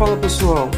Fala 0.00 0.16
pessoal! 0.16 0.70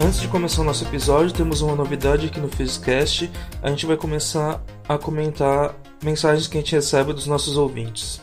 Antes 0.00 0.20
de 0.20 0.28
começar 0.28 0.62
o 0.62 0.64
nosso 0.64 0.84
episódio, 0.84 1.34
temos 1.34 1.62
uma 1.62 1.74
novidade 1.74 2.28
aqui 2.28 2.38
no 2.38 2.46
Physicast. 2.46 3.28
A 3.60 3.68
gente 3.68 3.84
vai 3.86 3.96
começar 3.96 4.62
a 4.88 4.96
comentar 4.96 5.74
mensagens 6.00 6.46
que 6.46 6.56
a 6.56 6.60
gente 6.60 6.72
recebe 6.72 7.12
dos 7.12 7.26
nossos 7.26 7.56
ouvintes. 7.56 8.22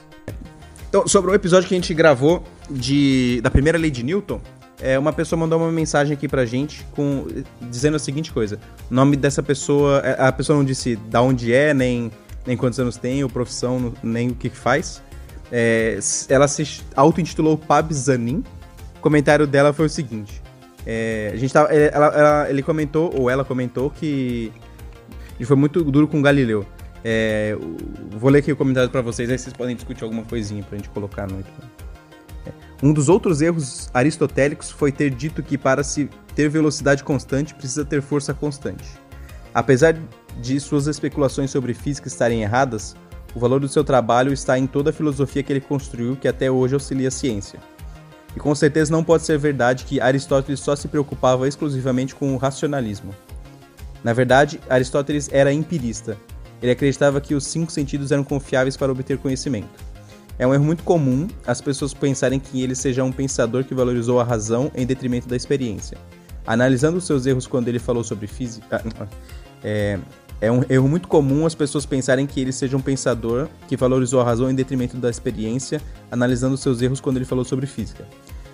Então, 0.88 1.06
sobre 1.06 1.30
o 1.30 1.34
episódio 1.34 1.68
que 1.68 1.76
a 1.76 1.78
gente 1.78 1.94
gravou 1.94 2.42
de, 2.70 3.42
da 3.44 3.52
primeira 3.52 3.78
lei 3.78 3.92
de 3.92 4.02
Newton, 4.02 4.40
é, 4.80 4.98
uma 4.98 5.12
pessoa 5.12 5.38
mandou 5.38 5.60
uma 5.60 5.74
mensagem 5.74 6.14
aqui 6.14 6.26
pra 6.26 6.46
gente 6.46 6.86
com, 6.92 7.28
dizendo 7.64 7.98
a 7.98 8.00
seguinte 8.00 8.32
coisa: 8.32 8.58
o 8.90 8.94
nome 8.94 9.18
dessa 9.18 9.44
pessoa, 9.44 10.00
é, 10.06 10.26
a 10.26 10.32
pessoa 10.32 10.58
não 10.58 10.64
disse 10.64 10.96
da 10.96 11.22
onde 11.22 11.54
é, 11.54 11.74
nem, 11.74 12.10
nem 12.48 12.56
quantos 12.56 12.80
anos 12.80 12.96
tem, 12.96 13.22
ou 13.26 13.30
profissão, 13.30 13.94
nem 14.02 14.30
o 14.30 14.36
que 14.36 14.50
faz. 14.50 15.04
É, 15.52 16.00
ela 16.30 16.48
se 16.48 16.80
auto-intitulou 16.96 17.58
Pab 17.58 17.94
Zanin. 17.94 18.42
O 19.00 19.02
comentário 19.02 19.48
dela 19.48 19.72
foi 19.72 19.86
o 19.86 19.90
seguinte: 19.90 20.42
é, 20.86 21.32
a 21.34 21.38
gente 21.38 21.54
tava, 21.54 21.74
é, 21.74 21.90
ela, 21.94 22.08
ela, 22.08 22.50
ele 22.50 22.62
comentou, 22.62 23.14
ou 23.18 23.30
ela 23.30 23.46
comentou, 23.46 23.90
que 23.90 24.52
ele 25.38 25.46
foi 25.46 25.56
muito 25.56 25.84
duro 25.86 26.08
com 26.08 26.22
Galileu. 26.22 26.66
É, 27.04 27.58
vou 28.12 28.30
ler 28.30 28.40
aqui 28.40 28.52
o 28.52 28.58
comentário 28.58 28.90
para 28.90 29.02
vocês, 29.02 29.30
aí 29.30 29.38
vocês 29.38 29.54
podem 29.54 29.74
discutir 29.74 30.04
alguma 30.04 30.24
coisinha 30.24 30.62
pra 30.64 30.78
gente 30.78 30.90
colocar 30.90 31.28
no. 31.28 31.40
É, 31.40 32.52
um 32.84 32.92
dos 32.92 33.08
outros 33.08 33.42
erros 33.42 33.90
aristotélicos 33.94 34.70
foi 34.70 34.92
ter 34.92 35.10
dito 35.10 35.42
que 35.42 35.58
para 35.58 35.82
se 35.82 36.10
ter 36.36 36.50
velocidade 36.50 37.04
constante 37.04 37.54
precisa 37.54 37.86
ter 37.86 38.02
força 38.02 38.34
constante. 38.34 38.86
Apesar 39.54 39.96
de 40.42 40.60
suas 40.60 40.88
especulações 40.88 41.52
sobre 41.52 41.74
física 41.74 42.10
estarem 42.10 42.44
erradas, 42.44 42.96
o 43.34 43.40
valor 43.40 43.62
do 43.62 43.68
seu 43.68 43.84
trabalho 43.84 44.34
está 44.34 44.60
em 44.60 44.68
toda 44.68 44.90
a 44.90 44.94
filosofia 44.94 45.42
que 45.42 45.54
ele 45.54 45.62
construiu 45.62 46.18
que 46.18 46.28
até 46.28 46.52
hoje 46.52 46.74
auxilia 46.74 47.08
a 47.08 47.12
ciência. 47.12 47.60
E 48.40 48.42
com 48.42 48.56
certeza 48.56 48.90
não 48.90 49.04
pode 49.04 49.24
ser 49.24 49.38
verdade 49.38 49.84
que 49.84 50.00
Aristóteles 50.00 50.62
só 50.62 50.74
se 50.74 50.88
preocupava 50.88 51.46
exclusivamente 51.46 52.16
com 52.16 52.34
o 52.34 52.38
racionalismo. 52.38 53.14
Na 54.02 54.14
verdade, 54.14 54.62
Aristóteles 54.70 55.30
era 55.30 55.52
empirista. 55.52 56.16
Ele 56.62 56.72
acreditava 56.72 57.20
que 57.20 57.36
os 57.36 57.46
cinco 57.46 57.70
sentidos 57.70 58.14
eram 58.14 58.24
confiáveis 58.24 58.78
para 58.78 58.94
obter 58.94 59.18
conhecimento. 59.18 59.68
É 60.38 60.48
um 60.48 60.54
erro 60.54 60.64
muito 60.64 60.84
comum 60.84 61.28
as 61.46 61.60
pessoas 61.60 61.94
pensarem 61.94 62.40
que 62.40 62.64
ele 62.64 62.76
seja 62.76 63.04
um 63.04 63.12
pensador 63.12 63.66
que 63.66 63.76
valorizou 63.76 64.22
a 64.22 64.24
razão 64.24 64.72
em 64.74 64.86
detrimento 64.86 65.28
da 65.28 65.36
experiência. 65.36 65.98
Analisando 66.48 67.02
seus 67.02 67.26
erros 67.26 67.46
quando 67.46 67.68
ele 67.68 67.78
falou 67.78 68.06
sobre 68.06 68.26
física, 68.26 68.82
é, 69.62 70.00
é 70.42 70.52
um 70.52 70.64
erro 70.70 70.88
muito 70.88 71.08
comum 71.08 71.46
as 71.46 71.54
pessoas 71.54 71.86
pensarem 71.86 72.26
que 72.26 72.40
ele 72.40 72.52
seja 72.52 72.78
um 72.78 72.82
pensador 72.82 73.50
que 73.68 73.76
valorizou 73.76 74.22
a 74.22 74.24
razão 74.24 74.50
em 74.50 74.56
detrimento 74.56 74.96
da 74.98 75.10
experiência, 75.10 75.82
analisando 76.10 76.56
seus 76.56 76.82
erros 76.82 77.02
quando 77.02 77.18
ele 77.18 77.26
falou 77.26 77.44
sobre 77.44 77.66
física. 77.66 78.08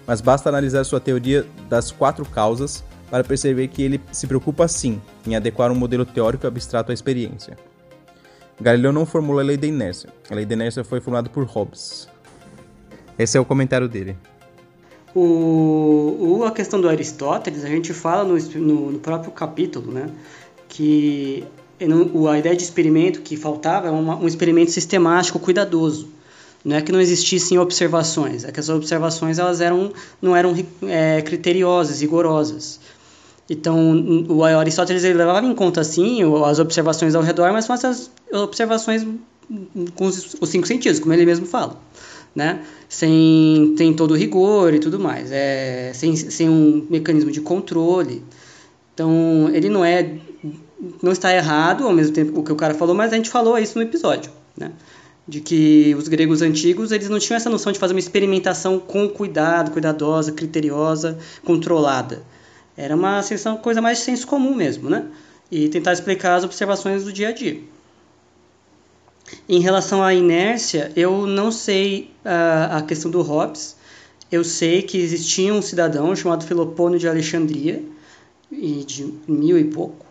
Mas 0.07 0.19
basta 0.19 0.49
analisar 0.49 0.83
sua 0.83 0.99
teoria 0.99 1.45
das 1.69 1.91
quatro 1.91 2.25
causas 2.25 2.83
para 3.09 3.23
perceber 3.23 3.67
que 3.67 3.83
ele 3.83 4.01
se 4.11 4.25
preocupa 4.25 4.67
sim 4.67 4.99
em 5.27 5.35
adequar 5.35 5.71
um 5.71 5.75
modelo 5.75 6.05
teórico 6.05 6.47
abstrato 6.47 6.91
à 6.91 6.93
experiência. 6.93 7.55
Galileu 8.59 8.91
não 8.91 9.05
formulou 9.05 9.39
a 9.39 9.43
lei 9.43 9.57
da 9.57 9.67
inércia. 9.67 10.09
A 10.29 10.35
lei 10.35 10.45
da 10.45 10.53
inércia 10.53 10.83
foi 10.83 10.99
formulada 10.99 11.29
por 11.29 11.43
Hobbes. 11.45 12.07
Esse 13.17 13.37
é 13.37 13.41
o 13.41 13.45
comentário 13.45 13.87
dele. 13.87 14.17
O, 15.13 16.39
o, 16.39 16.43
a 16.45 16.51
questão 16.51 16.81
do 16.81 16.89
Aristóteles, 16.89 17.63
a 17.63 17.67
gente 17.67 17.93
fala 17.93 18.23
no, 18.23 18.37
no, 18.37 18.91
no 18.91 18.99
próprio 18.99 19.31
capítulo, 19.31 19.91
né? 19.91 20.09
Que 20.67 21.45
a 21.79 22.37
ideia 22.37 22.55
de 22.55 22.63
experimento 22.63 23.21
que 23.21 23.35
faltava 23.35 23.87
é 23.87 23.91
um 23.91 24.27
experimento 24.27 24.71
sistemático, 24.71 25.39
cuidadoso. 25.39 26.09
Não 26.63 26.75
é 26.75 26.81
que 26.81 26.91
não 26.91 26.99
existissem 26.99 27.59
observações, 27.59 28.43
é 28.43 28.51
que 28.51 28.59
as 28.59 28.69
observações 28.69 29.37
elas 29.37 29.61
eram, 29.61 29.93
não 30.19 30.35
eram 30.35 30.55
é, 30.87 31.21
criteriosas, 31.21 32.01
rigorosas. 32.01 32.79
Então, 33.47 34.25
o 34.27 34.43
Aristóteles 34.43 35.03
ele 35.03 35.13
levava 35.13 35.45
em 35.45 35.53
conta, 35.53 35.83
sim, 35.83 36.21
as 36.43 36.57
observações 36.57 37.13
ao 37.13 37.21
redor, 37.21 37.53
mas 37.53 37.65
são 37.65 37.75
essas 37.75 38.09
observações 38.33 39.05
com 39.93 40.07
os 40.07 40.49
cinco 40.49 40.65
sentidos, 40.65 40.99
como 40.99 41.13
ele 41.13 41.25
mesmo 41.25 41.45
fala. 41.45 41.79
Né? 42.33 42.65
Sem, 42.89 43.75
sem 43.77 43.93
todo 43.93 44.11
o 44.11 44.17
rigor 44.17 44.73
e 44.73 44.79
tudo 44.79 44.99
mais, 44.99 45.31
é, 45.31 45.91
sem, 45.93 46.15
sem 46.15 46.49
um 46.49 46.85
mecanismo 46.89 47.31
de 47.31 47.41
controle. 47.41 48.23
Então, 48.93 49.51
ele 49.53 49.69
não 49.69 49.85
é 49.85 50.17
não 51.01 51.11
está 51.11 51.33
errado 51.33 51.85
ao 51.85 51.93
mesmo 51.93 52.13
tempo 52.13 52.39
o 52.39 52.43
que 52.43 52.51
o 52.51 52.55
cara 52.55 52.73
falou, 52.73 52.95
mas 52.95 53.13
a 53.13 53.15
gente 53.15 53.29
falou 53.29 53.57
isso 53.57 53.77
no 53.77 53.83
episódio, 53.83 54.31
né? 54.57 54.71
De 55.27 55.41
que 55.41 55.95
os 55.97 56.07
gregos 56.07 56.41
antigos 56.41 56.91
eles 56.91 57.09
não 57.09 57.17
tinham 57.17 57.37
essa 57.37 57.49
noção 57.49 57.71
de 57.71 57.79
fazer 57.79 57.93
uma 57.93 57.99
experimentação 57.99 58.79
com 58.79 59.09
cuidado, 59.09 59.71
cuidadosa, 59.71 60.31
criteriosa, 60.31 61.17
controlada. 61.43 62.21
Era 62.77 62.95
uma 62.95 63.23
sensação, 63.23 63.57
coisa 63.57 63.81
mais 63.81 63.99
de 63.99 64.03
senso 64.03 64.27
comum 64.27 64.53
mesmo, 64.53 64.89
né? 64.89 65.05
E 65.49 65.69
tentar 65.69 65.93
explicar 65.93 66.35
as 66.35 66.43
observações 66.43 67.03
do 67.03 67.13
dia 67.13 67.29
a 67.29 67.31
dia. 67.31 67.59
Em 69.49 69.59
relação 69.59 70.03
à 70.03 70.13
inércia, 70.13 70.91
eu 70.95 71.25
não 71.25 71.51
sei 71.51 72.11
uh, 72.23 72.77
a 72.77 72.81
questão 72.81 73.09
do 73.09 73.21
Hobbes. 73.21 73.75
Eu 74.31 74.43
sei 74.43 74.81
que 74.81 74.97
existia 74.97 75.53
um 75.53 75.61
cidadão 75.61 76.15
chamado 76.15 76.45
Filopônio 76.45 76.99
de 76.99 77.07
Alexandria, 77.07 77.81
e 78.51 78.83
de 78.83 79.11
mil 79.27 79.57
e 79.57 79.65
pouco, 79.65 80.04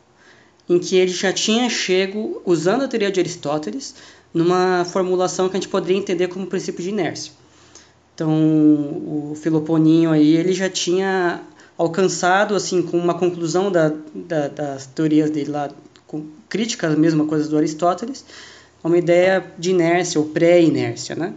em 0.69 0.79
que 0.79 0.97
ele 0.97 1.11
já 1.11 1.33
tinha 1.33 1.69
chego, 1.69 2.41
usando 2.45 2.83
a 2.83 2.89
teoria 2.89 3.11
de 3.11 3.21
Aristóteles, 3.21 3.95
numa 4.33 4.85
formulação 4.85 5.49
que 5.49 5.57
a 5.57 5.61
gente 5.61 5.69
poderia 5.69 5.97
entender 5.97 6.29
como 6.29 6.47
princípio 6.47 6.83
de 6.83 6.89
inércia. 6.89 7.33
Então, 8.15 8.31
o 8.31 9.35
Filoponinho 9.37 10.11
aí, 10.11 10.37
ele 10.37 10.53
já 10.53 10.71
tinha 10.71 11.43
alcançado, 11.77 12.55
assim, 12.55 12.83
com 12.83 12.97
uma 12.97 13.15
conclusão 13.15 13.71
da, 13.71 13.93
da, 14.15 14.49
das 14.49 14.87
teorias 14.87 15.31
dele 15.31 15.51
lá, 15.51 15.71
críticas 16.49 16.97
mesmo 16.97 17.25
a 17.25 17.27
coisas 17.27 17.49
do 17.49 17.57
Aristóteles, 17.57 18.25
uma 18.83 18.97
ideia 18.99 19.45
de 19.59 19.71
inércia 19.71 20.21
ou 20.21 20.27
pré-inércia, 20.27 21.17
né? 21.17 21.33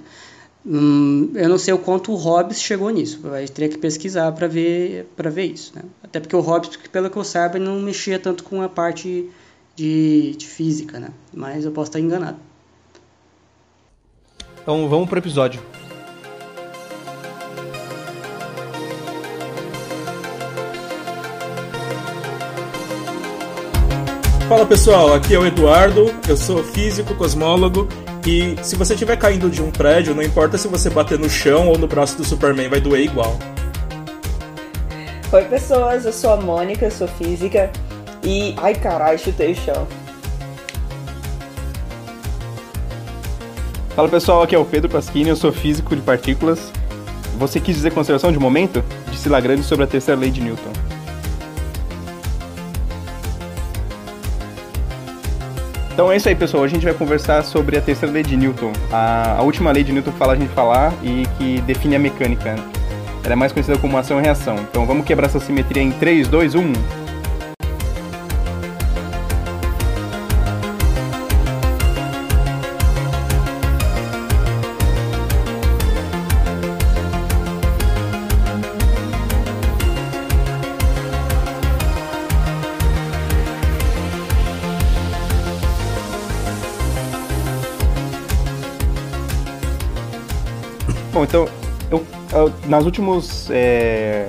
Hum, 0.70 1.32
eu 1.34 1.48
não 1.48 1.58
sei 1.58 1.74
o 1.74 1.78
quanto 1.78 2.12
o 2.12 2.16
Hobbes 2.16 2.62
chegou 2.62 2.90
nisso. 2.90 3.22
A 3.32 3.40
gente 3.40 3.54
teria 3.54 3.70
que 3.70 3.78
pesquisar 3.78 4.30
para 4.34 4.48
ver 4.48 5.08
para 5.16 5.30
ver 5.30 5.46
isso, 5.46 5.72
né? 5.74 5.84
Até 6.04 6.20
porque 6.20 6.36
o 6.36 6.42
Hobbes, 6.42 6.76
pelo 6.92 7.10
que 7.10 7.16
eu 7.16 7.24
saiba, 7.24 7.58
não 7.58 7.80
mexia 7.80 8.20
tanto 8.20 8.44
com 8.44 8.62
a 8.62 8.68
parte 8.68 9.30
de, 9.78 10.36
de 10.36 10.46
física, 10.46 11.00
né? 11.00 11.12
Mas 11.34 11.64
eu 11.64 11.72
posso 11.72 11.90
estar 11.90 12.02
enganado. 12.02 12.38
Então 14.62 14.90
vamos 14.90 15.08
pro 15.08 15.18
episódio. 15.20 15.62
Fala 24.50 24.66
pessoal, 24.66 25.14
aqui 25.14 25.34
é 25.34 25.40
o 25.40 25.46
Eduardo, 25.46 26.06
eu 26.28 26.38
sou 26.38 26.64
físico, 26.64 27.14
cosmólogo 27.16 27.88
que 28.28 28.58
se 28.62 28.76
você 28.76 28.94
estiver 28.94 29.16
caindo 29.16 29.50
de 29.50 29.62
um 29.62 29.72
prédio, 29.72 30.14
não 30.14 30.22
importa 30.22 30.58
se 30.58 30.68
você 30.68 30.90
bater 30.90 31.18
no 31.18 31.30
chão 31.30 31.70
ou 31.70 31.78
no 31.78 31.88
braço 31.88 32.18
do 32.18 32.26
Superman, 32.26 32.68
vai 32.68 32.82
doer 32.82 33.06
igual. 33.06 33.40
Oi 35.32 35.46
pessoas, 35.46 36.04
eu 36.04 36.12
sou 36.12 36.34
a 36.34 36.36
Mônica, 36.36 36.92
sou 36.92 37.08
física 37.08 37.72
e. 38.22 38.54
Ai 38.58 38.76
carai, 38.76 39.18
chutei 39.18 39.54
o 39.54 39.56
chão. 39.56 39.88
Fala 43.96 44.10
pessoal, 44.10 44.44
aqui 44.44 44.56
é 44.56 44.60
o 44.60 44.66
Pedro 44.66 44.90
Pasquini, 44.90 45.30
eu 45.30 45.38
sou 45.38 45.54
físico 45.54 45.96
de 45.96 46.02
partículas. 46.02 46.74
Você 47.38 47.62
quis 47.62 47.78
dizer 47.78 47.94
conservação 47.94 48.30
de 48.30 48.40
momento? 48.40 48.84
Disse 49.10 49.30
Lagrange 49.30 49.64
sobre 49.64 49.86
a 49.86 49.88
terceira 49.88 50.20
lei 50.20 50.32
de 50.32 50.42
Newton. 50.42 50.97
Então 55.98 56.12
é 56.12 56.18
isso 56.18 56.30
aí, 56.30 56.36
pessoal. 56.36 56.64
A 56.64 56.68
gente 56.68 56.84
vai 56.84 56.94
conversar 56.94 57.44
sobre 57.44 57.76
a 57.76 57.82
terceira 57.82 58.14
lei 58.14 58.22
de 58.22 58.38
Newton. 58.38 58.72
A, 58.92 59.38
a 59.40 59.42
última 59.42 59.72
lei 59.72 59.84
de 59.84 59.92
Newton 59.92 60.12
que 60.12 60.18
fala 60.20 60.34
a 60.34 60.36
gente 60.36 60.54
falar 60.54 60.94
e 61.02 61.26
que 61.40 61.60
define 61.62 61.96
a 61.96 62.00
mecânica. 62.00 62.54
Ela 63.24 63.34
é 63.34 63.36
mais 63.36 63.52
conhecida 63.52 63.80
como 63.80 63.98
ação 63.98 64.20
e 64.20 64.22
reação. 64.22 64.58
Então 64.58 64.86
vamos 64.86 65.08
quebrar 65.08 65.26
essa 65.26 65.40
simetria 65.40 65.82
em 65.82 65.92
3, 65.92 66.28
2, 66.28 66.54
1. 66.54 66.74
Bom, 91.18 91.24
então, 91.24 91.50
eu, 91.90 92.06
eu, 92.32 92.54
nas 92.68 92.86
últimos 92.86 93.50
é, 93.50 94.28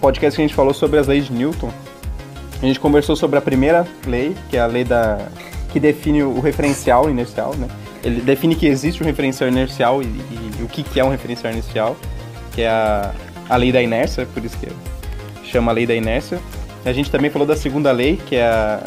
podcasts 0.00 0.36
que 0.36 0.40
a 0.40 0.46
gente 0.46 0.54
falou 0.54 0.72
sobre 0.72 0.98
as 0.98 1.06
leis 1.06 1.26
de 1.26 1.34
Newton, 1.34 1.70
a 2.62 2.64
gente 2.64 2.80
conversou 2.80 3.14
sobre 3.14 3.38
a 3.38 3.42
primeira 3.42 3.86
lei, 4.06 4.34
que 4.48 4.56
é 4.56 4.60
a 4.60 4.66
lei 4.66 4.82
da 4.82 5.18
que 5.70 5.78
define 5.78 6.22
o 6.22 6.40
referencial 6.40 7.10
inercial, 7.10 7.54
né? 7.56 7.68
Ele 8.02 8.22
define 8.22 8.54
que 8.56 8.66
existe 8.66 9.02
um 9.02 9.06
referencial 9.06 9.50
inercial 9.50 10.02
e, 10.02 10.06
e, 10.06 10.50
e 10.60 10.62
o 10.62 10.66
que, 10.66 10.82
que 10.82 10.98
é 10.98 11.04
um 11.04 11.10
referencial 11.10 11.52
inercial, 11.52 11.94
que 12.54 12.62
é 12.62 12.70
a, 12.70 13.12
a 13.46 13.56
lei 13.56 13.70
da 13.70 13.82
inércia, 13.82 14.26
por 14.32 14.42
isso 14.42 14.56
que 14.56 14.68
chama 15.44 15.72
a 15.72 15.74
lei 15.74 15.86
da 15.86 15.94
inércia. 15.94 16.40
A 16.86 16.92
gente 16.94 17.10
também 17.10 17.30
falou 17.30 17.46
da 17.46 17.54
segunda 17.54 17.92
lei, 17.92 18.16
que 18.16 18.36
é 18.36 18.46
a, 18.46 18.82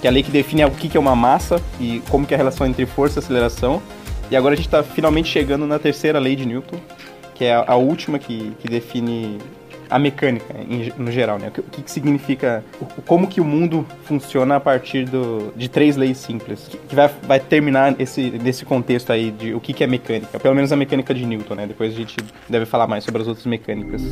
que 0.00 0.06
é 0.06 0.10
a 0.10 0.12
lei 0.12 0.22
que 0.22 0.30
define 0.30 0.64
o 0.64 0.70
que 0.70 0.96
é 0.96 1.00
uma 1.00 1.16
massa 1.16 1.60
e 1.80 2.00
como 2.08 2.24
que 2.24 2.34
é 2.34 2.36
a 2.36 2.38
relação 2.38 2.64
entre 2.64 2.86
força 2.86 3.18
e 3.18 3.20
aceleração. 3.20 3.82
E 4.30 4.36
agora 4.36 4.54
a 4.54 4.56
gente 4.56 4.66
está 4.66 4.82
finalmente 4.82 5.28
chegando 5.28 5.66
na 5.66 5.78
terceira 5.78 6.18
lei 6.18 6.34
de 6.34 6.46
Newton, 6.46 6.78
que 7.34 7.44
é 7.44 7.54
a, 7.54 7.64
a 7.68 7.76
última 7.76 8.18
que, 8.18 8.52
que 8.60 8.68
define 8.68 9.38
a 9.90 9.98
mecânica 9.98 10.54
em, 10.68 10.92
no 10.96 11.10
geral, 11.10 11.38
né? 11.38 11.52
O 11.56 11.62
que, 11.62 11.82
que 11.82 11.90
significa, 11.90 12.64
o, 12.80 13.02
como 13.02 13.26
que 13.26 13.40
o 13.40 13.44
mundo 13.44 13.86
funciona 14.04 14.56
a 14.56 14.60
partir 14.60 15.04
do, 15.04 15.52
de 15.54 15.68
três 15.68 15.96
leis 15.96 16.18
simples, 16.18 16.66
que, 16.68 16.76
que 16.78 16.94
vai, 16.94 17.10
vai 17.22 17.40
terminar 17.40 17.94
esse, 18.00 18.30
nesse 18.30 18.64
contexto 18.64 19.12
aí 19.12 19.30
de 19.30 19.54
o 19.54 19.60
que, 19.60 19.72
que 19.72 19.84
é 19.84 19.86
mecânica, 19.86 20.38
pelo 20.40 20.54
menos 20.54 20.72
a 20.72 20.76
mecânica 20.76 21.14
de 21.14 21.24
Newton, 21.26 21.54
né? 21.54 21.66
Depois 21.66 21.92
a 21.92 21.96
gente 21.96 22.16
deve 22.48 22.66
falar 22.66 22.86
mais 22.86 23.04
sobre 23.04 23.22
as 23.22 23.28
outras 23.28 23.46
mecânicas. 23.46 24.02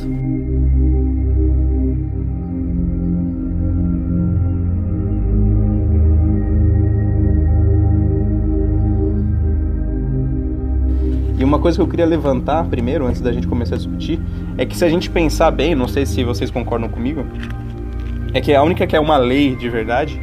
E 11.43 11.45
uma 11.45 11.59
coisa 11.59 11.77
que 11.77 11.81
eu 11.81 11.87
queria 11.89 12.05
levantar 12.05 12.63
primeiro, 12.67 13.05
antes 13.05 13.19
da 13.19 13.29
gente 13.29 13.47
começar 13.47 13.75
a 13.75 13.77
discutir, 13.77 14.17
é 14.57 14.65
que 14.65 14.77
se 14.77 14.85
a 14.85 14.87
gente 14.87 15.09
pensar 15.09 15.51
bem, 15.51 15.75
não 15.75 15.89
sei 15.89 16.05
se 16.05 16.23
vocês 16.23 16.49
concordam 16.49 16.87
comigo, 16.87 17.25
é 18.33 18.39
que 18.39 18.53
a 18.53 18.63
única 18.63 18.87
que 18.87 18.95
é 18.95 18.99
uma 18.99 19.17
lei 19.17 19.53
de 19.53 19.69
verdade 19.69 20.17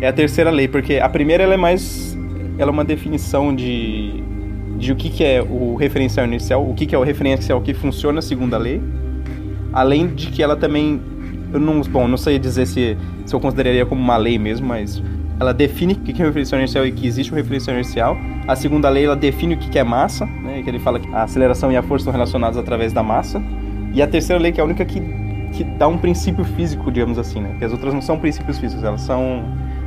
é 0.00 0.08
a 0.08 0.12
terceira 0.12 0.50
lei, 0.50 0.66
porque 0.66 0.96
a 0.96 1.08
primeira 1.08 1.44
ela 1.44 1.54
é 1.54 1.56
mais. 1.56 2.18
Ela 2.58 2.72
é 2.72 2.72
uma 2.72 2.84
definição 2.84 3.54
de, 3.54 4.20
de 4.76 4.90
o 4.90 4.96
que, 4.96 5.10
que 5.10 5.22
é 5.22 5.40
o 5.40 5.76
referencial 5.76 6.26
inicial, 6.26 6.68
o 6.68 6.74
que, 6.74 6.86
que 6.86 6.94
é 6.96 6.98
o 6.98 7.04
referencial 7.04 7.60
que 7.60 7.72
funciona 7.72 8.18
a 8.18 8.58
lei, 8.58 8.82
além 9.72 10.08
de 10.08 10.26
que 10.26 10.42
ela 10.42 10.56
também. 10.56 11.00
Eu 11.52 11.60
não, 11.60 11.82
bom, 11.82 12.08
não 12.08 12.16
sei 12.16 12.36
dizer 12.36 12.66
se, 12.66 12.98
se 13.24 13.32
eu 13.32 13.38
consideraria 13.38 13.86
como 13.86 14.02
uma 14.02 14.16
lei 14.16 14.40
mesmo, 14.40 14.66
mas 14.66 15.00
ela 15.40 15.54
define 15.54 15.94
o 15.94 15.96
que 15.96 16.20
é 16.20 16.24
o 16.24 16.28
referencial 16.28 16.58
inercial 16.58 16.86
e 16.86 16.92
que 16.92 17.06
existe 17.06 17.32
um 17.32 17.36
referencial 17.36 17.74
inercial. 17.74 18.16
A 18.46 18.56
segunda 18.56 18.88
lei 18.88 19.04
ela 19.04 19.16
define 19.16 19.54
o 19.54 19.58
que 19.58 19.78
é 19.78 19.84
massa, 19.84 20.26
né, 20.26 20.62
que 20.62 20.68
ele 20.68 20.78
fala 20.78 20.98
que 20.98 21.08
a 21.14 21.22
aceleração 21.22 21.70
e 21.70 21.76
a 21.76 21.82
força 21.82 22.04
são 22.04 22.12
relacionadas 22.12 22.56
através 22.56 22.92
da 22.92 23.02
massa. 23.02 23.42
E 23.94 24.02
a 24.02 24.06
terceira 24.06 24.40
lei 24.40 24.52
que 24.52 24.60
é 24.60 24.62
a 24.62 24.66
única 24.66 24.84
que, 24.84 25.00
que 25.52 25.64
dá 25.64 25.86
um 25.86 25.96
princípio 25.96 26.44
físico, 26.44 26.90
digamos 26.90 27.18
assim, 27.18 27.40
né? 27.40 27.54
Que 27.58 27.64
as 27.64 27.72
outras 27.72 27.94
não 27.94 28.02
são 28.02 28.18
princípios 28.18 28.58
físicos, 28.58 28.84
elas 28.84 29.00
são 29.00 29.44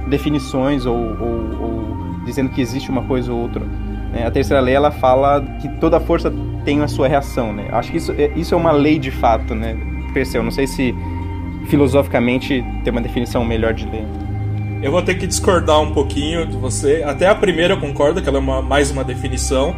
definições 0.07 0.85
ou, 0.85 0.95
ou, 0.95 1.61
ou 1.61 2.25
dizendo 2.25 2.49
que 2.49 2.61
existe 2.61 2.89
uma 2.89 3.03
coisa 3.03 3.31
ou 3.31 3.39
outra. 3.39 3.63
Né? 4.11 4.25
A 4.25 4.31
terceira 4.31 4.61
lei 4.61 4.73
ela 4.73 4.91
fala 4.91 5.41
que 5.61 5.69
toda 5.79 5.99
força 5.99 6.31
tem 6.63 6.81
a 6.81 6.87
sua 6.87 7.07
reação, 7.07 7.53
né? 7.53 7.67
Acho 7.71 7.91
que 7.91 7.97
isso, 7.97 8.11
é, 8.13 8.31
isso 8.35 8.53
é 8.53 8.57
uma 8.57 8.71
lei 8.71 8.99
de 8.99 9.11
fato, 9.11 9.53
né? 9.53 9.77
Perseu, 10.13 10.43
não 10.43 10.51
sei 10.51 10.67
se 10.67 10.93
filosoficamente 11.67 12.63
tem 12.83 12.91
uma 12.91 13.01
definição 13.01 13.43
melhor 13.45 13.73
de 13.73 13.85
lei. 13.85 14.05
Eu 14.81 14.91
vou 14.91 15.01
ter 15.01 15.15
que 15.15 15.27
discordar 15.27 15.79
um 15.79 15.93
pouquinho 15.93 16.45
de 16.45 16.57
você. 16.57 17.03
Até 17.05 17.27
a 17.27 17.35
primeira 17.35 17.75
eu 17.75 17.79
concordo 17.79 18.19
que 18.19 18.27
ela 18.27 18.39
é 18.39 18.41
uma, 18.41 18.63
mais 18.63 18.89
uma 18.89 19.03
definição, 19.03 19.75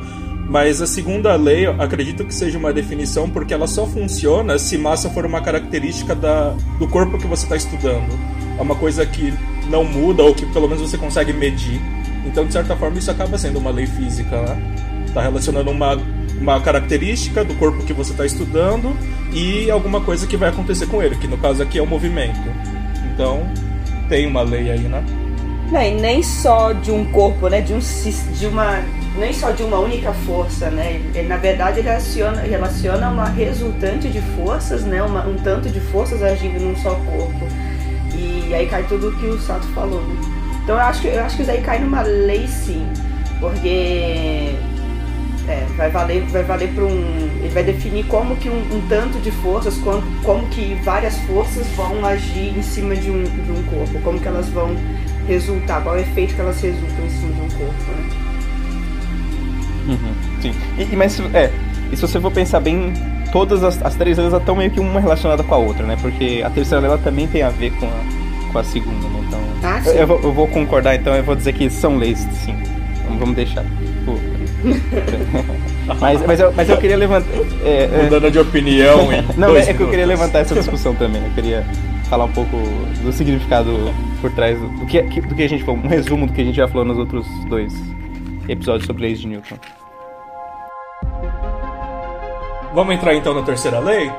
mas 0.47 0.81
a 0.81 0.87
segunda 0.87 1.35
lei 1.35 1.67
eu 1.67 1.81
acredito 1.81 2.23
que 2.23 2.33
seja 2.33 2.57
uma 2.57 2.71
definição 2.71 3.29
porque 3.29 3.53
ela 3.53 3.67
só 3.67 3.85
funciona 3.85 4.57
se 4.57 4.77
massa 4.77 5.09
for 5.09 5.25
uma 5.25 5.41
característica 5.41 6.15
da, 6.15 6.55
do 6.79 6.87
corpo 6.87 7.17
que 7.17 7.27
você 7.27 7.43
está 7.43 7.57
estudando. 7.57 8.17
É 8.57 8.61
uma 8.61 8.75
coisa 8.75 9.05
que 9.05 9.33
não 9.69 9.83
muda 9.83 10.23
ou 10.23 10.33
que 10.33 10.45
pelo 10.45 10.69
menos 10.69 10.89
você 10.89 10.97
consegue 10.97 11.33
medir. 11.33 11.81
Então, 12.25 12.45
de 12.45 12.53
certa 12.53 12.73
forma, 12.77 12.97
isso 12.97 13.11
acaba 13.11 13.37
sendo 13.37 13.59
uma 13.59 13.71
lei 13.71 13.85
física, 13.85 14.41
né? 14.41 15.03
Está 15.05 15.21
relacionando 15.21 15.69
uma, 15.69 15.99
uma 16.39 16.61
característica 16.61 17.43
do 17.43 17.53
corpo 17.55 17.83
que 17.83 17.91
você 17.91 18.11
está 18.11 18.25
estudando 18.25 18.95
e 19.33 19.69
alguma 19.69 19.99
coisa 19.99 20.25
que 20.25 20.37
vai 20.37 20.47
acontecer 20.47 20.85
com 20.85 21.03
ele, 21.03 21.17
que 21.17 21.27
no 21.27 21.37
caso 21.37 21.61
aqui 21.61 21.77
é 21.77 21.81
o 21.81 21.87
movimento. 21.87 22.39
Então, 23.13 23.45
tem 24.13 24.27
uma 24.27 24.43
lei 24.43 24.69
aí, 24.69 24.81
né? 24.81 25.03
Não, 25.71 25.81
e 25.81 25.95
nem 25.95 26.21
só 26.21 26.71
de 26.71 26.91
um 26.91 27.03
corpo, 27.05 27.47
né? 27.47 27.61
De, 27.61 27.73
um, 27.73 27.79
de 27.79 28.45
uma. 28.45 28.83
Nem 29.17 29.33
só 29.33 29.49
de 29.49 29.63
uma 29.63 29.79
única 29.79 30.13
força, 30.13 30.69
né? 30.69 31.01
Ele, 31.15 31.27
na 31.27 31.37
verdade, 31.37 31.79
ele 31.79 31.87
relaciona, 31.87 32.41
relaciona 32.41 33.09
uma 33.09 33.25
resultante 33.25 34.09
de 34.09 34.21
forças, 34.35 34.83
né? 34.83 35.01
Uma, 35.01 35.25
um 35.25 35.35
tanto 35.37 35.67
de 35.67 35.79
forças 35.79 36.21
agindo 36.21 36.59
num 36.59 36.75
só 36.75 36.91
corpo. 36.91 37.47
E 38.15 38.53
aí 38.53 38.67
cai 38.67 38.83
tudo 38.83 39.09
o 39.09 39.15
que 39.17 39.25
o 39.25 39.39
Sato 39.39 39.65
falou. 39.69 40.01
Né? 40.01 40.15
Então 40.63 40.75
eu 40.75 40.81
acho, 40.81 41.01
que, 41.01 41.07
eu 41.07 41.23
acho 41.23 41.35
que 41.35 41.41
isso 41.41 41.51
aí 41.51 41.61
cai 41.61 41.79
numa 41.79 42.03
lei 42.03 42.47
sim. 42.47 42.87
Porque 43.39 44.53
é, 45.47 45.65
vai 45.75 45.89
valer, 45.89 46.23
vai 46.23 46.43
valer 46.43 46.69
para 46.73 46.83
um. 46.85 47.29
Ele 47.41 47.49
vai 47.53 47.63
definir 47.63 48.05
como 48.05 48.35
que 48.37 48.49
um, 48.49 48.59
um 48.75 48.81
tanto 48.87 49.19
de 49.19 49.31
forças, 49.31 49.77
como, 49.77 50.01
como, 50.23 50.47
que 50.47 50.75
várias 50.83 51.17
forças 51.19 51.67
vão 51.75 52.05
agir 52.05 52.57
em 52.57 52.61
cima 52.61 52.95
de 52.95 53.09
um, 53.09 53.23
de 53.23 53.51
um 53.51 53.63
corpo, 53.63 53.99
como 54.03 54.19
que 54.19 54.27
elas 54.27 54.47
vão 54.49 54.75
resultar, 55.27 55.81
qual 55.81 55.95
é 55.95 55.99
o 55.99 56.01
efeito 56.01 56.35
que 56.35 56.41
elas 56.41 56.61
resultam 56.61 57.05
em 57.05 57.09
cima 57.09 57.33
de 57.33 57.41
um 57.41 57.49
corpo, 57.49 57.91
né? 57.91 58.09
Uhum, 59.85 60.41
sim. 60.41 60.53
E, 60.77 60.95
mas 60.95 61.19
é, 61.33 61.51
e 61.91 61.95
se 61.95 62.01
você 62.01 62.19
for 62.19 62.31
pensar 62.31 62.61
bem, 62.61 62.93
todas 63.31 63.63
as, 63.63 63.81
as 63.83 63.95
três 63.95 64.17
leis 64.17 64.31
estão 64.31 64.55
meio 64.55 64.71
que 64.71 64.79
uma 64.79 64.99
relacionada 64.99 65.43
com 65.43 65.53
a 65.53 65.57
outra, 65.57 65.85
né? 65.85 65.97
Porque 66.01 66.41
a 66.45 66.49
terceira 66.49 66.87
lei 66.87 66.97
também 66.99 67.27
tem 67.27 67.43
a 67.43 67.49
ver 67.49 67.71
com 67.71 67.85
a, 67.85 68.51
com 68.51 68.59
a 68.59 68.63
segunda, 68.63 69.07
né? 69.09 69.23
Então. 69.27 69.39
Ah, 69.61 69.81
eu, 69.85 69.93
eu, 69.93 70.07
vou, 70.07 70.19
eu, 70.21 70.33
vou, 70.33 70.47
concordar, 70.47 70.95
então 70.95 71.13
eu 71.13 71.23
vou 71.23 71.35
dizer 71.35 71.53
que 71.53 71.69
são 71.69 71.97
leis, 71.97 72.19
sim. 72.31 72.55
Então, 73.01 73.17
vamos 73.17 73.35
deixar. 73.35 73.65
Mas, 75.99 76.25
mas, 76.25 76.39
eu, 76.39 76.53
mas 76.53 76.69
eu 76.69 76.77
queria 76.77 76.95
levantar. 76.95 77.27
É, 77.61 77.83
é... 77.83 78.03
Mudando 78.03 78.31
de 78.31 78.39
opinião. 78.39 79.09
Não, 79.37 79.55
é, 79.55 79.73
que 79.73 79.81
eu 79.81 79.89
queria 79.89 80.05
levantar 80.05 80.39
essa 80.39 80.55
discussão 80.55 80.95
também. 80.95 81.21
Eu 81.21 81.31
queria 81.31 81.65
falar 82.09 82.23
um 82.23 82.31
pouco 82.31 82.55
do 83.03 83.11
significado 83.11 83.93
por 84.21 84.31
trás 84.31 84.57
do, 84.57 84.67
do, 84.69 84.85
que, 84.85 85.01
do 85.01 85.35
que 85.35 85.43
a 85.43 85.49
gente 85.49 85.63
falou, 85.63 85.81
um 85.83 85.87
resumo 85.87 86.25
do 86.25 86.31
que 86.31 86.41
a 86.41 86.45
gente 86.45 86.55
já 86.55 86.67
falou 86.69 86.85
nos 86.85 86.97
outros 86.97 87.27
dois 87.49 87.73
episódios 88.47 88.85
sobre 88.85 89.03
leis 89.03 89.19
de 89.19 89.27
Newton. 89.27 89.57
Vamos 92.73 92.95
entrar 92.95 93.13
então 93.13 93.33
na 93.33 93.41
terceira 93.41 93.79
lei? 93.79 94.11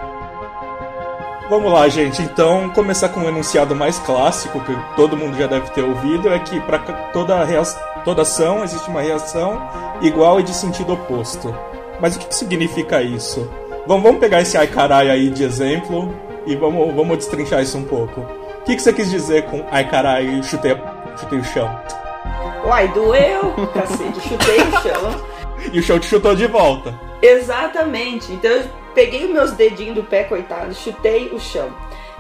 Vamos 1.49 1.73
lá, 1.73 1.89
gente. 1.89 2.23
Então, 2.23 2.71
começar 2.71 3.11
com 3.11 3.21
um 3.21 3.29
enunciado 3.29 3.75
mais 3.75 3.99
clássico 3.99 4.61
que 4.61 4.77
todo 4.97 5.17
mundo 5.17 5.37
já 5.37 5.47
deve 5.47 5.71
ter 5.71 5.83
ouvido 5.83 6.29
é 6.29 6.39
que 6.39 6.59
para 6.61 6.79
toda, 6.79 7.45
toda 8.05 8.23
ação 8.23 8.63
existe 8.63 8.89
uma 8.89 9.01
reação 9.01 9.61
igual 10.01 10.41
e 10.41 10.43
de 10.43 10.55
sentido 10.55 10.93
oposto. 10.93 11.55
Mas 12.01 12.17
o 12.17 12.19
que, 12.19 12.35
significa 12.35 13.03
isso? 13.03 13.51
Vamos, 13.87 14.03
vamos 14.03 14.21
pegar 14.21 14.41
esse 14.41 14.57
ai 14.57 14.67
carai 14.67 15.11
aí 15.11 15.31
de 15.31 15.45
exemplo 15.45 16.15
e 16.47 16.55
vamos, 16.57 16.95
vamos 16.95 17.19
destrinchar 17.19 17.63
isso 17.63 17.79
um 17.79 17.85
pouco. 17.85 18.21
O 18.21 18.65
que, 18.65 18.77
que 18.77 18.83
você 18.83 18.93
quis 18.93 19.11
dizer 19.11 19.45
com 19.45 19.65
ai 19.71 19.89
carai 19.89 20.43
chutei, 20.43 20.77
chutei 21.19 21.39
o 21.39 21.45
chão? 21.45 21.81
Uai, 22.65 22.89
doeu, 22.89 23.53
cacete, 23.75 24.21
chutei 24.21 24.59
o 24.59 24.83
chão. 24.83 25.25
e 25.73 25.79
o 25.79 25.83
chão 25.83 25.99
te 25.99 26.07
chutou 26.07 26.35
de 26.35 26.47
volta. 26.47 26.99
Exatamente. 27.21 28.33
Então 28.33 28.51
peguei 28.95 29.25
os 29.25 29.31
meus 29.31 29.53
dedinhos 29.53 29.97
do 29.97 30.03
pé, 30.03 30.25
coitado, 30.25 30.75
chutei 30.75 31.31
o 31.33 31.41
chão. 31.41 31.71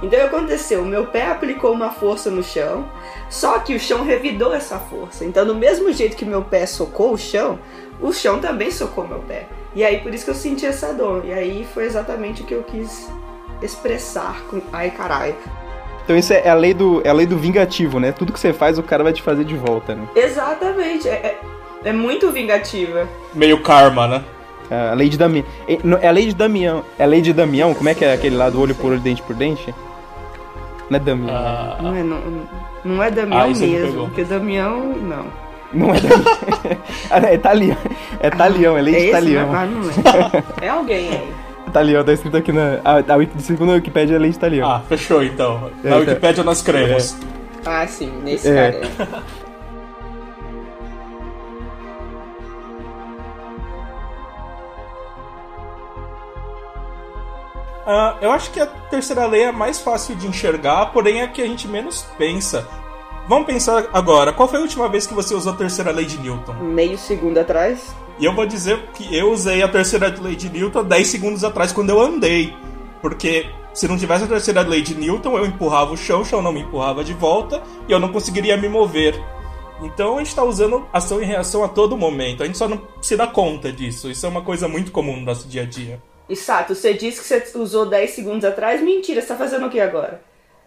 Então 0.02 0.08
o 0.08 0.10
que 0.10 0.36
aconteceu? 0.36 0.82
O 0.82 0.86
meu 0.86 1.06
pé 1.06 1.26
aplicou 1.30 1.72
uma 1.72 1.90
força 1.90 2.30
no 2.30 2.42
chão, 2.42 2.88
só 3.30 3.58
que 3.58 3.74
o 3.74 3.80
chão 3.80 4.04
revidou 4.04 4.52
essa 4.52 4.78
força. 4.78 5.24
Então, 5.24 5.46
do 5.46 5.54
mesmo 5.54 5.92
jeito 5.92 6.16
que 6.16 6.24
meu 6.24 6.42
pé 6.42 6.66
socou 6.66 7.12
o 7.12 7.18
chão, 7.18 7.58
o 8.00 8.12
chão 8.12 8.38
também 8.38 8.70
socou 8.70 9.06
meu 9.06 9.20
pé. 9.20 9.46
E 9.74 9.82
aí 9.84 10.00
por 10.00 10.14
isso 10.14 10.24
que 10.24 10.30
eu 10.30 10.34
senti 10.34 10.66
essa 10.66 10.92
dor. 10.92 11.24
E 11.24 11.32
aí 11.32 11.66
foi 11.72 11.84
exatamente 11.84 12.42
o 12.42 12.44
que 12.44 12.54
eu 12.54 12.62
quis 12.62 13.08
expressar 13.62 14.42
com 14.50 14.60
ai 14.72 14.90
caralho. 14.90 15.34
Então 16.04 16.16
isso 16.16 16.32
é 16.32 16.48
a 16.48 16.54
lei 16.54 16.74
do, 16.74 17.00
é 17.02 17.08
a 17.08 17.12
lei 17.12 17.26
do 17.26 17.38
vingativo, 17.38 17.98
né? 17.98 18.12
Tudo 18.12 18.32
que 18.32 18.38
você 18.38 18.52
faz, 18.52 18.78
o 18.78 18.82
cara 18.82 19.02
vai 19.02 19.12
te 19.12 19.22
fazer 19.22 19.44
de 19.44 19.56
volta, 19.56 19.94
né? 19.94 20.06
Exatamente. 20.14 21.08
É, 21.08 21.12
é, 21.12 21.40
é 21.84 21.92
muito 21.92 22.30
vingativa. 22.30 23.08
Meio 23.32 23.62
karma, 23.62 24.06
né? 24.06 24.24
É 24.70 24.90
a 24.90 24.94
lei 24.94 25.08
de 25.08 25.16
Damião. 25.16 25.44
É 25.66 26.08
a 26.08 26.10
lei 26.10 26.26
de 26.26 26.34
Damião. 26.34 26.84
É 26.98 27.04
a 27.04 27.06
lei 27.06 27.20
de 27.20 27.32
Damião? 27.32 27.74
Como 27.74 27.88
é 27.88 27.94
que 27.94 28.04
é 28.04 28.12
aquele 28.12 28.36
lá 28.36 28.50
do 28.50 28.60
olho 28.60 28.74
por 28.74 28.92
olho, 28.92 29.00
dente 29.00 29.22
por 29.22 29.34
dente? 29.34 29.74
Não 30.90 30.96
é 30.96 31.00
Damião. 31.00 31.36
Ah. 31.36 31.78
Não, 31.80 31.94
é, 31.94 32.02
não, 32.02 32.20
não 32.84 33.02
é 33.02 33.10
Damião 33.10 33.40
ah, 33.40 33.48
mesmo, 33.48 34.06
porque 34.06 34.24
Damião, 34.24 34.94
não. 34.98 35.26
Não 35.72 35.94
é 35.94 36.00
Damião. 36.00 36.24
ah, 37.10 37.18
é 37.18 37.38
Talião. 37.38 37.76
É 38.20 38.30
Talião, 38.30 38.76
é 38.76 38.82
lei 38.82 38.94
de 38.94 39.10
é 39.10 39.20
não 39.20 39.56
é. 39.56 40.42
é 40.66 40.68
alguém 40.68 41.08
aí. 41.08 41.34
Talião, 41.72 42.04
tá 42.04 42.12
escrito 42.12 42.36
aqui 42.36 42.52
na. 42.52 42.80
A, 42.84 42.98
a, 42.98 43.16
a 43.36 43.40
segunda 43.40 43.72
Wikipedia 43.72 44.16
é 44.16 44.18
lei 44.18 44.30
de 44.30 44.38
Talião. 44.38 44.70
Ah, 44.70 44.80
fechou 44.88 45.22
então. 45.22 45.70
Na 45.82 45.90
é, 45.90 45.92
tá. 45.92 45.96
Wikipédia 45.98 46.44
nós 46.44 46.62
cremos. 46.62 47.16
É. 47.20 47.34
Ah, 47.66 47.86
sim, 47.86 48.12
nesse 48.22 48.48
é. 48.48 48.72
cara. 48.72 49.22
Uh, 57.86 58.16
eu 58.22 58.30
acho 58.32 58.50
que 58.50 58.60
a 58.60 58.66
terceira 58.66 59.26
lei 59.26 59.42
é 59.42 59.52
mais 59.52 59.80
fácil 59.80 60.16
de 60.16 60.26
enxergar, 60.26 60.86
porém 60.86 61.20
é 61.20 61.24
a 61.24 61.28
que 61.28 61.42
a 61.42 61.46
gente 61.46 61.68
menos 61.68 62.06
pensa. 62.16 62.66
Vamos 63.28 63.46
pensar 63.46 63.86
agora, 63.92 64.32
qual 64.32 64.48
foi 64.48 64.58
a 64.58 64.62
última 64.62 64.88
vez 64.88 65.06
que 65.06 65.14
você 65.14 65.34
usou 65.34 65.52
a 65.52 65.56
terceira 65.56 65.90
lei 65.90 66.04
de 66.04 66.18
Newton? 66.18 66.54
Meio 66.54 66.96
segundo 66.98 67.38
atrás. 67.38 67.94
E 68.18 68.24
eu 68.24 68.34
vou 68.34 68.46
dizer 68.46 68.78
que 68.94 69.14
eu 69.14 69.32
usei 69.32 69.62
a 69.62 69.68
terceira 69.68 70.14
lei 70.20 70.36
de 70.36 70.48
Newton 70.48 70.84
10 70.84 71.08
segundos 71.08 71.44
atrás 71.44 71.72
quando 71.72 71.90
eu 71.90 72.00
andei. 72.00 72.54
Porque 73.02 73.46
Se 73.74 73.88
não 73.88 73.98
tivesse 73.98 74.22
a 74.22 74.28
terceira 74.28 74.62
lei 74.62 74.82
de 74.82 74.94
Newton, 74.94 75.36
eu 75.36 75.44
empurrava 75.44 75.92
o 75.92 75.96
chão, 75.96 76.20
o 76.20 76.24
chão 76.24 76.40
não 76.40 76.52
me 76.52 76.60
empurrava 76.60 77.02
de 77.02 77.12
volta 77.12 77.60
e 77.88 77.92
eu 77.92 77.98
não 77.98 78.12
conseguiria 78.12 78.56
me 78.56 78.68
mover. 78.68 79.20
Então 79.82 80.14
a 80.14 80.18
gente 80.18 80.28
está 80.28 80.44
usando 80.44 80.86
ação 80.92 81.20
e 81.20 81.24
reação 81.24 81.64
a 81.64 81.68
todo 81.68 81.96
momento. 81.96 82.44
A 82.44 82.46
gente 82.46 82.56
só 82.56 82.68
não 82.68 82.80
se 83.02 83.16
dá 83.16 83.26
conta 83.26 83.72
disso. 83.72 84.08
Isso 84.08 84.24
é 84.24 84.28
uma 84.28 84.42
coisa 84.42 84.68
muito 84.68 84.92
comum 84.92 85.16
no 85.16 85.22
nosso 85.22 85.48
dia 85.48 85.62
a 85.62 85.66
dia. 85.66 86.00
Exato, 86.28 86.74
você 86.74 86.94
disse 86.94 87.20
que 87.20 87.26
você 87.26 87.58
usou 87.58 87.86
10 87.86 88.10
segundos 88.10 88.44
atrás. 88.44 88.80
Mentira, 88.82 89.20
você 89.20 89.26
tá 89.28 89.36
fazendo 89.36 89.66
o 89.66 89.70
que 89.70 89.78
agora? 89.80 90.22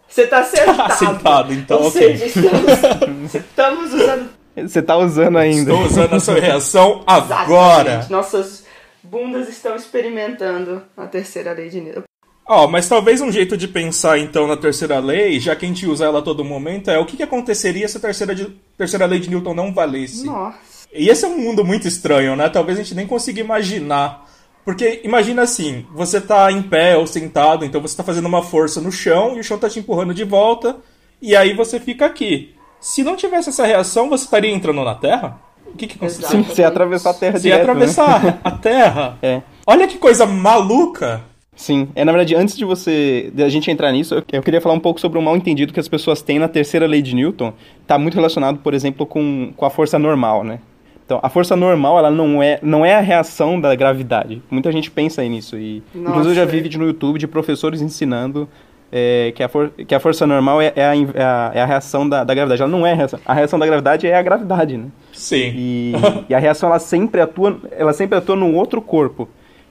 Você 0.08 0.28
tá 0.28 0.44
sentado. 0.44 0.94
sentado, 0.98 1.54
então, 1.54 1.80
Ou 1.82 1.88
ok. 1.88 2.18
seja, 2.18 2.26
estamos, 2.26 3.34
estamos 3.36 3.94
usando 3.94 4.30
Você 4.56 4.82
tá 4.82 4.98
usando 4.98 5.38
ainda. 5.38 5.72
Estou 5.72 5.86
usando 5.86 6.14
a 6.14 6.20
sua 6.20 6.40
reação 6.40 7.04
agora. 7.08 7.82
Exatamente. 7.90 8.12
Nossas 8.12 8.66
bundas 9.04 9.50
estão 9.50 9.76
experimentando 9.76 10.82
a 10.96 11.06
terceira 11.08 11.52
lei 11.54 11.70
de 11.70 11.82
Newton. 11.82 12.04
Ó, 12.50 12.66
mas 12.68 12.88
talvez 12.88 13.20
um 13.20 13.30
jeito 13.32 13.58
de 13.58 13.68
pensar 13.68 14.18
então 14.20 14.48
na 14.48 14.56
terceira 14.56 15.00
lei, 15.00 15.38
já 15.40 15.54
que 15.54 15.66
a 15.66 15.68
gente 15.68 15.86
usa 15.86 16.06
ela 16.06 16.20
a 16.20 16.22
todo 16.22 16.46
momento, 16.46 16.90
é 16.90 16.98
o 16.98 17.06
que, 17.06 17.18
que 17.18 17.24
aconteceria 17.24 17.86
se 17.90 17.98
a 17.98 18.00
terceira, 18.00 18.34
de- 18.34 18.56
terceira 18.78 19.06
lei 19.06 19.20
de 19.20 19.30
Newton 19.30 19.54
não 19.54 19.74
valesse. 19.74 20.26
Nossa. 20.26 20.58
E 20.94 21.10
esse 21.10 21.26
é 21.26 21.28
um 21.28 21.38
mundo 21.38 21.66
muito 21.66 21.86
estranho, 21.88 22.38
né? 22.38 22.48
Talvez 22.48 22.80
a 22.80 22.84
gente 22.84 22.96
nem 22.96 23.06
consiga 23.06 23.42
imaginar. 23.42 24.26
Porque 24.68 25.00
imagina 25.06 25.44
assim, 25.44 25.86
você 25.94 26.20
tá 26.20 26.52
em 26.52 26.62
pé 26.62 26.98
ou 26.98 27.08
sentado, 27.08 27.64
então 27.64 27.80
você 27.80 27.96
tá 27.96 28.04
fazendo 28.04 28.26
uma 28.26 28.44
força 28.44 28.82
no 28.82 28.92
chão 28.92 29.38
e 29.38 29.40
o 29.40 29.44
chão 29.44 29.58
tá 29.58 29.70
te 29.70 29.80
empurrando 29.80 30.14
de 30.14 30.26
volta, 30.26 30.76
e 31.22 31.38
aí 31.38 31.54
você 31.54 31.80
fica 31.80 32.06
aqui. 32.06 32.54
Se 32.78 33.02
não 33.02 33.16
tivesse 33.16 33.48
essa 33.48 33.66
reação, 33.66 34.10
você 34.10 34.26
estaria 34.26 34.52
entrando 34.52 34.84
na 34.84 34.94
Terra? 34.94 35.40
O 35.68 35.78
que 35.78 35.88
que 35.88 35.96
aconteceria? 35.96 36.28
Sim, 36.28 36.42
você 36.42 36.66
atravessar 36.66 37.12
a 37.12 37.14
terra 37.14 37.40
Se 37.40 37.48
ia 37.48 37.54
direto, 37.54 37.66
né? 37.66 37.72
atravessar 37.72 38.40
a 38.44 38.52
Terra. 38.52 39.18
É. 39.22 39.42
Olha 39.66 39.88
que 39.88 39.98
coisa 39.98 40.26
maluca! 40.26 41.22
Sim, 41.56 41.88
é 41.96 42.04
na 42.04 42.12
verdade, 42.12 42.36
antes 42.36 42.58
de 42.58 42.66
você, 42.66 43.32
da 43.34 43.48
gente 43.48 43.72
entrar 43.72 43.94
nisso, 43.94 44.16
eu, 44.16 44.24
eu 44.34 44.44
queria 44.44 44.60
falar 44.60 44.76
um 44.76 44.82
pouco 44.82 45.00
sobre 45.00 45.18
o 45.18 45.22
mal 45.22 45.38
entendido 45.38 45.72
que 45.72 45.80
as 45.80 45.88
pessoas 45.88 46.22
têm 46.22 46.40
na 46.40 46.50
terceira 46.50 46.86
lei 46.86 47.02
de 47.02 47.16
Newton. 47.16 47.54
Tá 47.88 47.98
muito 47.98 48.16
relacionado, 48.16 48.60
por 48.60 48.74
exemplo, 48.74 49.06
com, 49.06 49.54
com 49.56 49.66
a 49.66 49.70
força 49.70 49.98
normal, 49.98 50.44
né? 50.44 50.60
Então, 51.08 51.22
a 51.24 51.30
força 51.30 51.56
normal, 51.56 51.98
ela 51.98 52.12
não 52.12 52.44
é, 52.44 52.60
não 52.62 52.86
é 52.86 52.94
a 52.94 53.00
reação 53.00 53.60
da 53.62 53.74
gravidade. 53.74 54.42
Muita 54.52 54.70
gente 54.74 54.92
pensa 54.92 55.24
nisso 55.24 55.58
e, 55.58 55.82
Nossa, 55.96 56.10
inclusive, 56.10 56.32
eu 56.32 56.36
já 56.36 56.42
é. 56.42 56.46
vi 56.46 56.60
vídeo 56.60 56.78
no 56.82 56.86
YouTube 56.86 57.18
de 57.18 57.26
professores 57.26 57.82
ensinando 57.82 58.46
é, 58.92 59.32
que, 59.34 59.42
a 59.42 59.48
for, 59.48 59.70
que 59.70 59.96
a 59.96 60.02
força 60.02 60.28
normal 60.28 60.62
é, 60.62 60.74
é, 60.76 60.84
a, 60.86 60.96
é 60.96 61.24
a- 61.24 61.52
é 61.56 61.62
a 61.62 61.66
reação 61.66 62.08
da, 62.10 62.26
da 62.26 62.34
gravidade. 62.34 62.62
Ela 62.62 62.70
não 62.70 62.86
é 62.86 62.92
a 62.92 62.96
reação. 62.96 63.20
A 63.26 63.34
reação 63.34 63.58
da 63.58 63.66
gravidade 63.66 64.06
é 64.06 64.18
a 64.18 64.22
gravidade, 64.22 64.76
né? 64.78 64.88
Sim. 65.14 65.54
E, 65.56 65.94
e 66.28 66.36
a 66.36 66.40
reação 66.40 66.68
ela 66.68 66.80
sempre 66.80 67.22
atua, 67.22 67.58
ela 67.72 67.94
sempre 67.94 68.18
atua 68.18 68.36
num 68.36 68.54
outro 68.58 68.82
corpo. 68.82 69.30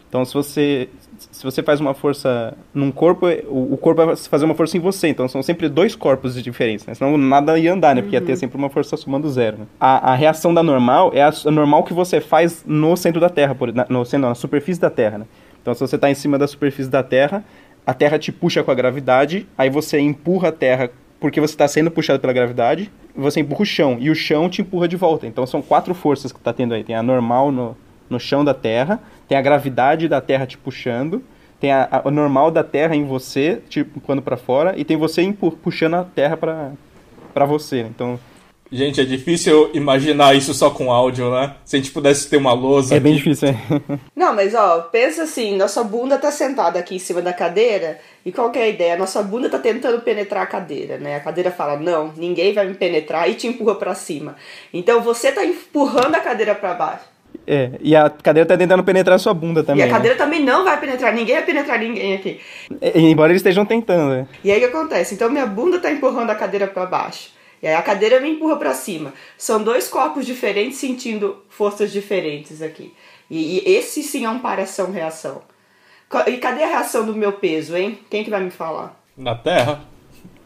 Então 0.09 0.25
se 0.25 0.33
você 0.33 0.89
se 1.19 1.45
você 1.45 1.63
faz 1.63 1.81
uma 1.81 1.95
força 1.95 2.57
num 2.73 2.91
corpo, 2.91 3.27
o, 3.49 3.75
o 3.75 3.77
corpo 3.77 4.05
vai 4.05 4.17
fazer 4.17 4.45
uma 4.45 4.55
força 4.55 4.77
em 4.77 4.81
você. 4.81 5.09
Então 5.09 5.29
são 5.29 5.43
sempre 5.43 5.69
dois 5.69 5.95
corpos 5.95 6.43
diferentes, 6.43 6.87
né? 6.87 6.95
Senão 6.95 7.17
nada 7.17 7.59
ia 7.59 7.73
andar, 7.73 7.95
né? 7.95 8.03
Porque 8.03 8.17
ia 8.17 8.21
ter 8.21 8.37
sempre 8.37 8.57
uma 8.57 8.69
força 8.69 8.97
somando 8.97 9.29
zero. 9.31 9.59
Né? 9.59 9.67
A, 9.81 10.13
a 10.13 10.15
reação 10.15 10.53
da 10.53 10.63
normal 10.63 11.11
é 11.15 11.23
a, 11.23 11.33
a 11.45 11.51
normal 11.51 11.85
que 11.85 11.93
você 11.93 12.21
faz 12.21 12.65
no 12.67 12.97
centro 12.97 13.21
da 13.21 13.29
Terra, 13.29 13.55
por, 13.55 13.73
na, 13.73 13.87
no, 13.89 14.03
não, 14.13 14.29
na 14.29 14.35
superfície 14.35 14.81
da 14.81 14.91
Terra, 14.91 15.19
né? 15.19 15.27
Então 15.61 15.75
se 15.75 15.81
você 15.81 15.97
está 15.97 16.11
em 16.11 16.15
cima 16.15 16.39
da 16.39 16.47
superfície 16.47 16.91
da 16.91 17.03
Terra, 17.03 17.45
a 17.87 17.95
Terra 17.95 18.19
te 18.19 18.31
puxa 18.33 18.63
com 18.63 18.71
a 18.71 18.75
gravidade, 18.75 19.47
aí 19.57 19.71
você 19.71 19.99
empurra 19.99 20.49
a 20.49 20.53
Terra 20.53 20.91
porque 21.19 21.41
você 21.41 21.55
está 21.55 21.67
sendo 21.67 21.91
puxado 21.91 22.21
pela 22.21 22.33
gravidade, 22.33 22.91
você 23.15 23.41
empurra 23.41 23.63
o 23.63 23.67
chão, 23.67 23.97
e 23.99 24.11
o 24.11 24.15
chão 24.15 24.49
te 24.49 24.61
empurra 24.61 24.87
de 24.87 24.97
volta. 24.97 25.27
Então 25.27 25.47
são 25.47 25.63
quatro 25.63 25.95
forças 25.95 26.31
que 26.31 26.39
está 26.39 26.53
tendo 26.53 26.75
aí. 26.75 26.85
Tem 26.85 26.95
a 26.95 27.03
normal 27.03 27.51
no, 27.51 27.77
no 28.11 28.19
chão 28.21 28.45
da 28.45 28.55
Terra, 28.55 29.01
tem 29.29 29.37
a 29.37 29.43
gravidade 29.43 30.09
da 30.09 30.21
Terra 30.21 30.47
te 30.47 30.57
puxando, 30.59 31.23
tem 31.61 31.73
a, 31.73 31.89
a- 32.05 32.11
normal 32.11 32.51
da 32.51 32.63
Terra 32.63 32.95
em 32.95 33.05
você, 33.05 33.63
te 33.69 33.81
empurrando 33.81 34.23
para 34.23 34.37
fora, 34.37 34.75
e 34.77 34.85
tem 34.85 34.97
você 34.97 35.23
puxando 35.63 35.95
a 35.95 36.05
Terra 36.05 36.37
para 36.37 37.45
você. 37.47 37.81
Então 37.81 38.19
Gente, 38.71 39.01
é 39.01 39.05
difícil 39.05 39.71
imaginar 39.75 40.35
isso 40.35 40.53
só 40.53 40.71
com 40.71 40.91
áudio, 40.91 41.31
né? 41.31 41.55
Se 41.65 41.77
a 41.77 41.79
gente 41.79 41.93
pudesse 41.93 42.29
ter 42.29 42.37
uma 42.37 42.53
lousa. 42.53 42.97
é 42.97 43.01
bem 43.01 43.13
aqui. 43.13 43.23
difícil. 43.23 43.51
é. 43.51 43.55
Não, 44.15 44.35
mas 44.35 44.57
ó, 44.57 44.81
pensa 44.91 45.23
assim, 45.23 45.57
nossa 45.57 45.85
bunda 45.85 46.19
tá 46.19 46.33
sentada 46.33 46.77
aqui 46.77 46.97
em 46.97 46.99
cima 46.99 47.23
da 47.23 47.33
cadeira, 47.33 48.01
e 48.25 48.33
qual 48.33 48.51
que 48.51 48.59
é 48.59 48.63
a 48.65 48.69
ideia? 48.69 48.97
Nossa 48.97 49.23
bunda 49.23 49.49
tá 49.49 49.61
tentando 49.61 50.01
penetrar 50.03 50.43
a 50.43 50.47
cadeira, 50.47 50.99
né? 50.99 51.15
A 51.15 51.21
cadeira 51.21 51.53
fala, 51.53 51.77
não, 51.79 52.13
ninguém 52.17 52.53
vai 52.53 52.67
me 52.67 52.75
penetrar, 52.75 53.31
e 53.31 53.35
te 53.35 53.47
empurra 53.47 53.77
pra 53.77 53.95
cima. 53.95 54.35
Então 54.75 55.01
você 55.01 55.31
tá 55.31 55.45
empurrando 55.45 56.17
a 56.17 56.21
cadeira 56.21 56.53
pra 56.53 56.75
baixo. 56.75 57.05
É, 57.47 57.73
e 57.81 57.95
a 57.95 58.11
cadeira 58.11 58.49
tá 58.49 58.57
tentando 58.57 58.83
penetrar 58.83 59.15
a 59.17 59.19
sua 59.19 59.33
bunda 59.33 59.63
também. 59.63 59.81
e 59.81 59.83
a 59.85 59.87
né? 59.87 59.93
cadeira 59.93 60.17
também 60.17 60.43
não 60.43 60.65
vai 60.65 60.79
penetrar, 60.81 61.15
ninguém 61.15 61.37
vai 61.37 61.45
penetrar 61.45 61.79
ninguém 61.79 62.15
aqui. 62.15 62.41
É, 62.81 62.99
embora 62.99 63.31
eles 63.31 63.41
estejam 63.41 63.65
tentando. 63.65 64.13
é. 64.15 64.27
E 64.43 64.51
aí 64.51 64.59
o 64.59 64.61
que 64.61 64.77
acontece? 64.77 65.15
Então 65.15 65.31
minha 65.31 65.47
bunda 65.47 65.79
tá 65.79 65.91
empurrando 65.91 66.31
a 66.31 66.35
cadeira 66.35 66.67
pra 66.67 66.87
baixo. 66.87 67.31
E 67.63 67.67
aí 67.67 67.75
a 67.75 67.83
cadeira 67.83 68.21
me 68.21 68.31
empurra 68.31 68.57
pra 68.57 68.75
cima. 68.75 69.13
São 69.39 69.63
dois 69.63 69.89
corpos 69.89 70.27
diferentes 70.27 70.79
sentindo 70.79 71.43
forças 71.49 71.93
diferentes 71.93 72.61
aqui. 72.61 72.93
E, 73.31 73.59
e 73.59 73.77
esse 73.77 74.03
sim 74.03 74.25
é 74.25 74.31
um 74.31 74.41
paração-reação. 74.41 75.43
E 76.27 76.37
cadê 76.37 76.63
a 76.63 76.69
reação 76.69 77.05
do 77.05 77.15
meu 77.15 77.33
peso, 77.33 77.77
hein? 77.77 77.99
Quem 78.11 78.23
que 78.23 78.31
vai 78.31 78.41
me 78.41 78.51
falar? 78.51 79.01
Na 79.17 79.35
Terra. 79.35 79.81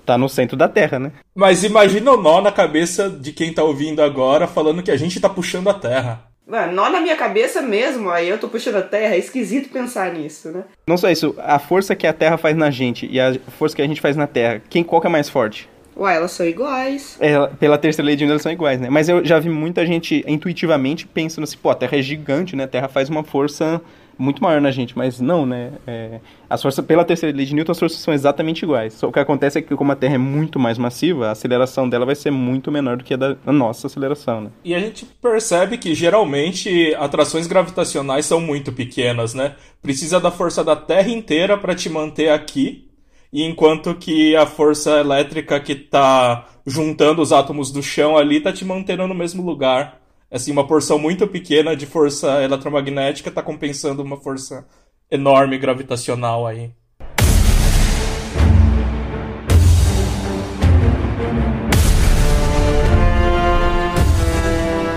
Tá 0.07 0.17
no 0.17 0.29
centro 0.29 0.57
da 0.57 0.67
Terra, 0.69 0.99
né? 0.99 1.13
Mas 1.35 1.63
imagina 1.63 2.13
o 2.13 2.17
nó 2.21 2.41
na 2.41 2.51
cabeça 2.51 3.11
de 3.11 3.33
quem 3.33 3.53
tá 3.53 3.63
ouvindo 3.63 4.03
agora 4.03 4.47
falando 4.47 4.83
que 4.83 4.91
a 4.91 4.97
gente 4.97 5.21
tá 5.21 5.29
puxando 5.29 5.69
a 5.69 5.75
Terra. 5.75 6.30
Mano, 6.51 6.73
nó 6.73 6.91
na 6.91 7.01
minha 7.01 7.15
cabeça 7.15 7.63
mesmo, 7.63 8.11
aí 8.11 8.29
eu 8.29 8.37
tô 8.37 8.49
puxando 8.49 8.75
a 8.75 8.83
terra, 8.83 9.15
é 9.15 9.19
esquisito 9.19 9.71
pensar 9.71 10.13
nisso, 10.13 10.51
né? 10.51 10.65
Não 10.85 10.97
só 10.97 11.09
isso, 11.09 11.33
a 11.39 11.61
força 11.61 11.95
que 11.95 12.09
a 12.09 12.13
Terra 12.13 12.37
faz 12.37 12.57
na 12.57 12.73
gente 12.73 13.07
e 13.09 13.21
a 13.21 13.39
força 13.57 13.77
que 13.77 13.83
a 13.83 13.87
gente 13.87 14.01
faz 14.01 14.17
na 14.17 14.27
Terra, 14.27 14.61
quem 14.69 14.83
qual 14.83 15.01
que 15.01 15.07
é 15.07 15.11
mais 15.11 15.29
forte? 15.29 15.69
Ué, 15.97 16.17
elas 16.17 16.33
são 16.33 16.45
iguais. 16.45 17.17
É, 17.21 17.35
pela 17.61 17.79
terceira 17.79 18.07
lei 18.07 18.17
de 18.17 18.25
Newton 18.25 18.33
elas 18.33 18.43
são 18.43 18.51
iguais, 18.51 18.81
né? 18.81 18.91
Mas 18.91 19.09
eu 19.09 19.25
já 19.25 19.39
vi 19.39 19.49
muita 19.49 19.87
gente 19.87 20.25
intuitivamente 20.27 21.07
pensando 21.07 21.45
assim, 21.45 21.57
pô, 21.57 21.71
a 21.71 21.75
Terra 21.77 21.97
é 21.97 22.03
gigante, 22.03 22.57
né? 22.57 22.65
A 22.65 22.69
Terra 22.69 22.89
faz 22.89 23.09
uma 23.09 23.23
força 23.23 23.81
muito 24.21 24.43
maior 24.43 24.61
na 24.61 24.71
gente, 24.71 24.97
mas 24.97 25.21
não, 25.21 25.47
né? 25.47 25.73
É, 25.87 26.21
as 26.49 26.61
forças, 26.61 26.85
pela 26.85 27.05
terceira 27.05 27.35
lei 27.35 27.47
de 27.47 27.55
Newton, 27.55 27.73
as 27.73 27.79
forças 27.79 27.99
são 27.99 28.13
exatamente 28.13 28.63
iguais. 28.63 28.95
Só 28.95 29.09
o 29.09 29.13
que 29.13 29.19
acontece 29.19 29.59
é 29.59 29.63
que 29.63 29.75
como 29.75 29.91
a 29.91 29.97
Terra 29.97 30.17
é 30.17 30.19
muito 30.19 30.59
mais 30.59 30.77
massiva, 30.77 31.29
a 31.29 31.31
aceleração 31.31 31.89
dela 31.89 32.05
vai 32.05 32.15
ser 32.15 32.31
muito 32.31 32.71
menor 32.71 32.99
do 32.99 33.05
que 33.05 33.15
a 33.15 33.17
da 33.17 33.37
a 33.47 33.53
nossa 33.53 33.87
aceleração, 33.87 34.43
né? 34.43 34.51
E 34.63 34.75
a 34.75 34.79
gente 34.79 35.07
percebe 35.07 35.79
que 35.79 35.95
geralmente 35.95 36.95
atrações 36.97 37.47
gravitacionais 37.47 38.27
são 38.27 38.41
muito 38.41 38.73
pequenas, 38.73 39.33
né? 39.33 39.55
Precisa 39.81 40.21
da 40.21 40.31
força 40.31 40.63
da 40.63 40.77
Terra 40.77 41.09
inteira 41.09 41.57
para 41.57 41.75
te 41.75 41.89
manter 41.89 42.29
aqui, 42.31 42.89
e 43.33 43.45
enquanto 43.45 43.95
que 43.95 44.35
a 44.37 44.45
força 44.45 44.99
elétrica 44.99 45.59
que 45.61 45.75
tá 45.75 46.47
juntando 46.67 47.23
os 47.23 47.33
átomos 47.33 47.71
do 47.71 47.83
chão 47.83 48.17
ali 48.17 48.41
tá 48.41 48.53
te 48.53 48.65
mantendo 48.65 49.07
no 49.07 49.15
mesmo 49.15 49.43
lugar. 49.43 50.00
Assim, 50.33 50.53
uma 50.53 50.65
porção 50.65 50.97
muito 50.97 51.27
pequena 51.27 51.75
de 51.75 51.87
força 51.87 52.41
eletromagnética 52.41 53.33
tá 53.33 53.43
compensando 53.43 54.01
uma 54.01 54.17
força 54.17 54.65
enorme 55.11 55.59
gravitacional 55.59 56.47
aí. 56.47 56.71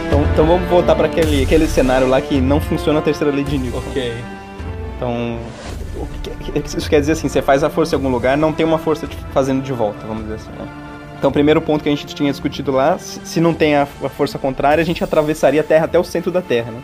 Então, 0.05 0.23
então 0.31 0.45
vamos 0.45 0.69
voltar 0.69 0.95
para 0.95 1.07
aquele, 1.07 1.41
aquele 1.41 1.65
cenário 1.65 2.07
lá 2.07 2.21
que 2.21 2.39
não 2.39 2.61
funciona 2.61 2.99
a 2.99 3.01
terceira 3.01 3.33
lei 3.33 3.43
de 3.43 3.57
Newton. 3.57 3.79
Ok. 3.89 4.13
Então, 4.95 5.39
isso 6.63 6.87
quer 6.87 6.99
dizer 6.99 7.13
assim, 7.13 7.27
você 7.27 7.41
faz 7.41 7.63
a 7.63 7.71
força 7.71 7.95
em 7.95 7.97
algum 7.97 8.09
lugar, 8.09 8.37
não 8.37 8.53
tem 8.53 8.63
uma 8.63 8.77
força 8.77 9.07
fazendo 9.33 9.63
de 9.63 9.73
volta, 9.73 10.05
vamos 10.05 10.25
dizer 10.25 10.35
assim, 10.35 10.51
né? 10.51 10.92
Então, 11.23 11.29
o 11.29 11.33
primeiro 11.33 11.61
ponto 11.61 11.81
que 11.81 11.87
a 11.87 11.91
gente 11.93 12.05
tinha 12.13 12.29
discutido 12.29 12.69
lá, 12.73 12.97
se 12.99 13.39
não 13.39 13.53
tem 13.53 13.75
a, 13.75 13.83
a 13.83 14.09
força 14.09 14.37
contrária, 14.37 14.81
a 14.81 14.85
gente 14.85 15.01
atravessaria 15.05 15.61
a 15.61 15.63
Terra 15.63 15.85
até 15.85 15.97
o 15.97 16.03
centro 16.03 16.29
da 16.29 16.41
Terra, 16.41 16.69
né? 16.69 16.79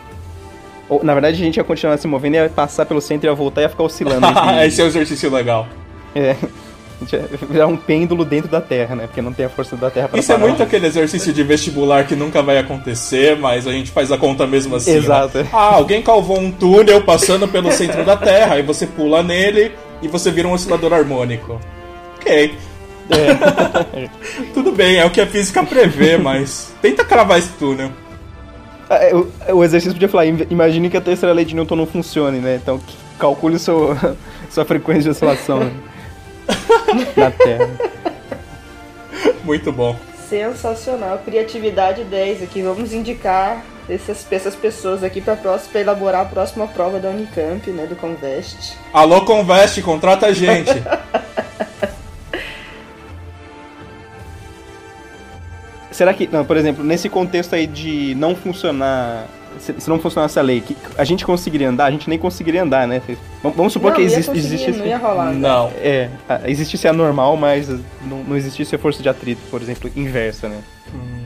Ou, 0.88 1.04
na 1.04 1.12
verdade, 1.12 1.36
a 1.36 1.44
gente 1.44 1.58
ia 1.58 1.62
continuar 1.62 1.98
se 1.98 2.08
movendo, 2.08 2.36
ia 2.36 2.48
passar 2.48 2.86
pelo 2.86 3.02
centro, 3.02 3.28
ia 3.28 3.34
voltar 3.34 3.60
e 3.60 3.64
ia 3.64 3.68
ficar 3.68 3.82
oscilando. 3.82 4.26
Esse 4.64 4.80
é 4.80 4.84
um 4.84 4.86
exercício 4.86 5.30
legal. 5.30 5.68
é, 6.14 6.30
a 6.30 7.04
gente 7.04 7.12
ia 7.16 7.28
virar 7.50 7.66
um 7.66 7.76
pêndulo 7.76 8.24
dentro 8.24 8.50
da 8.50 8.62
Terra, 8.62 8.94
né? 8.94 9.06
Porque 9.08 9.20
não 9.20 9.34
tem 9.34 9.44
a 9.44 9.50
força 9.50 9.76
da 9.76 9.90
Terra 9.90 10.08
para 10.08 10.18
Isso 10.18 10.32
é 10.32 10.38
muito 10.38 10.62
aquele 10.62 10.86
exercício 10.86 11.34
de 11.34 11.42
vestibular 11.42 12.06
que 12.06 12.16
nunca 12.16 12.42
vai 12.42 12.56
acontecer, 12.56 13.36
mas 13.36 13.66
a 13.66 13.72
gente 13.72 13.90
faz 13.90 14.10
a 14.10 14.16
conta 14.16 14.46
mesmo 14.46 14.74
assim. 14.74 14.92
né? 14.92 14.96
Exato. 14.96 15.46
Ah, 15.52 15.74
alguém 15.74 16.00
calvou 16.00 16.40
um 16.40 16.50
túnel 16.50 17.02
passando 17.02 17.46
pelo 17.46 17.70
centro 17.70 18.06
da 18.06 18.16
Terra, 18.16 18.54
aí 18.54 18.62
você 18.62 18.86
pula 18.86 19.22
nele 19.22 19.72
e 20.00 20.08
você 20.08 20.30
vira 20.30 20.48
um 20.48 20.52
oscilador 20.52 20.94
harmônico. 20.94 21.60
Ok. 22.16 22.69
Tudo 24.54 24.72
bem, 24.72 24.96
é 24.98 25.04
o 25.04 25.10
que 25.10 25.20
a 25.20 25.26
física 25.26 25.62
prevê, 25.62 26.16
mas 26.16 26.72
tenta 26.80 27.04
cravar 27.04 27.38
esse 27.38 27.50
túnel. 27.52 27.90
Ah, 28.88 28.96
é, 28.96 29.14
O, 29.14 29.30
o 29.56 29.64
exercício 29.64 29.94
podia 29.94 30.08
falar, 30.08 30.26
im- 30.26 30.46
imagine 30.50 30.88
que 30.90 30.96
a 30.96 31.00
terceira 31.00 31.32
lei 31.34 31.44
de 31.44 31.54
Newton 31.54 31.76
não 31.76 31.86
funcione, 31.86 32.38
né? 32.38 32.58
Então, 32.62 32.80
calcule 33.18 33.58
seu, 33.58 33.96
sua 34.50 34.64
frequência 34.64 35.04
de 35.04 35.10
oscilação 35.10 35.60
né? 35.60 35.72
na 37.16 37.30
Terra. 37.30 37.68
Muito 39.44 39.72
bom. 39.72 39.96
Sensacional. 40.28 41.18
Criatividade 41.24 42.04
10 42.04 42.42
aqui. 42.42 42.62
Vamos 42.62 42.92
indicar 42.92 43.64
essas, 43.88 44.24
essas 44.30 44.54
pessoas 44.54 45.02
aqui 45.02 45.20
para 45.20 45.36
elaborar 45.74 46.22
a 46.22 46.24
próxima 46.24 46.66
prova 46.68 46.98
da 47.00 47.08
Unicamp, 47.10 47.68
né, 47.70 47.86
do 47.86 47.96
Convest. 47.96 48.74
Alô, 48.92 49.22
Convest, 49.24 49.80
contrata 49.82 50.26
a 50.26 50.32
gente. 50.32 50.70
Será 56.00 56.14
que, 56.14 56.26
não, 56.32 56.46
por 56.46 56.56
exemplo, 56.56 56.82
nesse 56.82 57.10
contexto 57.10 57.54
aí 57.54 57.66
de 57.66 58.14
não 58.14 58.34
funcionar 58.34 59.26
se, 59.58 59.78
se, 59.78 59.90
não 59.90 59.98
funcionasse 59.98 60.38
a 60.38 60.42
lei, 60.42 60.62
que 60.62 60.74
a 60.96 61.04
gente 61.04 61.26
conseguiria 61.26 61.68
andar? 61.68 61.84
A 61.84 61.90
gente 61.90 62.08
nem 62.08 62.18
conseguiria 62.18 62.62
andar, 62.62 62.88
né? 62.88 63.02
Vamos 63.42 63.74
supor 63.74 63.90
não, 63.90 63.96
que 63.98 64.04
existe, 64.04 64.30
existisse. 64.30 64.78
Não 64.78 64.86
ia 64.86 64.96
rolar. 64.96 65.30
Não. 65.34 65.70
É, 65.76 66.08
existisse 66.46 66.88
a 66.88 66.92
normal, 66.94 67.36
mas 67.36 67.68
não, 67.68 68.24
não 68.26 68.34
existisse 68.34 68.74
a 68.74 68.78
força 68.78 69.02
de 69.02 69.10
atrito, 69.10 69.42
por 69.50 69.60
exemplo, 69.60 69.90
inversa, 69.94 70.48
né? 70.48 70.62
Hum. 70.94 71.20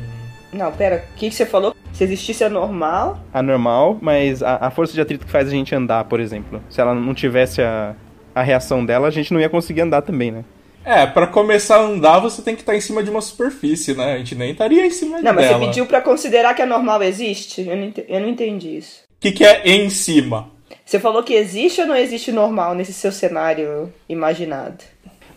Não, 0.52 0.72
pera, 0.72 1.04
o 1.08 1.14
que, 1.14 1.28
que 1.28 1.34
você 1.36 1.46
falou? 1.46 1.72
Se 1.92 2.02
existisse 2.02 2.42
a 2.42 2.50
normal. 2.50 3.20
A 3.32 3.40
normal, 3.40 3.96
mas 4.00 4.42
a, 4.42 4.56
a, 4.56 4.70
força 4.72 4.92
de 4.92 5.00
atrito 5.00 5.24
que 5.24 5.30
faz 5.30 5.46
a 5.46 5.52
gente 5.52 5.72
andar, 5.72 6.02
por 6.06 6.18
exemplo. 6.18 6.60
Se 6.68 6.80
ela 6.80 6.96
não 6.96 7.14
tivesse 7.14 7.62
a, 7.62 7.94
a 8.34 8.42
reação 8.42 8.84
dela, 8.84 9.06
a 9.06 9.12
gente 9.12 9.32
não 9.32 9.40
ia 9.40 9.48
conseguir 9.48 9.82
andar 9.82 10.02
também, 10.02 10.32
né? 10.32 10.44
É, 10.84 11.06
para 11.06 11.26
começar 11.26 11.76
a 11.76 11.82
andar 11.82 12.18
você 12.18 12.42
tem 12.42 12.54
que 12.54 12.62
estar 12.62 12.72
tá 12.72 12.78
em 12.78 12.80
cima 12.80 13.02
de 13.02 13.10
uma 13.10 13.20
superfície, 13.20 13.94
né? 13.94 14.14
A 14.14 14.18
gente 14.18 14.34
nem 14.34 14.52
estaria 14.52 14.84
em 14.84 14.90
cima 14.90 15.16
não, 15.16 15.22
dela. 15.22 15.34
Não, 15.34 15.42
mas 15.42 15.50
você 15.50 15.66
pediu 15.66 15.86
para 15.86 16.00
considerar 16.02 16.54
que 16.54 16.62
a 16.62 16.66
normal 16.66 17.02
existe? 17.02 17.62
Eu 17.62 17.76
não, 17.76 17.84
entendi, 17.84 18.06
eu 18.08 18.20
não 18.20 18.28
entendi 18.28 18.76
isso. 18.76 19.02
O 19.16 19.20
que, 19.20 19.32
que 19.32 19.44
é 19.44 19.62
em 19.64 19.88
cima? 19.88 20.50
Você 20.84 21.00
falou 21.00 21.22
que 21.22 21.32
existe 21.32 21.80
ou 21.80 21.86
não 21.86 21.96
existe 21.96 22.30
normal 22.30 22.74
nesse 22.74 22.92
seu 22.92 23.10
cenário 23.10 23.92
imaginado? 24.08 24.84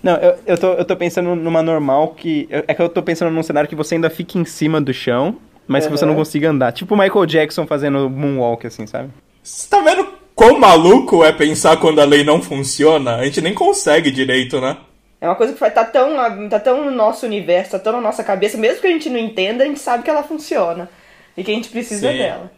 Não, 0.03 0.15
eu, 0.17 0.35
eu, 0.45 0.57
tô, 0.57 0.73
eu 0.73 0.85
tô 0.85 0.95
pensando 0.95 1.35
numa 1.35 1.63
normal 1.63 2.09
que. 2.09 2.47
É 2.51 2.73
que 2.73 2.81
eu 2.81 2.89
tô 2.89 3.01
pensando 3.01 3.31
num 3.31 3.43
cenário 3.43 3.69
que 3.69 3.75
você 3.75 3.95
ainda 3.95 4.09
fica 4.09 4.37
em 4.37 4.45
cima 4.45 4.81
do 4.81 4.93
chão, 4.93 5.37
mas 5.65 5.85
uhum. 5.85 5.91
que 5.91 5.97
você 5.97 6.05
não 6.05 6.15
consiga 6.15 6.49
andar. 6.49 6.73
Tipo 6.73 6.93
o 6.93 6.97
Michael 6.97 7.25
Jackson 7.25 7.65
fazendo 7.65 8.09
moonwalk, 8.09 8.67
assim, 8.67 8.85
sabe? 8.85 9.09
Você 9.41 9.69
tá 9.69 9.81
vendo 9.81 10.07
quão 10.35 10.59
maluco 10.59 11.23
é 11.23 11.31
pensar 11.31 11.77
quando 11.77 11.99
a 11.99 12.05
lei 12.05 12.23
não 12.23 12.41
funciona? 12.41 13.15
A 13.15 13.25
gente 13.25 13.41
nem 13.41 13.53
consegue 13.53 14.11
direito, 14.11 14.59
né? 14.59 14.77
É 15.19 15.27
uma 15.27 15.35
coisa 15.35 15.53
que 15.53 15.59
vai 15.59 15.71
tá 15.71 15.83
tão, 15.83 16.15
tá 16.49 16.59
tão 16.59 16.85
no 16.85 16.91
nosso 16.91 17.25
universo, 17.25 17.71
tá 17.71 17.79
tão 17.79 17.93
na 17.93 18.01
nossa 18.01 18.23
cabeça, 18.23 18.57
mesmo 18.57 18.81
que 18.81 18.87
a 18.87 18.91
gente 18.91 19.09
não 19.09 19.17
entenda, 19.17 19.63
a 19.63 19.67
gente 19.67 19.79
sabe 19.79 20.03
que 20.03 20.09
ela 20.09 20.23
funciona. 20.23 20.89
E 21.35 21.43
que 21.43 21.51
a 21.51 21.53
gente 21.53 21.69
precisa 21.69 22.11
Sim. 22.11 22.17
dela. 22.17 22.51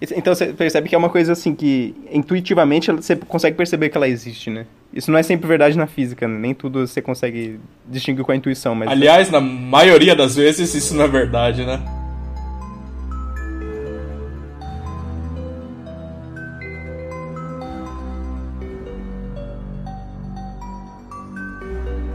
Então 0.00 0.34
você 0.34 0.52
percebe 0.52 0.88
que 0.88 0.94
é 0.94 0.98
uma 0.98 1.08
coisa 1.08 1.32
assim 1.32 1.54
que 1.54 1.94
intuitivamente 2.10 2.90
você 2.90 3.16
consegue 3.16 3.56
perceber 3.56 3.88
que 3.88 3.96
ela 3.96 4.08
existe, 4.08 4.50
né? 4.50 4.66
Isso 4.92 5.10
não 5.10 5.18
é 5.18 5.22
sempre 5.22 5.46
verdade 5.48 5.78
na 5.78 5.86
física, 5.86 6.28
né? 6.28 6.38
nem 6.38 6.54
tudo 6.54 6.86
você 6.86 7.00
consegue 7.00 7.58
distinguir 7.88 8.24
com 8.24 8.32
a 8.32 8.36
intuição, 8.36 8.74
mas 8.74 8.90
Aliás, 8.90 9.30
na 9.30 9.40
maioria 9.40 10.14
das 10.14 10.36
vezes 10.36 10.74
isso 10.74 10.94
não 10.94 11.04
é 11.04 11.08
verdade, 11.08 11.64
né? 11.64 11.80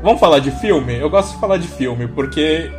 Vamos 0.07 0.21
falar 0.21 0.39
de 0.39 0.51
filme? 0.51 0.97
Eu 0.97 1.09
gosto 1.09 1.33
de 1.33 1.41
falar 1.41 1.57
de 1.57 1.67
filme, 1.67 2.07
porque 2.07 2.71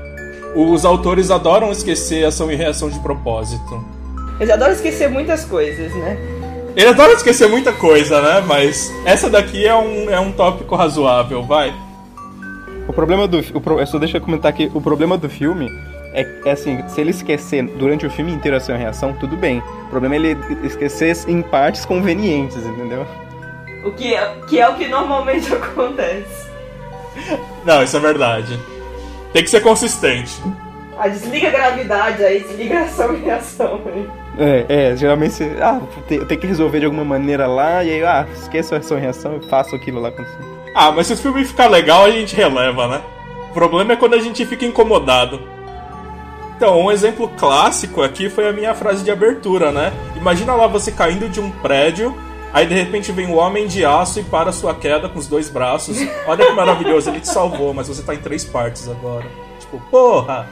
os 0.56 0.82
autores 0.86 1.30
adoram 1.30 1.70
esquecer 1.70 2.24
ação 2.24 2.50
e 2.50 2.56
reação 2.56 2.88
de 2.88 2.98
propósito. 3.00 3.84
Eles 4.40 4.50
adoram 4.50 4.72
esquecer 4.72 5.10
muitas 5.10 5.44
coisas, 5.44 5.94
né? 5.94 6.16
Eles 6.74 6.88
adoram 6.88 7.12
esquecer 7.12 7.46
muita 7.46 7.70
coisa, 7.70 8.22
né? 8.22 8.42
Mas 8.46 8.90
essa 9.04 9.28
daqui 9.28 9.66
é 9.66 9.74
um, 9.74 10.08
é 10.08 10.18
um 10.18 10.32
tópico 10.32 10.74
razoável, 10.74 11.42
vai. 11.42 11.70
O 12.88 12.94
problema 12.94 13.28
do. 13.28 13.40
O, 13.40 13.86
só 13.86 13.98
deixa 13.98 14.16
eu 14.16 14.22
comentar 14.22 14.48
aqui. 14.48 14.70
O 14.72 14.80
problema 14.80 15.18
do 15.18 15.28
filme 15.28 15.70
é, 16.14 16.26
é, 16.46 16.52
assim: 16.52 16.82
se 16.88 16.98
ele 16.98 17.10
esquecer 17.10 17.62
durante 17.62 18.06
o 18.06 18.10
filme 18.10 18.32
inteiro 18.32 18.56
ação 18.56 18.74
e 18.74 18.78
reação, 18.78 19.12
tudo 19.12 19.36
bem. 19.36 19.62
O 19.84 19.90
problema 19.90 20.14
é 20.14 20.18
ele 20.18 20.38
esquecer 20.64 21.14
em 21.28 21.42
partes 21.42 21.84
convenientes, 21.84 22.64
entendeu? 22.64 23.06
O 23.84 23.90
que 23.90 24.14
é, 24.14 24.34
que 24.48 24.58
é 24.58 24.66
o 24.66 24.76
que 24.76 24.88
normalmente 24.88 25.52
acontece. 25.52 26.48
Não, 27.64 27.82
isso 27.82 27.96
é 27.96 28.00
verdade. 28.00 28.58
Tem 29.32 29.42
que 29.42 29.50
ser 29.50 29.60
consistente. 29.60 30.40
Ah, 30.98 31.08
desliga 31.08 31.48
a 31.48 31.50
gravidade 31.50 32.24
aí, 32.24 32.40
desliga 32.40 32.80
a 32.80 32.82
ação 32.82 33.14
e 33.14 33.18
reação 33.18 33.80
aí. 33.86 34.08
É, 34.38 34.66
é, 34.68 34.96
geralmente 34.96 35.34
você. 35.34 35.56
Ah, 35.60 35.80
tem, 36.08 36.24
tem 36.24 36.38
que 36.38 36.46
resolver 36.46 36.80
de 36.80 36.86
alguma 36.86 37.04
maneira 37.04 37.46
lá, 37.46 37.84
e 37.84 37.90
aí, 37.90 38.04
ah, 38.04 38.26
esqueça 38.34 38.76
a 38.76 38.78
ação 38.78 38.98
e 38.98 39.00
reação 39.00 39.36
e 39.36 39.46
faço 39.48 39.74
aquilo 39.76 40.00
lá 40.00 40.10
com 40.10 40.24
você. 40.24 40.38
Ah, 40.74 40.90
mas 40.90 41.06
se 41.06 41.12
o 41.12 41.16
filme 41.16 41.44
ficar 41.44 41.68
legal, 41.68 42.04
a 42.04 42.10
gente 42.10 42.34
releva, 42.34 42.88
né? 42.88 43.02
O 43.50 43.52
problema 43.52 43.92
é 43.92 43.96
quando 43.96 44.14
a 44.14 44.20
gente 44.20 44.44
fica 44.44 44.64
incomodado. 44.64 45.40
Então, 46.56 46.80
um 46.80 46.90
exemplo 46.90 47.28
clássico 47.36 48.02
aqui 48.02 48.28
foi 48.28 48.48
a 48.48 48.52
minha 48.52 48.74
frase 48.74 49.04
de 49.04 49.10
abertura, 49.10 49.70
né? 49.70 49.92
Imagina 50.16 50.54
lá 50.54 50.66
você 50.66 50.90
caindo 50.90 51.28
de 51.28 51.40
um 51.40 51.50
prédio 51.50 52.16
Aí 52.52 52.66
de 52.66 52.74
repente 52.74 53.12
vem 53.12 53.26
o 53.26 53.34
homem 53.34 53.66
de 53.66 53.84
aço 53.84 54.20
e 54.20 54.24
para 54.24 54.52
sua 54.52 54.74
queda 54.74 55.08
com 55.08 55.18
os 55.18 55.26
dois 55.26 55.50
braços. 55.50 55.98
Olha 56.26 56.46
que 56.46 56.52
maravilhoso, 56.52 57.10
ele 57.10 57.20
te 57.20 57.28
salvou, 57.28 57.74
mas 57.74 57.88
você 57.88 58.02
tá 58.02 58.14
em 58.14 58.18
três 58.18 58.44
partes 58.44 58.88
agora. 58.88 59.26
Tipo, 59.60 59.80
porra! 59.90 60.48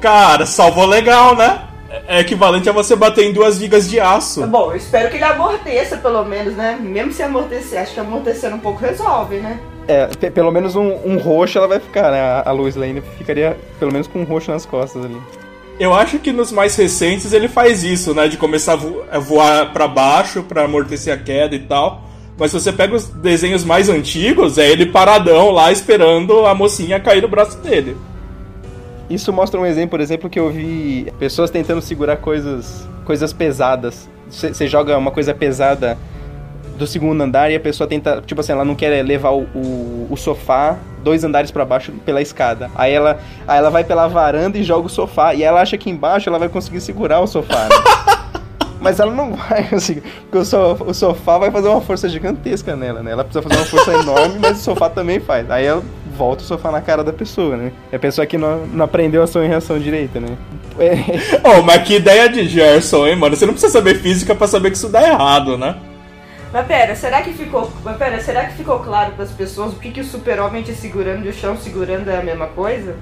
Cara, 0.00 0.46
salvou 0.46 0.86
legal, 0.86 1.36
né? 1.36 1.68
É 2.08 2.20
equivalente 2.20 2.68
a 2.68 2.72
você 2.72 2.96
bater 2.96 3.24
em 3.24 3.32
duas 3.32 3.58
vigas 3.58 3.88
de 3.88 4.00
aço. 4.00 4.40
Tá 4.40 4.46
bom, 4.46 4.72
eu 4.72 4.76
espero 4.76 5.08
que 5.10 5.16
ele 5.16 5.24
amorteça 5.24 5.96
pelo 5.96 6.24
menos, 6.24 6.54
né? 6.54 6.78
Mesmo 6.80 7.12
se 7.12 7.22
amortecer, 7.22 7.80
acho 7.80 7.94
que 7.94 8.00
amortecendo 8.00 8.56
um 8.56 8.60
pouco 8.60 8.80
resolve, 8.80 9.36
né? 9.36 9.60
É, 9.86 10.06
pelo 10.30 10.50
menos 10.50 10.74
um, 10.74 10.92
um 11.04 11.18
roxo 11.18 11.58
ela 11.58 11.68
vai 11.68 11.78
ficar, 11.78 12.10
né? 12.10 12.42
A 12.44 12.50
Lois 12.52 12.74
Lane 12.74 13.02
ficaria 13.16 13.56
pelo 13.78 13.92
menos 13.92 14.06
com 14.06 14.20
um 14.20 14.24
roxo 14.24 14.50
nas 14.50 14.66
costas 14.66 15.04
ali. 15.04 15.20
Eu 15.78 15.92
acho 15.92 16.18
que 16.18 16.32
nos 16.32 16.52
mais 16.52 16.76
recentes 16.76 17.32
ele 17.32 17.48
faz 17.48 17.82
isso, 17.82 18.14
né? 18.14 18.28
De 18.28 18.36
começar 18.36 18.74
a, 18.74 18.76
vo 18.76 19.02
a 19.10 19.18
voar 19.18 19.72
para 19.72 19.88
baixo 19.88 20.42
para 20.42 20.64
amortecer 20.64 21.12
a 21.12 21.16
queda 21.16 21.54
e 21.54 21.60
tal. 21.60 22.04
Mas 22.38 22.50
se 22.50 22.60
você 22.60 22.72
pega 22.72 22.94
os 22.94 23.08
desenhos 23.08 23.64
mais 23.64 23.88
antigos, 23.88 24.58
é 24.58 24.68
ele 24.68 24.86
paradão 24.86 25.50
lá 25.50 25.70
esperando 25.70 26.46
a 26.46 26.54
mocinha 26.54 27.00
cair 27.00 27.22
no 27.22 27.28
braço 27.28 27.58
dele. 27.58 27.96
Isso 29.08 29.32
mostra 29.32 29.60
um 29.60 29.66
exemplo, 29.66 29.90
por 29.90 30.00
exemplo, 30.00 30.30
que 30.30 30.38
eu 30.38 30.50
vi 30.50 31.12
pessoas 31.18 31.50
tentando 31.50 31.80
segurar 31.80 32.16
coisas, 32.16 32.88
coisas 33.04 33.32
pesadas. 33.32 34.08
Você 34.28 34.66
joga 34.66 34.96
uma 34.96 35.10
coisa 35.10 35.34
pesada 35.34 35.98
do 36.76 36.86
segundo 36.86 37.20
andar 37.22 37.50
e 37.50 37.56
a 37.56 37.60
pessoa 37.60 37.86
tenta, 37.86 38.22
tipo 38.24 38.40
assim, 38.40 38.52
ela 38.52 38.64
não 38.64 38.74
quer 38.74 39.04
levar 39.04 39.30
o, 39.30 39.42
o, 39.54 40.08
o 40.10 40.16
sofá 40.16 40.76
dois 41.02 41.22
andares 41.22 41.50
para 41.50 41.64
baixo 41.64 41.92
pela 42.04 42.20
escada. 42.20 42.70
Aí 42.74 42.92
ela, 42.92 43.18
aí 43.46 43.58
ela 43.58 43.70
vai 43.70 43.84
pela 43.84 44.08
varanda 44.08 44.58
e 44.58 44.64
joga 44.64 44.86
o 44.86 44.90
sofá. 44.90 45.34
E 45.34 45.42
ela 45.42 45.60
acha 45.60 45.76
que 45.76 45.90
embaixo 45.90 46.28
ela 46.28 46.38
vai 46.38 46.48
conseguir 46.48 46.80
segurar 46.80 47.20
o 47.20 47.26
sofá. 47.26 47.68
Né? 47.68 48.24
Mas 48.80 49.00
ela 49.00 49.12
não 49.14 49.32
vai 49.32 49.66
conseguir, 49.66 50.02
porque 50.02 50.38
o 50.38 50.44
sofá, 50.44 50.84
o 50.84 50.92
sofá 50.92 51.38
vai 51.38 51.50
fazer 51.50 51.68
uma 51.68 51.80
força 51.80 52.06
gigantesca 52.06 52.76
nela, 52.76 53.02
né? 53.02 53.12
Ela 53.12 53.24
precisa 53.24 53.40
fazer 53.40 53.56
uma 53.56 53.64
força 53.64 53.94
enorme, 53.94 54.38
mas 54.38 54.58
o 54.58 54.62
sofá 54.62 54.90
também 54.90 55.18
faz. 55.18 55.50
Aí 55.50 55.64
ela 55.64 55.82
volta 56.18 56.42
o 56.42 56.46
sofá 56.46 56.70
na 56.70 56.82
cara 56.82 57.02
da 57.02 57.10
pessoa, 57.10 57.56
né? 57.56 57.72
É 57.90 57.96
a 57.96 57.98
pessoa 57.98 58.26
que 58.26 58.36
não, 58.36 58.66
não 58.66 58.84
aprendeu 58.84 59.22
ação 59.22 59.42
e 59.42 59.48
reação 59.48 59.78
direita, 59.78 60.20
né? 60.20 60.36
É... 60.76 60.96
oh, 61.44 61.62
mas 61.62 61.84
que 61.84 61.94
ideia 61.94 62.28
de 62.28 62.48
Gerson, 62.48 63.06
hein, 63.06 63.14
mano? 63.14 63.36
Você 63.36 63.46
não 63.46 63.52
precisa 63.52 63.72
saber 63.72 63.94
física 64.00 64.34
para 64.34 64.48
saber 64.48 64.72
que 64.72 64.76
isso 64.76 64.88
dá 64.88 65.06
errado, 65.06 65.56
né? 65.56 65.76
Mas 66.54 66.68
pera, 66.68 66.94
será 66.94 67.20
que 67.20 67.32
ficou. 67.32 67.68
Mas 67.82 67.96
pera, 67.96 68.20
será 68.20 68.44
que 68.44 68.54
ficou 68.56 68.78
claro 68.78 69.14
para 69.14 69.24
as 69.24 69.32
pessoas 69.32 69.72
o 69.72 69.76
que, 69.76 69.90
que 69.90 70.00
o 70.00 70.04
super-homem 70.04 70.62
te 70.62 70.72
segurando 70.72 71.26
e 71.26 71.28
o 71.28 71.32
chão 71.32 71.56
segurando 71.56 72.08
é 72.08 72.16
a 72.16 72.22
mesma 72.22 72.46
coisa? 72.46 72.94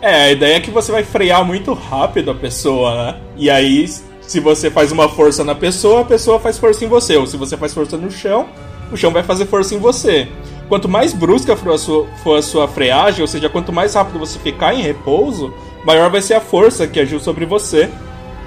É, 0.00 0.22
a 0.22 0.30
ideia 0.30 0.56
é 0.56 0.60
que 0.60 0.70
você 0.70 0.90
vai 0.90 1.04
frear 1.04 1.44
muito 1.44 1.74
rápido 1.74 2.30
a 2.30 2.34
pessoa, 2.34 2.94
né? 2.94 3.20
E 3.36 3.50
aí, 3.50 3.86
se 4.22 4.40
você 4.40 4.70
faz 4.70 4.90
uma 4.90 5.06
força 5.06 5.44
na 5.44 5.54
pessoa, 5.54 6.00
a 6.00 6.04
pessoa 6.06 6.40
faz 6.40 6.58
força 6.58 6.82
em 6.82 6.88
você. 6.88 7.14
Ou 7.18 7.26
se 7.26 7.36
você 7.36 7.58
faz 7.58 7.74
força 7.74 7.98
no 7.98 8.10
chão, 8.10 8.48
o 8.90 8.96
chão 8.96 9.10
vai 9.10 9.22
fazer 9.22 9.44
força 9.44 9.74
em 9.74 9.78
você. 9.78 10.26
Quanto 10.66 10.88
mais 10.88 11.12
brusca 11.12 11.54
for 11.54 11.74
a 11.74 11.78
sua, 11.78 12.06
for 12.24 12.38
a 12.38 12.42
sua 12.42 12.66
freagem, 12.66 13.20
ou 13.20 13.28
seja, 13.28 13.50
quanto 13.50 13.70
mais 13.70 13.92
rápido 13.92 14.18
você 14.18 14.38
ficar 14.38 14.72
em 14.72 14.80
repouso, 14.80 15.52
maior 15.84 16.08
vai 16.08 16.22
ser 16.22 16.34
a 16.34 16.40
força 16.40 16.86
que 16.86 16.98
agiu 16.98 17.20
sobre 17.20 17.44
você. 17.44 17.90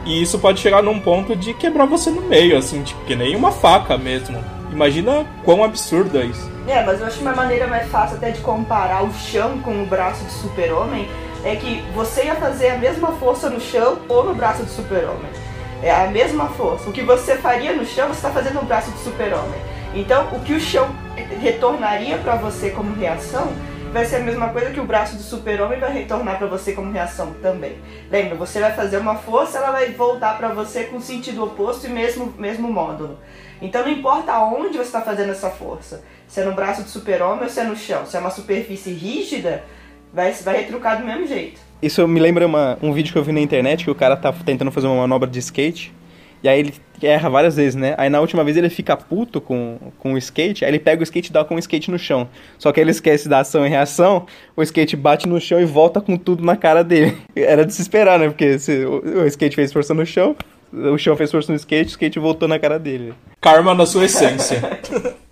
E 0.05 0.21
isso 0.21 0.37
pode 0.37 0.59
chegar 0.59 0.83
num 0.83 0.99
ponto 0.99 1.35
de 1.35 1.53
quebrar 1.53 1.85
você 1.85 2.11
no 2.11 2.21
meio, 2.21 2.57
assim, 2.57 2.83
tipo, 2.83 3.03
que 3.05 3.15
nem 3.15 3.35
uma 3.35 3.51
faca 3.51 3.97
mesmo. 3.97 4.43
Imagina 4.71 5.25
quão 5.43 5.63
absurdo 5.63 6.19
é 6.19 6.25
isso. 6.25 6.51
É, 6.67 6.83
mas 6.83 6.99
eu 6.99 7.07
acho 7.07 7.21
uma 7.21 7.33
maneira 7.33 7.67
mais 7.67 7.89
fácil 7.89 8.17
até 8.17 8.31
de 8.31 8.39
comparar 8.41 9.03
o 9.03 9.13
chão 9.13 9.59
com 9.59 9.81
o 9.81 9.85
braço 9.85 10.23
de 10.23 10.31
super-homem 10.31 11.07
é 11.43 11.55
que 11.55 11.83
você 11.93 12.25
ia 12.25 12.35
fazer 12.35 12.69
a 12.69 12.77
mesma 12.77 13.11
força 13.13 13.49
no 13.49 13.61
chão 13.61 13.99
ou 14.09 14.23
no 14.23 14.33
braço 14.33 14.63
de 14.63 14.71
super-homem. 14.71 15.29
É 15.83 15.91
a 15.91 16.07
mesma 16.07 16.47
força. 16.49 16.89
O 16.89 16.91
que 16.91 17.03
você 17.03 17.37
faria 17.37 17.73
no 17.73 17.85
chão, 17.85 18.07
você 18.07 18.15
está 18.15 18.31
fazendo 18.31 18.55
no 18.55 18.63
braço 18.63 18.91
de 18.91 18.97
super-homem. 18.99 19.59
Então, 19.93 20.27
o 20.33 20.39
que 20.39 20.53
o 20.53 20.59
chão 20.59 20.89
retornaria 21.39 22.17
para 22.17 22.35
você 22.35 22.71
como 22.71 22.95
reação 22.95 23.53
vai 23.95 24.03
ser 24.03 24.17
a 24.17 24.19
mesma 24.19 24.49
coisa 24.49 24.71
que 24.71 24.79
o 24.81 24.83
braço 24.83 25.15
do 25.15 25.23
super-homem 25.23 25.79
vai 25.79 25.89
retornar 25.89 26.37
para 26.37 26.47
você 26.47 26.73
como 26.73 26.91
reação 26.91 27.33
também. 27.41 27.77
Lembra, 28.11 28.35
você 28.35 28.59
vai 28.59 28.73
fazer 28.73 28.97
uma 28.97 29.15
força, 29.15 29.57
ela 29.57 29.71
vai 29.71 29.89
voltar 29.91 30.37
para 30.37 30.49
você 30.49 30.83
com 30.83 30.99
sentido 30.99 31.41
oposto 31.41 31.87
e 31.87 31.89
mesmo, 31.89 32.33
mesmo 32.37 32.69
módulo. 32.69 33.17
Então 33.61 33.83
não 33.83 33.89
importa 33.89 34.33
aonde 34.33 34.77
você 34.77 34.83
está 34.83 34.99
fazendo 34.99 35.31
essa 35.31 35.49
força, 35.49 36.03
se 36.27 36.41
é 36.41 36.43
no 36.43 36.51
braço 36.51 36.83
do 36.83 36.89
super-homem 36.89 37.45
ou 37.45 37.49
se 37.49 37.57
é 37.57 37.63
no 37.63 37.73
chão, 37.77 38.05
se 38.05 38.17
é 38.17 38.19
uma 38.19 38.31
superfície 38.31 38.91
rígida, 38.91 39.63
vai, 40.13 40.29
vai 40.33 40.57
retrucar 40.57 40.99
do 40.99 41.05
mesmo 41.05 41.25
jeito. 41.25 41.61
Isso 41.81 42.05
me 42.05 42.19
lembra 42.19 42.45
uma, 42.45 42.77
um 42.81 42.91
vídeo 42.91 43.13
que 43.13 43.17
eu 43.17 43.23
vi 43.23 43.31
na 43.31 43.39
internet 43.39 43.85
que 43.85 43.91
o 43.91 43.95
cara 43.95 44.17
tá 44.17 44.33
tentando 44.33 44.71
fazer 44.71 44.87
uma 44.87 44.97
manobra 44.97 45.29
de 45.29 45.39
skate. 45.39 45.93
E 46.45 46.47
aí 46.47 46.59
ele 46.59 46.73
erra 47.01 47.27
várias 47.27 47.55
vezes, 47.55 47.73
né? 47.73 47.95
Aí 47.97 48.07
na 48.07 48.21
última 48.21 48.43
vez 48.43 48.55
ele 48.55 48.69
fica 48.69 48.95
puto 48.95 49.41
com, 49.41 49.79
com 49.97 50.13
o 50.13 50.17
skate, 50.19 50.63
aí 50.63 50.69
ele 50.69 50.77
pega 50.77 51.01
o 51.01 51.03
skate 51.03 51.31
e 51.31 51.33
dá 51.33 51.43
com 51.43 51.55
o 51.55 51.59
skate 51.59 51.89
no 51.89 51.97
chão. 51.97 52.29
Só 52.59 52.71
que 52.71 52.79
ele 52.79 52.91
esquece 52.91 53.27
da 53.27 53.39
ação 53.39 53.65
e 53.65 53.69
reação, 53.69 54.27
o 54.55 54.61
skate 54.61 54.95
bate 54.95 55.27
no 55.27 55.41
chão 55.41 55.59
e 55.59 55.65
volta 55.65 55.99
com 55.99 56.15
tudo 56.15 56.45
na 56.45 56.55
cara 56.55 56.83
dele. 56.83 57.17
Era 57.35 57.65
de 57.65 57.73
se 57.73 57.81
esperar, 57.81 58.19
né? 58.19 58.27
Porque 58.27 58.59
se, 58.59 58.85
o, 58.85 59.23
o 59.23 59.25
skate 59.25 59.55
fez 59.55 59.73
força 59.73 59.95
no 59.95 60.05
chão, 60.05 60.35
o 60.71 60.99
chão 60.99 61.17
fez 61.17 61.31
força 61.31 61.51
no 61.51 61.55
skate, 61.55 61.87
o 61.87 61.89
skate 61.89 62.19
voltou 62.19 62.47
na 62.47 62.59
cara 62.59 62.77
dele. 62.77 63.15
Karma 63.41 63.73
na 63.73 63.87
sua 63.87 64.05
essência. 64.05 64.61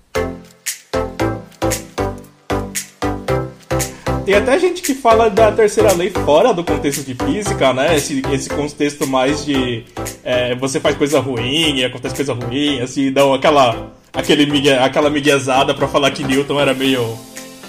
Tem 4.25 4.35
até 4.35 4.57
gente 4.57 4.81
que 4.81 4.93
fala 4.93 5.29
da 5.29 5.51
terceira 5.51 5.91
lei 5.91 6.09
fora 6.09 6.53
do 6.53 6.63
contexto 6.63 7.03
de 7.03 7.13
física, 7.13 7.73
né? 7.73 7.95
Esse, 7.97 8.21
esse 8.31 8.49
contexto 8.49 9.05
mais 9.05 9.43
de 9.45 9.83
é, 10.23 10.55
você 10.55 10.79
faz 10.79 10.95
coisa 10.95 11.19
ruim 11.19 11.79
e 11.79 11.83
acontece 11.83 12.15
coisa 12.15 12.33
ruim, 12.33 12.79
assim, 12.79 13.11
dão 13.11 13.33
aquela, 13.33 13.91
aquele 14.13 14.71
aquela 14.71 15.09
miguezada 15.09 15.73
pra 15.73 15.89
falar 15.89 16.11
que 16.11 16.23
Newton 16.23 16.57
era 16.59 16.73
meio. 16.73 17.17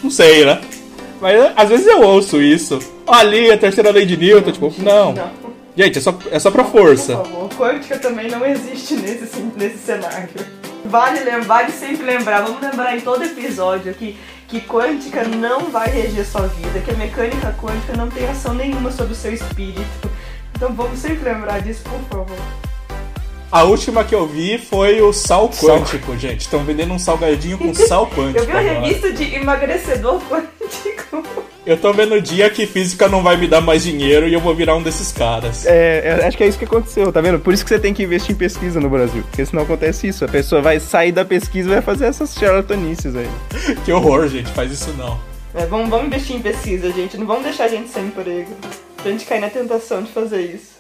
Não 0.01 0.11
sei, 0.11 0.45
né? 0.45 0.61
Mas 1.21 1.35
às 1.57 1.69
vezes 1.69 1.87
eu 1.89 2.01
ouço 2.03 2.41
isso. 2.41 2.79
Ali, 3.05 3.51
a 3.51 3.59
terceira 3.59 3.91
lei 3.91 4.07
de 4.07 4.17
Newton, 4.17 4.53
tipo, 4.53 4.73
não. 4.79 5.13
Não. 5.13 5.31
Gente, 5.77 5.99
é 5.99 6.01
só, 6.01 6.17
é 6.31 6.39
só 6.39 6.53
pra 6.53 6.63
força. 6.63 7.17
Por 7.17 7.27
favor, 7.27 7.49
quântica 7.57 7.99
também 7.99 8.31
não 8.31 8.47
existe 8.47 8.95
nesse, 8.95 9.41
nesse 9.57 9.79
cenário. 9.79 10.29
Vale, 10.85 11.19
vale 11.45 11.73
sempre 11.73 12.07
lembrar, 12.07 12.43
vamos 12.43 12.63
lembrar 12.63 12.97
em 12.97 13.01
todo 13.01 13.25
episódio 13.25 13.91
aqui 13.91 14.17
que 14.49 14.61
quântica 14.61 15.25
não 15.25 15.71
vai 15.71 15.89
reger 15.89 16.25
sua 16.25 16.47
vida, 16.47 16.81
que 16.81 16.91
a 16.91 16.95
mecânica 16.95 17.55
quântica 17.61 17.97
não 17.97 18.09
tem 18.09 18.29
ação 18.29 18.55
nenhuma 18.55 18.91
sobre 18.91 19.13
o 19.13 19.17
seu 19.17 19.33
espírito. 19.33 20.11
Então 20.55 20.73
vamos 20.73 20.99
sempre 20.99 21.25
lembrar 21.25 21.61
disso, 21.61 21.83
por 21.85 22.01
favor. 22.09 22.74
A 23.55 23.63
última 23.63 24.03
que 24.03 24.13
eu 24.13 24.27
vi 24.27 24.59
foi 24.59 25.01
o 25.01 25.13
sal 25.13 25.49
quântico, 25.49 26.19
gente. 26.19 26.41
Estão 26.41 26.65
vendendo 26.65 26.93
um 26.93 26.99
salgadinho 26.99 27.57
com 27.57 27.71
sal 27.87 28.05
quântico. 28.11 28.41
Eu 28.41 28.47
vi 28.47 28.51
uma 28.51 28.61
revista 28.61 29.13
de 29.13 29.33
emagrecedor 29.33 30.21
quântico. 30.29 31.23
Eu 31.65 31.77
tô 31.77 31.93
vendo 31.93 32.17
o 32.17 32.21
dia 32.21 32.51
que 32.51 32.67
física 32.67 33.07
não 33.07 33.23
vai 33.23 33.37
me 33.37 33.47
dar 33.47 33.61
mais 33.61 33.85
dinheiro 33.85 34.27
e 34.27 34.35
eu 34.35 34.41
vou 34.41 34.57
virar 34.57 34.75
um 34.75 34.83
desses 34.83 35.13
caras. 35.13 35.65
É, 35.67 36.19
eu 36.21 36.27
acho 36.27 36.37
que 36.37 36.43
é 36.43 36.49
isso 36.49 36.59
que 36.59 36.65
aconteceu, 36.65 37.13
tá 37.13 37.21
vendo? 37.21 37.39
Por 37.39 37.55
isso 37.55 37.63
que 37.63 37.69
você 37.69 37.79
tem 37.79 37.95
que 37.95 38.03
investir 38.03 38.35
em 38.35 38.39
pesquisa 38.39 38.81
no 38.81 38.91
Brasil. 38.91 39.23
Porque 39.23 39.47
senão 39.47 39.63
acontece 39.63 40.09
isso. 40.09 40.25
A 40.25 40.29
pessoa 40.29 40.61
vai 40.61 40.81
sair 40.81 41.13
da 41.13 41.25
pesquisa 41.25 41.69
e 41.69 41.73
vai 41.75 41.81
fazer 41.81 42.07
essas 42.07 42.35
charlatanices 42.35 43.15
aí. 43.15 43.31
Que 43.85 43.93
horror, 43.93 44.27
gente. 44.27 44.51
Faz 44.51 44.73
isso 44.73 44.93
não. 44.99 45.17
É, 45.55 45.65
vamos, 45.65 45.89
vamos 45.89 46.07
investir 46.07 46.35
em 46.35 46.43
pesquisa, 46.43 46.91
gente. 46.91 47.17
Não 47.17 47.25
vamos 47.25 47.45
deixar 47.45 47.67
a 47.67 47.69
gente 47.69 47.89
sem 47.89 48.07
emprego. 48.07 48.51
Pra 48.97 49.13
gente 49.13 49.25
cair 49.25 49.41
na 49.41 49.49
tentação 49.49 50.03
de 50.03 50.11
fazer 50.11 50.41
isso. 50.41 50.74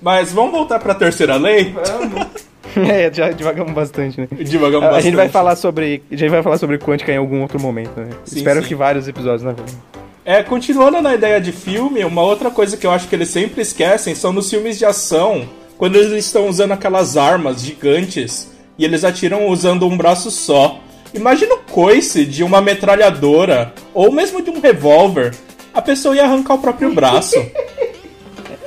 Mas 0.00 0.32
vamos 0.32 0.52
voltar 0.52 0.78
pra 0.78 0.94
terceira 0.94 1.36
lei? 1.36 1.72
Vamos. 1.74 2.26
É, 2.76 3.12
já 3.12 3.32
divagamos 3.32 3.72
bastante, 3.72 4.20
né? 4.20 4.28
Devagamos 4.30 4.84
A, 4.86 4.90
a 4.90 5.00
gente 5.00 5.16
bastante. 5.16 5.16
vai 5.16 5.28
falar 5.28 5.56
sobre. 5.56 6.04
A 6.08 6.14
gente 6.14 6.28
vai 6.30 6.40
falar 6.40 6.56
sobre 6.56 6.78
quântica 6.78 7.10
em 7.12 7.16
algum 7.16 7.42
outro 7.42 7.58
momento, 7.58 7.98
né? 7.98 8.10
Sim, 8.24 8.36
Espero 8.36 8.62
sim. 8.62 8.68
que 8.68 8.74
vários 8.76 9.08
episódios, 9.08 9.42
na 9.42 9.50
verdade. 9.50 9.76
É, 10.24 10.40
continuando 10.44 11.02
na 11.02 11.12
ideia 11.12 11.40
de 11.40 11.50
filme, 11.50 12.04
uma 12.04 12.22
outra 12.22 12.48
coisa 12.48 12.76
que 12.76 12.86
eu 12.86 12.92
acho 12.92 13.08
que 13.08 13.14
eles 13.16 13.28
sempre 13.28 13.60
esquecem 13.60 14.14
são 14.14 14.32
nos 14.32 14.48
filmes 14.48 14.78
de 14.78 14.84
ação, 14.84 15.48
quando 15.76 15.96
eles 15.96 16.26
estão 16.26 16.46
usando 16.46 16.70
aquelas 16.70 17.16
armas 17.16 17.60
gigantes 17.60 18.52
e 18.78 18.84
eles 18.84 19.02
atiram 19.02 19.48
usando 19.48 19.84
um 19.88 19.96
braço 19.96 20.30
só. 20.30 20.78
Imagina 21.12 21.54
o 21.56 21.58
coice 21.72 22.24
de 22.24 22.44
uma 22.44 22.60
metralhadora 22.60 23.74
ou 23.92 24.12
mesmo 24.12 24.40
de 24.42 24.50
um 24.50 24.60
revólver. 24.60 25.34
A 25.74 25.82
pessoa 25.82 26.14
ia 26.14 26.22
arrancar 26.22 26.54
o 26.54 26.58
próprio 26.58 26.94
braço. 26.94 27.34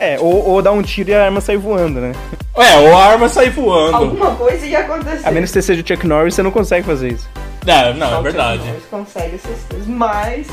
É, 0.03 0.19
ou, 0.19 0.49
ou 0.49 0.61
dar 0.61 0.73
um 0.73 0.81
tiro 0.81 1.11
e 1.11 1.13
a 1.13 1.23
arma 1.23 1.39
sair 1.39 1.55
voando, 1.55 2.01
né? 2.01 2.11
É, 2.57 2.77
ou 2.77 2.97
a 2.97 3.05
arma 3.05 3.29
sair 3.29 3.49
voando. 3.49 3.95
Alguma 3.95 4.35
coisa 4.35 4.65
ia 4.65 4.79
acontecer. 4.79 5.25
A 5.25 5.31
menos 5.31 5.49
que 5.49 5.53
você 5.53 5.61
seja 5.61 5.81
o 5.81 5.87
Chuck 5.87 6.05
Norris, 6.05 6.35
você 6.35 6.43
não 6.43 6.51
consegue 6.51 6.85
fazer 6.85 7.13
isso. 7.13 7.29
É, 7.65 7.93
não, 7.93 8.09
Só 8.09 8.15
é 8.15 8.19
o 8.19 8.21
verdade. 8.21 8.57
Chuck 8.57 8.67
Norris 8.67 8.85
consegue 8.91 9.35
essas 9.35 9.63
coisas. 9.69 9.87
Mas 9.87 10.47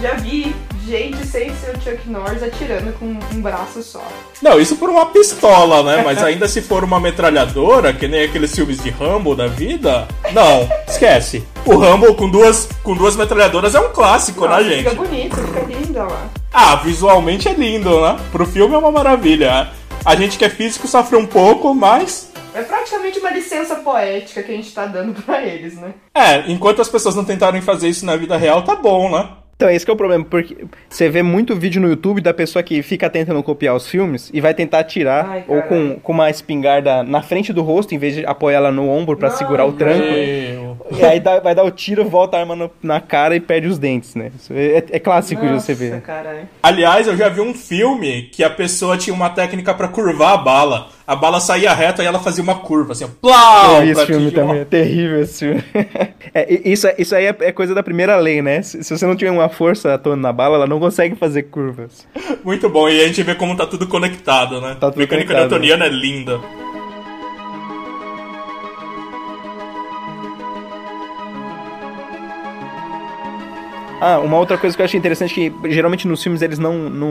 já 0.00 0.14
vi 0.14 0.54
gente 0.86 1.26
sem 1.26 1.52
ser 1.56 1.70
o 1.70 1.80
Chuck 1.80 2.08
Norris 2.08 2.42
atirando 2.42 2.92
com 2.92 3.06
um 3.06 3.42
braço 3.42 3.82
só. 3.82 4.02
Não, 4.40 4.60
isso 4.60 4.76
por 4.76 4.88
uma 4.88 5.06
pistola, 5.06 5.82
né? 5.82 6.02
Mas 6.04 6.22
ainda 6.22 6.46
se 6.46 6.62
for 6.62 6.84
uma 6.84 7.00
metralhadora, 7.00 7.92
que 7.92 8.06
nem 8.06 8.24
aqueles 8.24 8.54
filmes 8.54 8.80
de 8.80 8.90
Rambo 8.90 9.34
da 9.34 9.48
vida, 9.48 10.06
não, 10.32 10.68
esquece. 10.86 11.42
O 11.64 11.76
Rambo 11.76 12.14
com 12.14 12.30
duas, 12.30 12.68
com 12.82 12.94
duas 12.94 13.16
metralhadoras 13.16 13.74
é 13.74 13.80
um 13.80 13.90
clássico, 13.90 14.42
Nossa, 14.46 14.62
né, 14.62 14.68
gente? 14.68 14.88
Fica 14.88 15.02
bonito, 15.02 15.36
fica 15.36 15.60
linda 15.60 16.04
lá. 16.04 16.28
Ah, 16.56 16.76
visualmente 16.76 17.48
é 17.48 17.52
lindo, 17.52 18.00
né? 18.00 18.16
Pro 18.30 18.46
filme 18.46 18.76
é 18.76 18.78
uma 18.78 18.92
maravilha. 18.92 19.72
A 20.04 20.14
gente 20.14 20.38
que 20.38 20.44
é 20.44 20.48
físico 20.48 20.86
sofre 20.86 21.16
um 21.16 21.26
pouco, 21.26 21.74
mas. 21.74 22.30
É 22.54 22.62
praticamente 22.62 23.18
uma 23.18 23.30
licença 23.30 23.74
poética 23.74 24.40
que 24.40 24.52
a 24.52 24.54
gente 24.54 24.72
tá 24.72 24.86
dando 24.86 25.20
pra 25.20 25.42
eles, 25.42 25.74
né? 25.74 25.94
É, 26.14 26.48
enquanto 26.48 26.80
as 26.80 26.88
pessoas 26.88 27.16
não 27.16 27.24
tentarem 27.24 27.60
fazer 27.60 27.88
isso 27.88 28.06
na 28.06 28.14
vida 28.14 28.36
real, 28.36 28.62
tá 28.62 28.76
bom, 28.76 29.10
né? 29.10 29.30
Então, 29.56 29.70
esse 29.70 29.84
que 29.84 29.90
é 29.90 29.94
o 29.94 29.96
problema, 29.96 30.24
porque 30.24 30.56
você 30.88 31.08
vê 31.08 31.22
muito 31.22 31.54
vídeo 31.54 31.80
no 31.80 31.88
YouTube 31.88 32.20
da 32.20 32.34
pessoa 32.34 32.62
que 32.62 32.82
fica 32.82 33.08
tentando 33.08 33.40
copiar 33.42 33.74
os 33.76 33.86
filmes 33.86 34.28
e 34.34 34.40
vai 34.40 34.52
tentar 34.52 34.80
atirar 34.80 35.26
Ai, 35.28 35.44
ou 35.46 35.62
com, 35.62 35.96
com 36.02 36.12
uma 36.12 36.28
espingarda 36.28 37.02
na 37.04 37.22
frente 37.22 37.52
do 37.52 37.62
rosto, 37.62 37.94
em 37.94 37.98
vez 37.98 38.14
de 38.16 38.26
apoiar 38.26 38.56
ela 38.56 38.72
no 38.72 38.88
ombro 38.88 39.16
pra 39.16 39.28
Ai, 39.30 39.36
segurar 39.36 39.64
o 39.64 39.72
tranco. 39.72 40.00
Meu. 40.02 40.76
E 40.98 41.04
aí 41.04 41.20
dá- 41.20 41.38
vai 41.40 41.54
dar 41.54 41.62
o 41.64 41.70
tiro, 41.70 42.04
volta 42.04 42.36
a 42.36 42.40
arma 42.40 42.56
no- 42.56 42.70
na 42.82 43.00
cara 43.00 43.36
e 43.36 43.40
perde 43.40 43.68
os 43.68 43.78
dentes, 43.78 44.14
né? 44.16 44.30
Isso 44.36 44.52
é, 44.52 44.82
é 44.90 44.98
clássico 44.98 45.46
de 45.46 45.52
você 45.52 45.72
ver. 45.72 45.90
Nossa, 45.90 46.00
caralho. 46.02 46.48
Aliás, 46.62 47.06
eu 47.06 47.16
já 47.16 47.28
vi 47.28 47.40
um 47.40 47.54
filme 47.54 48.22
que 48.32 48.42
a 48.42 48.50
pessoa 48.50 48.96
tinha 48.98 49.14
uma 49.14 49.30
técnica 49.30 49.72
pra 49.72 49.86
curvar 49.88 50.34
a 50.34 50.36
bala. 50.36 50.88
A 51.06 51.14
bala 51.14 51.38
saía 51.38 51.72
reta 51.74 52.02
e 52.02 52.06
ela 52.06 52.18
fazia 52.18 52.42
uma 52.42 52.54
curva, 52.56 52.92
assim. 52.92 53.06
Plau! 53.20 53.76
Eu 53.76 53.82
vi 53.82 53.90
esse 53.90 53.94
pra 53.94 54.06
filme 54.06 54.30
também, 54.30 54.60
é 54.60 54.64
terrível 54.64 55.20
esse 55.22 55.38
filme. 55.46 55.64
É, 56.36 56.52
isso, 56.68 56.88
isso 56.98 57.14
aí 57.14 57.26
é, 57.26 57.36
é 57.42 57.52
coisa 57.52 57.72
da 57.76 57.82
primeira 57.82 58.16
lei, 58.16 58.42
né? 58.42 58.60
Se, 58.60 58.82
se 58.82 58.90
você 58.98 59.06
não 59.06 59.14
tiver 59.14 59.30
uma 59.30 59.43
força 59.48 59.94
atuando 59.94 60.22
na 60.22 60.32
bala, 60.32 60.56
ela 60.56 60.66
não 60.66 60.78
consegue 60.80 61.14
fazer 61.14 61.44
curvas. 61.44 62.06
Muito 62.44 62.68
bom, 62.68 62.88
e 62.88 63.00
a 63.00 63.06
gente 63.06 63.22
vê 63.22 63.34
como 63.34 63.56
tá 63.56 63.66
tudo 63.66 63.86
conectado, 63.86 64.60
né? 64.60 64.76
Tá 64.78 64.90
tudo 64.90 64.98
Mecânica 64.98 65.34
conectado, 65.34 65.50
newtoniana 65.50 65.86
é 65.86 65.88
linda. 65.88 66.40
Ah, 74.06 74.18
uma 74.18 74.36
outra 74.36 74.58
coisa 74.58 74.76
que 74.76 74.82
eu 74.82 74.84
achei 74.84 74.98
interessante 74.98 75.32
que 75.32 75.72
geralmente 75.72 76.06
nos 76.06 76.22
filmes 76.22 76.42
eles 76.42 76.58
não, 76.58 76.74
não, 76.90 77.10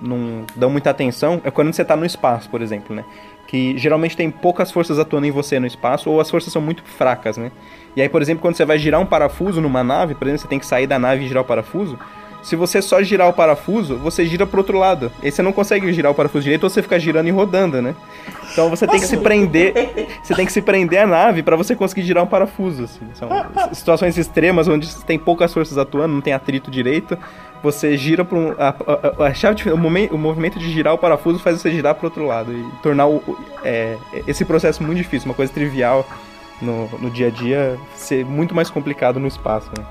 não 0.00 0.44
dão 0.54 0.70
muita 0.70 0.88
atenção 0.88 1.40
é 1.42 1.50
quando 1.50 1.72
você 1.72 1.84
tá 1.84 1.96
no 1.96 2.06
espaço, 2.06 2.48
por 2.48 2.62
exemplo, 2.62 2.94
né? 2.94 3.04
Que 3.50 3.76
geralmente 3.76 4.16
tem 4.16 4.30
poucas 4.30 4.70
forças 4.70 4.96
atuando 4.96 5.26
em 5.26 5.32
você 5.32 5.58
no 5.58 5.66
espaço 5.66 6.08
ou 6.08 6.20
as 6.20 6.30
forças 6.30 6.52
são 6.52 6.62
muito 6.62 6.84
fracas, 6.84 7.36
né? 7.36 7.50
E 7.96 8.00
aí, 8.00 8.08
por 8.08 8.22
exemplo, 8.22 8.40
quando 8.40 8.54
você 8.54 8.64
vai 8.64 8.78
girar 8.78 9.00
um 9.00 9.06
parafuso 9.06 9.60
numa 9.60 9.82
nave, 9.82 10.14
por 10.14 10.28
exemplo, 10.28 10.42
você 10.42 10.48
tem 10.48 10.60
que 10.60 10.66
sair 10.66 10.86
da 10.86 11.00
nave 11.00 11.24
e 11.24 11.28
girar 11.28 11.42
o 11.42 11.46
parafuso. 11.46 11.98
Se 12.44 12.54
você 12.54 12.80
só 12.80 13.02
girar 13.02 13.28
o 13.28 13.32
parafuso, 13.32 13.96
você 13.96 14.24
gira 14.24 14.46
pro 14.46 14.58
outro 14.58 14.78
lado. 14.78 15.10
Aí 15.20 15.32
você 15.32 15.42
não 15.42 15.52
consegue 15.52 15.92
girar 15.92 16.12
o 16.12 16.14
parafuso 16.14 16.44
direito 16.44 16.62
ou 16.62 16.70
você 16.70 16.80
fica 16.80 16.96
girando 16.96 17.26
e 17.26 17.30
rodando, 17.32 17.82
né? 17.82 17.94
Então 18.52 18.70
você 18.70 18.86
tem 18.86 19.00
que 19.00 19.06
se 19.06 19.16
prender, 19.16 19.74
você 20.22 20.32
tem 20.32 20.46
que 20.46 20.52
se 20.52 20.62
prender 20.62 21.00
à 21.00 21.06
nave 21.06 21.42
pra 21.42 21.56
você 21.56 21.74
conseguir 21.74 22.02
girar 22.02 22.22
um 22.22 22.28
parafuso. 22.28 22.84
Assim. 22.84 23.00
São 23.14 23.28
situações 23.72 24.16
extremas 24.16 24.68
onde 24.68 24.94
tem 25.04 25.18
poucas 25.18 25.52
forças 25.52 25.76
atuando, 25.76 26.14
não 26.14 26.20
tem 26.20 26.32
atrito 26.32 26.70
direito. 26.70 27.18
Você 27.62 27.94
gira 27.96 28.24
para 28.24 28.38
um, 28.38 28.52
a, 28.52 28.68
a- 29.22 29.26
a 29.26 29.34
chave 29.34 29.56
de, 29.56 29.68
o, 29.70 29.74
o 29.74 30.18
movimento 30.18 30.58
de 30.58 30.70
girar 30.72 30.94
o 30.94 30.98
parafuso 30.98 31.38
faz 31.38 31.60
você 31.60 31.70
girar 31.70 31.94
pro 31.94 32.06
outro 32.06 32.24
lado 32.26 32.52
e 32.52 32.64
tornar 32.82 33.06
o, 33.06 33.22
é, 33.62 33.98
esse 34.26 34.44
processo 34.46 34.82
muito 34.82 34.96
difícil, 34.96 35.28
uma 35.28 35.34
coisa 35.34 35.52
trivial 35.52 36.06
no, 36.62 36.88
no 36.98 37.10
dia 37.10 37.26
a 37.26 37.30
dia, 37.30 37.78
ser 37.94 38.24
muito 38.24 38.54
mais 38.54 38.70
complicado 38.70 39.20
no 39.20 39.26
espaço. 39.26 39.70
Né? 39.78 39.84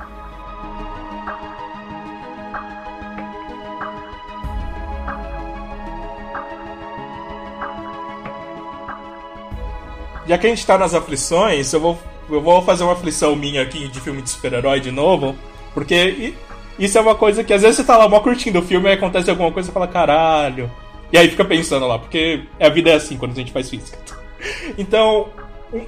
Já 10.27 10.37
que 10.37 10.45
a 10.45 10.49
gente 10.49 10.65
tá 10.65 10.77
nas 10.77 10.93
aflições, 10.93 11.73
eu 11.73 11.79
vou, 11.79 11.99
eu 12.29 12.41
vou 12.41 12.61
fazer 12.61 12.83
uma 12.83 12.93
aflição 12.93 13.35
minha 13.35 13.61
aqui 13.63 13.87
de 13.87 13.99
filme 13.99 14.21
de 14.21 14.29
super-herói 14.29 14.79
de 14.79 14.91
novo. 14.91 15.35
Porque 15.73 16.33
isso 16.79 16.97
é 16.97 17.01
uma 17.01 17.15
coisa 17.15 17.43
que 17.43 17.53
às 17.53 17.61
vezes 17.61 17.77
você 17.77 17.83
tá 17.83 17.97
lá 17.97 18.07
mó 18.09 18.19
curtindo 18.21 18.59
o 18.59 18.63
filme 18.63 18.89
e 18.89 18.93
acontece 18.93 19.29
alguma 19.29 19.51
coisa 19.51 19.69
e 19.69 19.73
fala, 19.73 19.87
caralho. 19.87 20.71
E 21.11 21.17
aí 21.17 21.27
fica 21.29 21.43
pensando 21.45 21.85
lá, 21.87 21.97
porque 21.99 22.43
a 22.59 22.69
vida 22.69 22.89
é 22.91 22.93
assim 22.95 23.17
quando 23.17 23.31
a 23.31 23.35
gente 23.35 23.51
faz 23.51 23.69
física. 23.69 23.97
Então, 24.77 25.27
um- 25.73 25.85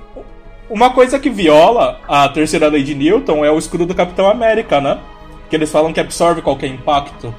uma 0.69 0.89
coisa 0.89 1.19
que 1.19 1.29
viola 1.29 1.99
a 2.07 2.27
terceira 2.29 2.67
lei 2.67 2.83
de 2.83 2.93
Newton 2.95 3.43
é 3.45 3.51
o 3.51 3.57
escudo 3.57 3.85
do 3.85 3.95
Capitão 3.95 4.29
América, 4.29 4.79
né? 4.81 4.99
Que 5.49 5.55
eles 5.55 5.71
falam 5.71 5.91
que 5.93 5.99
absorve 5.99 6.41
qualquer 6.41 6.67
impacto. 6.67 7.33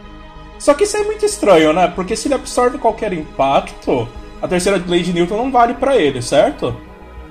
Só 0.59 0.73
que 0.75 0.85
isso 0.85 0.97
é 0.97 1.03
muito 1.03 1.25
estranho, 1.25 1.73
né? 1.73 1.91
Porque 1.95 2.15
se 2.17 2.29
ele 2.29 2.35
absorve 2.35 2.79
qualquer 2.79 3.13
impacto, 3.13 4.09
a 4.41 4.47
terceira 4.49 4.83
lei 4.87 5.03
de 5.03 5.13
Newton 5.13 5.37
não 5.37 5.51
vale 5.51 5.75
pra 5.75 5.97
ele, 5.97 6.23
certo? 6.23 6.75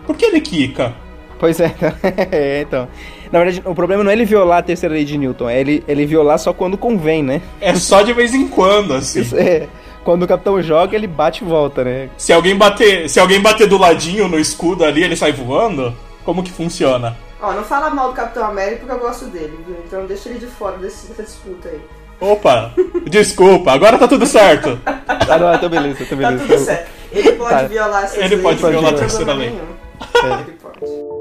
Por 0.06 0.16
que 0.18 0.26
ele 0.26 0.42
quica? 0.42 0.94
Pois 1.42 1.60
é, 1.60 1.74
é, 2.32 2.62
então. 2.62 2.88
Na 3.32 3.40
verdade, 3.40 3.64
o 3.66 3.74
problema 3.74 4.04
não 4.04 4.12
é 4.12 4.14
ele 4.14 4.26
violar 4.26 4.60
a 4.60 4.62
terceira 4.62 4.94
lei 4.94 5.04
de 5.04 5.18
Newton, 5.18 5.50
é 5.50 5.60
ele, 5.60 5.84
ele 5.88 6.06
violar 6.06 6.38
só 6.38 6.54
quando 6.54 6.78
convém, 6.78 7.24
né? 7.24 7.42
É 7.60 7.74
só 7.74 8.04
de 8.04 8.14
vez 8.14 8.36
em 8.36 8.48
quando, 8.48 8.94
assim. 8.94 9.22
Isso 9.22 9.36
é. 9.36 9.68
Quando 10.04 10.22
o 10.22 10.28
capitão 10.28 10.62
joga, 10.62 10.96
ele 10.96 11.08
bate 11.08 11.44
e 11.44 11.48
volta, 11.48 11.84
né? 11.84 12.10
Se 12.16 12.32
alguém 12.32 12.56
bater, 12.56 13.10
se 13.10 13.20
alguém 13.20 13.42
bater 13.42 13.68
do 13.68 13.80
ladinho 13.80 14.28
no 14.28 14.38
escudo 14.40 14.86
ali, 14.86 15.04
ele 15.04 15.16
sai 15.16 15.32
voando? 15.32 15.92
Como 16.24 16.44
que 16.44 16.52
funciona? 16.52 17.18
Ó, 17.42 17.54
não 17.54 17.64
fala 17.64 17.90
mal 17.90 18.10
do 18.10 18.14
Capitão 18.14 18.46
América 18.46 18.86
porque 18.86 18.94
eu 18.94 19.00
gosto 19.00 19.26
dele, 19.26 19.58
viu? 19.66 19.78
Então 19.84 20.06
deixa 20.06 20.30
ele 20.30 20.38
de 20.38 20.46
fora 20.46 20.78
desse, 20.78 21.08
dessa 21.08 21.24
disputa 21.24 21.70
aí. 21.70 21.82
Opa, 22.20 22.72
desculpa, 23.10 23.72
agora 23.72 23.98
tá 23.98 24.08
tudo 24.08 24.28
certo. 24.28 24.80
Ah, 24.86 25.40
não, 25.40 25.58
tá 25.58 25.68
beleza, 25.68 26.06
tá 26.06 26.16
beleza. 26.16 26.38
Tá 26.46 26.54
tudo 26.54 26.66
certo. 26.66 26.92
Ele 27.12 27.32
pode 27.32 27.50
Tá. 27.50 27.64
violar 27.64 28.04
essas 28.04 28.18
Ele 28.18 28.36
leis, 28.36 28.42
pode 28.44 28.58
violar 28.58 28.94
a 28.94 28.98
terceira 28.98 29.34
lei. 29.34 29.50
nenhum. 29.50 30.42
Ele 30.48 30.58
pode. 30.62 31.21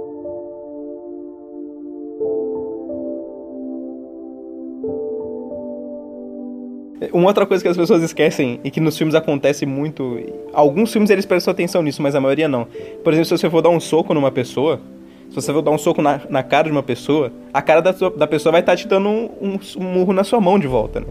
Uma 7.13 7.29
outra 7.29 7.47
coisa 7.47 7.63
que 7.63 7.69
as 7.69 7.77
pessoas 7.77 8.03
esquecem 8.03 8.61
e 8.63 8.71
que 8.71 8.79
nos 8.81 8.97
filmes 8.99 9.15
acontece 9.15 9.65
muito, 9.65 10.21
alguns 10.53 10.93
filmes 10.93 11.09
eles 11.11 11.25
prestam 11.25 11.53
atenção 11.53 11.83
nisso, 11.83 12.03
mas 12.03 12.15
a 12.15 12.21
maioria 12.21 12.47
não. 12.49 12.67
Por 13.03 13.13
exemplo, 13.13 13.25
se 13.27 13.39
você 13.39 13.49
for 13.49 13.63
dar 13.63 13.71
um 13.71 13.81
soco 13.81 14.13
numa 14.13 14.31
pessoa, 14.31 14.79
se 15.31 15.35
você 15.35 15.51
for 15.53 15.63
dar 15.63 15.71
um 15.71 15.79
soco 15.79 16.03
na, 16.03 16.21
na 16.29 16.43
cara 16.43 16.65
de 16.65 16.73
uma 16.73 16.83
pessoa, 16.83 17.33
a 17.55 17.63
cara 17.63 17.81
da, 17.81 17.93
da 17.93 18.27
pessoa 18.27 18.51
vai 18.53 18.61
estar 18.61 18.77
te 18.77 18.87
dando 18.87 19.09
um, 19.09 19.31
um- 19.41 19.59
um 19.79 19.83
murro 19.83 20.13
na 20.13 20.25
sua 20.25 20.41
mão 20.41 20.59
de 20.59 20.67
volta, 20.67 21.01
né? 21.01 21.07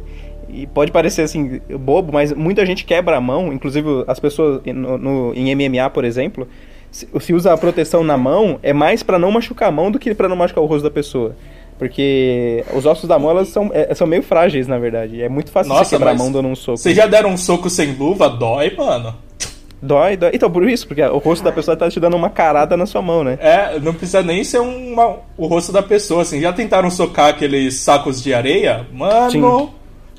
E 0.48 0.68
pode 0.68 0.92
parecer 0.92 1.22
assim, 1.24 1.60
bobo, 1.80 2.12
mas 2.14 2.34
muita 2.34 2.66
gente 2.66 2.84
quebra 2.86 3.18
a 3.18 3.22
mão, 3.22 3.52
inclusive 3.54 3.88
as 4.08 4.20
pessoas 4.20 4.62
no, 4.66 4.98
no- 4.98 5.34
em 5.36 5.50
MMA, 5.56 5.90
por 5.90 6.04
exemplo, 6.06 6.48
se, 6.92 7.08
se 7.20 7.34
usa 7.34 7.54
a 7.54 7.58
proteção 7.58 8.04
na 8.04 8.18
mão, 8.18 8.60
é 8.62 8.74
mais 8.74 9.02
pra 9.02 9.18
não 9.20 9.32
machucar 9.32 9.70
a 9.70 9.72
mão 9.72 9.90
do 9.92 9.98
que 10.00 10.14
pra 10.14 10.28
não 10.30 10.36
machucar 10.36 10.64
o 10.64 10.68
rosto 10.68 10.84
da 10.84 10.92
pessoa. 10.92 11.36
Porque 11.80 12.64
os 12.76 12.86
ossos 12.86 13.08
da 13.08 13.18
mão 13.18 13.32
elas 13.32 13.48
são, 13.48 13.72
é- 13.74 13.96
são 13.96 14.06
meio 14.06 14.22
frágeis, 14.22 14.68
na 14.68 14.78
verdade. 14.78 15.22
É 15.24 15.30
muito 15.30 15.50
fácil 15.50 15.70
Nossa, 15.70 15.86
você 15.86 15.96
quebrar 15.96 16.12
a 16.12 16.14
mão 16.14 16.30
dando 16.32 16.50
um 16.50 16.56
soco. 16.56 16.78
Vocês 16.78 16.96
já 16.96 17.08
deram 17.08 17.30
um 17.32 17.38
soco 17.38 17.70
sem 17.70 17.94
luva? 17.94 18.28
Dói, 18.30 18.76
mano. 18.78 19.16
Dói, 19.82 20.18
dói. 20.18 20.32
Então, 20.34 20.52
por 20.52 20.70
isso, 20.70 20.86
porque 20.86 21.02
o 21.02 21.18
rosto 21.20 21.42
da 21.42 21.54
pessoa 21.54 21.78
tá 21.78 21.90
te 21.90 22.02
dando 22.02 22.18
uma 22.18 22.30
carada 22.30 22.76
na 22.76 22.86
sua 22.86 23.02
mão, 23.02 23.24
né? 23.24 23.38
É, 23.42 23.80
não 23.80 23.94
precisa 23.94 24.22
nem 24.22 24.44
ser 24.44 24.60
uma- 24.60 25.16
o 25.38 25.48
rosto 25.48 25.72
da 25.72 25.82
pessoa, 25.82 26.24
assim. 26.24 26.42
Já 26.42 26.52
tentaram 26.52 26.92
socar 26.92 27.30
aqueles 27.30 27.76
sacos 27.76 28.22
de 28.22 28.34
areia? 28.34 28.86
Mano, 28.92 29.32
Sim. 29.32 29.70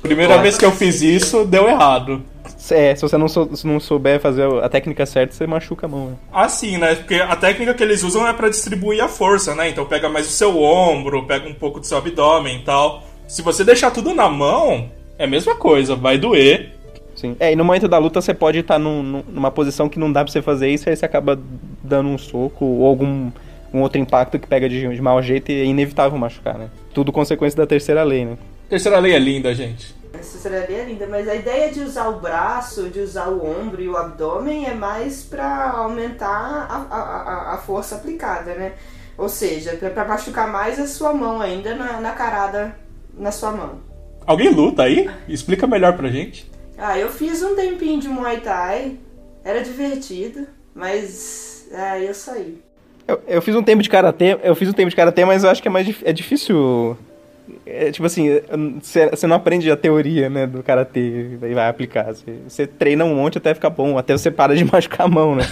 primeira 0.01 0.39
vez 0.39 0.57
que 0.57 0.65
eu 0.65 0.71
fiz 0.71 1.03
isso, 1.03 1.45
deu 1.45 1.69
errado. 1.69 2.23
É, 2.69 2.95
se 2.95 3.01
você 3.01 3.17
não, 3.17 3.27
sou- 3.27 3.55
se 3.55 3.65
não 3.65 3.79
souber 3.79 4.19
fazer 4.19 4.45
a 4.63 4.69
técnica 4.69 5.05
certa, 5.05 5.33
você 5.33 5.47
machuca 5.47 5.85
a 5.87 5.89
mão. 5.89 6.09
Né? 6.11 6.15
Assim, 6.31 6.77
né? 6.77 6.95
Porque 6.95 7.15
a 7.15 7.35
técnica 7.35 7.73
que 7.73 7.81
eles 7.83 8.03
usam 8.03 8.27
é 8.27 8.33
pra 8.33 8.49
distribuir 8.49 9.03
a 9.03 9.07
força, 9.07 9.55
né? 9.55 9.69
Então 9.69 9.85
pega 9.85 10.07
mais 10.07 10.27
o 10.27 10.31
seu 10.31 10.61
ombro, 10.61 11.25
pega 11.25 11.47
um 11.49 11.53
pouco 11.53 11.79
do 11.79 11.85
seu 11.85 11.97
abdômen 11.97 12.57
e 12.57 12.63
tal. 12.63 13.03
Se 13.27 13.41
você 13.41 13.63
deixar 13.63 13.91
tudo 13.91 14.13
na 14.13 14.29
mão, 14.29 14.89
é 15.17 15.23
a 15.23 15.27
mesma 15.27 15.55
coisa, 15.55 15.95
vai 15.95 16.17
doer. 16.17 16.69
Sim. 17.15 17.35
É, 17.39 17.51
e 17.51 17.55
no 17.55 17.63
momento 17.65 17.87
da 17.87 17.97
luta 17.97 18.21
você 18.21 18.33
pode 18.33 18.59
estar 18.59 18.79
num- 18.79 19.03
num- 19.03 19.23
numa 19.27 19.51
posição 19.51 19.89
que 19.89 19.99
não 19.99 20.11
dá 20.11 20.23
pra 20.23 20.31
você 20.31 20.41
fazer 20.41 20.69
isso, 20.69 20.89
aí 20.89 20.95
você 20.95 21.05
acaba 21.05 21.37
dando 21.83 22.09
um 22.09 22.17
soco 22.17 22.63
ou 22.65 22.85
algum 22.87 23.31
um 23.73 23.81
outro 23.81 23.99
impacto 24.01 24.37
que 24.37 24.47
pega 24.47 24.67
de, 24.67 24.85
de 24.87 25.01
mau 25.01 25.21
jeito 25.21 25.49
e 25.49 25.61
é 25.61 25.65
inevitável 25.65 26.17
machucar, 26.17 26.57
né? 26.57 26.67
Tudo 26.93 27.09
consequência 27.11 27.55
da 27.57 27.65
terceira 27.65 28.03
lei, 28.03 28.25
né? 28.25 28.37
Terceira 28.69 28.99
lei 28.99 29.13
é 29.13 29.19
linda, 29.19 29.53
gente. 29.55 29.95
Essa 30.13 30.37
seria 30.37 30.77
é 30.77 30.85
linda, 30.85 31.07
mas 31.07 31.27
a 31.27 31.33
ideia 31.35 31.71
de 31.71 31.79
usar 31.81 32.09
o 32.09 32.19
braço, 32.19 32.89
de 32.89 32.99
usar 32.99 33.29
o 33.29 33.45
ombro 33.45 33.81
e 33.81 33.87
o 33.87 33.95
abdômen 33.95 34.65
é 34.65 34.73
mais 34.73 35.23
pra 35.23 35.69
aumentar 35.71 36.27
a, 36.69 36.95
a, 36.95 37.53
a- 37.53 37.57
força 37.57 37.95
aplicada, 37.95 38.53
né? 38.53 38.73
Ou 39.17 39.29
seja, 39.29 39.75
pra, 39.77 39.89
pra 39.89 40.05
machucar 40.05 40.47
mais 40.51 40.79
a 40.79 40.87
sua 40.87 41.13
mão 41.13 41.39
ainda 41.41 41.75
na, 41.75 42.01
na 42.01 42.11
carada 42.11 42.75
na 43.17 43.31
sua 43.31 43.51
mão. 43.51 43.79
Alguém 44.25 44.49
luta 44.49 44.83
aí? 44.83 45.09
Explica 45.27 45.65
melhor 45.65 45.95
pra 45.95 46.09
gente. 46.09 46.49
Ah, 46.77 46.97
eu 46.97 47.09
fiz 47.09 47.41
um 47.41 47.55
tempinho 47.55 47.99
de 47.99 48.07
Muay 48.07 48.41
Thai, 48.41 48.97
era 49.43 49.63
divertido, 49.63 50.45
mas 50.75 51.67
ah, 51.73 51.99
eu 51.99 52.13
saí. 52.13 52.61
Eu, 53.07 53.21
eu 53.27 53.41
fiz 53.41 53.55
um 53.55 53.63
tempo 53.63 53.81
de 53.81 53.89
karatê, 53.89 54.37
eu 54.43 54.55
fiz 54.55 54.67
um 54.69 54.73
tempo 54.73 54.89
de 54.89 54.95
karatê, 54.95 55.23
mas 55.25 55.43
eu 55.43 55.49
acho 55.49 55.61
que 55.61 55.67
é 55.67 55.71
mais 55.71 55.87
é 56.03 56.11
difícil. 56.13 56.97
É, 57.73 57.91
tipo 57.91 58.05
assim, 58.05 58.27
você 58.81 59.27
não 59.27 59.35
aprende 59.35 59.69
a 59.71 59.75
teoria, 59.77 60.29
né, 60.29 60.45
do 60.47 60.61
karatê 60.63 61.37
e 61.41 61.53
vai 61.53 61.67
aplicar. 61.69 62.13
Você, 62.47 62.65
treina 62.67 63.05
um 63.05 63.15
monte 63.15 63.37
até 63.37 63.53
ficar 63.53 63.69
bom, 63.69 63.97
até 63.97 64.13
você 64.17 64.29
para 64.31 64.55
de 64.55 64.63
machucar 64.69 65.07
a 65.07 65.09
mão, 65.09 65.35
né? 65.35 65.43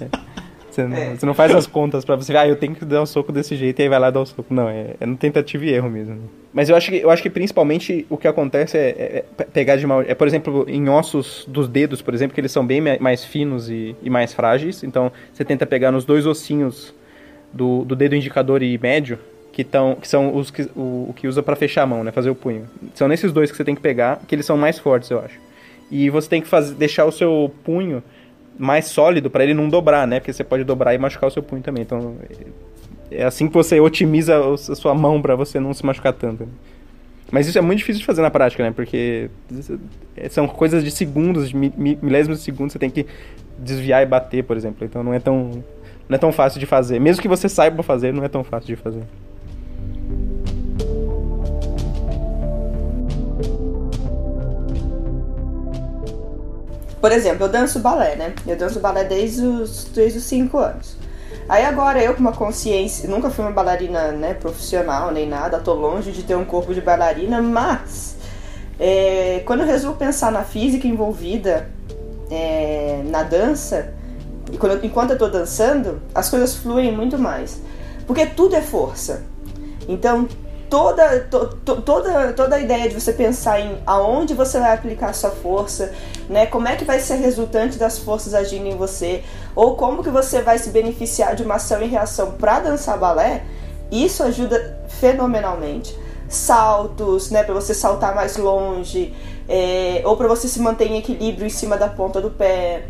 É. 0.00 0.30
Você, 0.70 0.84
não, 0.86 0.96
É. 0.96 1.10
você 1.16 1.26
não 1.26 1.34
faz 1.34 1.52
as 1.54 1.66
contas 1.66 2.04
pra 2.04 2.14
você, 2.14 2.36
ah, 2.36 2.46
eu 2.46 2.54
tenho 2.54 2.74
que 2.76 2.84
dar 2.84 3.02
um 3.02 3.06
soco 3.06 3.32
desse 3.32 3.56
jeito 3.56 3.80
e 3.80 3.82
aí 3.82 3.88
vai 3.88 3.98
lá 3.98 4.08
dar 4.10 4.20
o 4.20 4.26
soco. 4.26 4.52
Não, 4.54 4.68
é, 4.68 4.94
é 5.00 5.06
no 5.06 5.16
tentativa 5.16 5.64
e 5.64 5.70
erro 5.72 5.90
mesmo. 5.90 6.30
Mas 6.52 6.68
eu 6.68 6.76
acho 6.76 6.90
que, 6.90 6.98
eu 6.98 7.10
acho 7.10 7.22
que 7.22 7.30
principalmente 7.30 8.06
o 8.08 8.16
que 8.16 8.26
acontece 8.28 8.76
é, 8.78 8.80
é- 8.90 9.16
é 9.18 9.24
pe- 9.36 9.44
pegar 9.52 9.76
de 9.76 9.86
mal. 9.86 10.02
É, 10.02 10.14
por 10.14 10.26
exemplo, 10.28 10.64
em 10.68 10.88
ossos 10.88 11.44
dos 11.48 11.68
dedos, 11.68 12.00
por 12.02 12.14
exemplo, 12.14 12.34
que 12.34 12.40
eles 12.40 12.52
são 12.52 12.64
bem 12.66 12.80
mais 13.00 13.24
finos 13.24 13.68
e, 13.68 13.96
e 14.02 14.08
mais 14.08 14.32
frágeis. 14.32 14.82
Então 14.84 15.10
você 15.32 15.44
tenta 15.44 15.66
pegar 15.66 15.90
nos 15.90 16.04
dois 16.04 16.24
ossinhos 16.24 16.94
do, 17.52 17.84
do 17.84 17.96
dedo 17.96 18.14
indicador 18.14 18.62
e 18.62 18.78
médio, 18.78 19.18
que, 19.52 19.64
tão, 19.64 19.94
que 19.96 20.06
são 20.08 20.34
os 20.36 20.50
que, 20.50 20.62
o, 20.76 21.06
o 21.10 21.14
que 21.16 21.26
usa 21.28 21.42
pra 21.42 21.56
fechar 21.56 21.82
a 21.82 21.86
mão, 21.86 22.02
né? 22.04 22.12
Fazer 22.12 22.30
o 22.30 22.34
punho. 22.34 22.66
São 22.94 23.08
nesses 23.08 23.32
dois 23.32 23.50
que 23.50 23.56
você 23.56 23.64
tem 23.64 23.74
que 23.74 23.80
pegar, 23.80 24.20
que 24.26 24.34
eles 24.34 24.46
são 24.46 24.56
mais 24.56 24.78
fortes, 24.78 25.10
eu 25.10 25.18
acho. 25.20 25.38
E 25.90 26.08
você 26.10 26.28
tem 26.28 26.40
que 26.40 26.48
fazer, 26.48 26.74
deixar 26.74 27.04
o 27.04 27.12
seu 27.12 27.52
punho 27.64 28.02
mais 28.58 28.84
sólido 28.86 29.30
pra 29.30 29.42
ele 29.42 29.54
não 29.54 29.68
dobrar, 29.68 30.06
né? 30.06 30.20
Porque 30.20 30.32
você 30.32 30.44
pode 30.44 30.62
dobrar 30.64 30.94
e 30.94 30.98
machucar 30.98 31.28
o 31.28 31.32
seu 31.32 31.42
punho 31.42 31.62
também. 31.62 31.82
Então 31.82 32.14
é 33.10 33.24
assim 33.24 33.48
que 33.48 33.54
você 33.54 33.80
otimiza 33.80 34.38
a 34.38 34.56
sua 34.56 34.94
mão 34.94 35.20
pra 35.20 35.34
você 35.34 35.58
não 35.58 35.74
se 35.74 35.84
machucar 35.84 36.12
tanto. 36.12 36.44
né? 36.44 36.50
Mas 37.32 37.46
isso 37.46 37.58
é 37.58 37.60
muito 37.60 37.78
difícil 37.78 38.00
de 38.00 38.06
fazer 38.06 38.22
na 38.22 38.30
prática, 38.30 38.62
né? 38.62 38.72
Porque 38.74 39.30
são 40.30 40.46
coisas 40.48 40.82
de 40.84 40.90
segundos, 40.90 41.48
de 41.48 41.56
mi- 41.56 41.72
mi- 41.76 41.98
milésimos 42.02 42.38
de 42.38 42.44
segundos, 42.44 42.72
você 42.72 42.78
tem 42.78 42.90
que 42.90 43.06
desviar 43.58 44.02
e 44.02 44.06
bater, 44.06 44.44
por 44.44 44.56
exemplo. 44.56 44.84
Então 44.84 45.02
não 45.02 45.14
é 45.14 45.18
tão 45.20 45.62
não 46.08 46.16
é 46.16 46.18
tão 46.18 46.32
fácil 46.32 46.58
de 46.58 46.66
fazer. 46.66 46.98
Mesmo 46.98 47.22
que 47.22 47.28
você 47.28 47.48
saiba 47.48 47.82
fazer, 47.84 48.12
não 48.12 48.24
é 48.24 48.28
tão 48.28 48.42
fácil 48.42 48.66
de 48.66 48.76
fazer. 48.76 49.02
Por 57.00 57.12
exemplo, 57.12 57.46
eu 57.46 57.48
danço 57.48 57.78
balé, 57.78 58.14
né? 58.16 58.34
Eu 58.46 58.56
danço 58.56 58.78
balé 58.80 59.04
desde 59.04 59.42
os, 59.42 59.84
desde 59.84 60.18
os 60.18 60.24
5 60.24 60.58
anos. 60.58 60.96
Aí 61.48 61.64
agora 61.64 62.02
eu 62.02 62.14
com 62.14 62.20
uma 62.20 62.32
consciência, 62.32 63.08
nunca 63.08 63.30
fui 63.30 63.44
uma 63.44 63.50
bailarina 63.50 64.12
né, 64.12 64.34
profissional 64.34 65.10
nem 65.10 65.28
nada, 65.28 65.58
tô 65.58 65.74
longe 65.74 66.12
de 66.12 66.22
ter 66.22 66.36
um 66.36 66.44
corpo 66.44 66.72
de 66.72 66.80
bailarina, 66.80 67.42
mas 67.42 68.16
é, 68.78 69.42
quando 69.44 69.60
eu 69.60 69.66
resolvo 69.66 69.98
pensar 69.98 70.30
na 70.30 70.44
física 70.44 70.86
envolvida 70.86 71.68
é, 72.30 73.02
na 73.06 73.22
dança, 73.22 73.92
quando 74.58 74.84
enquanto 74.84 75.10
eu 75.10 75.18
tô 75.18 75.28
dançando, 75.28 76.00
as 76.14 76.28
coisas 76.28 76.56
fluem 76.56 76.94
muito 76.94 77.18
mais. 77.18 77.60
Porque 78.06 78.26
tudo 78.26 78.56
é 78.56 78.62
força. 78.62 79.22
Então, 79.88 80.28
toda, 80.70 81.20
to- 81.28 81.48
to- 81.64 81.82
toda, 81.82 82.32
toda 82.32 82.56
a 82.56 82.60
ideia 82.60 82.88
de 82.88 82.94
você 82.94 83.12
pensar 83.12 83.60
em 83.60 83.78
aonde 83.84 84.32
você 84.32 84.60
vai 84.60 84.72
aplicar 84.72 85.10
a 85.10 85.12
sua 85.12 85.30
força, 85.30 85.92
né? 86.28 86.46
Como 86.46 86.68
é 86.68 86.76
que 86.76 86.84
vai 86.84 87.00
ser 87.00 87.16
resultante 87.16 87.76
das 87.76 87.98
forças 87.98 88.32
agindo 88.32 88.66
em 88.68 88.76
você, 88.76 89.24
ou 89.54 89.74
como 89.74 90.02
que 90.02 90.10
você 90.10 90.40
vai 90.40 90.58
se 90.58 90.70
beneficiar 90.70 91.34
de 91.34 91.42
uma 91.42 91.56
ação 91.56 91.82
e 91.82 91.88
reação 91.88 92.32
para 92.32 92.60
dançar 92.60 92.96
balé, 92.96 93.42
isso 93.90 94.22
ajuda 94.22 94.80
fenomenalmente. 95.00 95.98
Saltos, 96.28 97.30
né, 97.32 97.42
para 97.42 97.52
você 97.52 97.74
saltar 97.74 98.14
mais 98.14 98.36
longe, 98.36 99.12
é, 99.48 100.00
ou 100.04 100.16
para 100.16 100.28
você 100.28 100.46
se 100.46 100.60
manter 100.60 100.86
em 100.86 100.98
equilíbrio 100.98 101.44
em 101.44 101.50
cima 101.50 101.76
da 101.76 101.88
ponta 101.88 102.20
do 102.20 102.30
pé, 102.30 102.84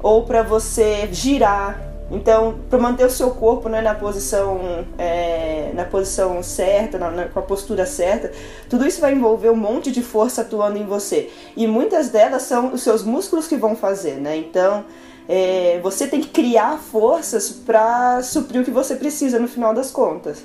ou 0.00 0.24
para 0.24 0.42
você 0.42 1.08
girar. 1.12 1.89
Então, 2.10 2.56
para 2.68 2.78
manter 2.78 3.06
o 3.06 3.10
seu 3.10 3.30
corpo 3.30 3.68
né, 3.68 3.80
na 3.80 3.94
posição 3.94 4.84
é, 4.98 5.70
na 5.74 5.84
posição 5.84 6.42
certa, 6.42 6.98
na- 6.98 7.10
na- 7.10 7.24
com 7.26 7.38
a 7.38 7.42
postura 7.42 7.86
certa, 7.86 8.32
tudo 8.68 8.86
isso 8.86 9.00
vai 9.00 9.12
envolver 9.14 9.50
um 9.50 9.56
monte 9.56 9.92
de 9.92 10.02
força 10.02 10.42
atuando 10.42 10.76
em 10.78 10.84
você. 10.84 11.30
E 11.56 11.66
muitas 11.66 12.08
delas 12.10 12.42
são 12.42 12.72
os 12.72 12.82
seus 12.82 13.02
músculos 13.04 13.46
que 13.46 13.56
vão 13.56 13.76
fazer, 13.76 14.14
né? 14.14 14.36
Então, 14.36 14.84
é, 15.28 15.78
você 15.82 16.06
tem 16.08 16.20
que 16.20 16.28
criar 16.28 16.78
forças 16.78 17.50
para 17.50 18.22
suprir 18.22 18.60
o 18.62 18.64
que 18.64 18.70
você 18.72 18.96
precisa 18.96 19.38
no 19.38 19.46
final 19.46 19.72
das 19.72 19.90
contas. 19.92 20.42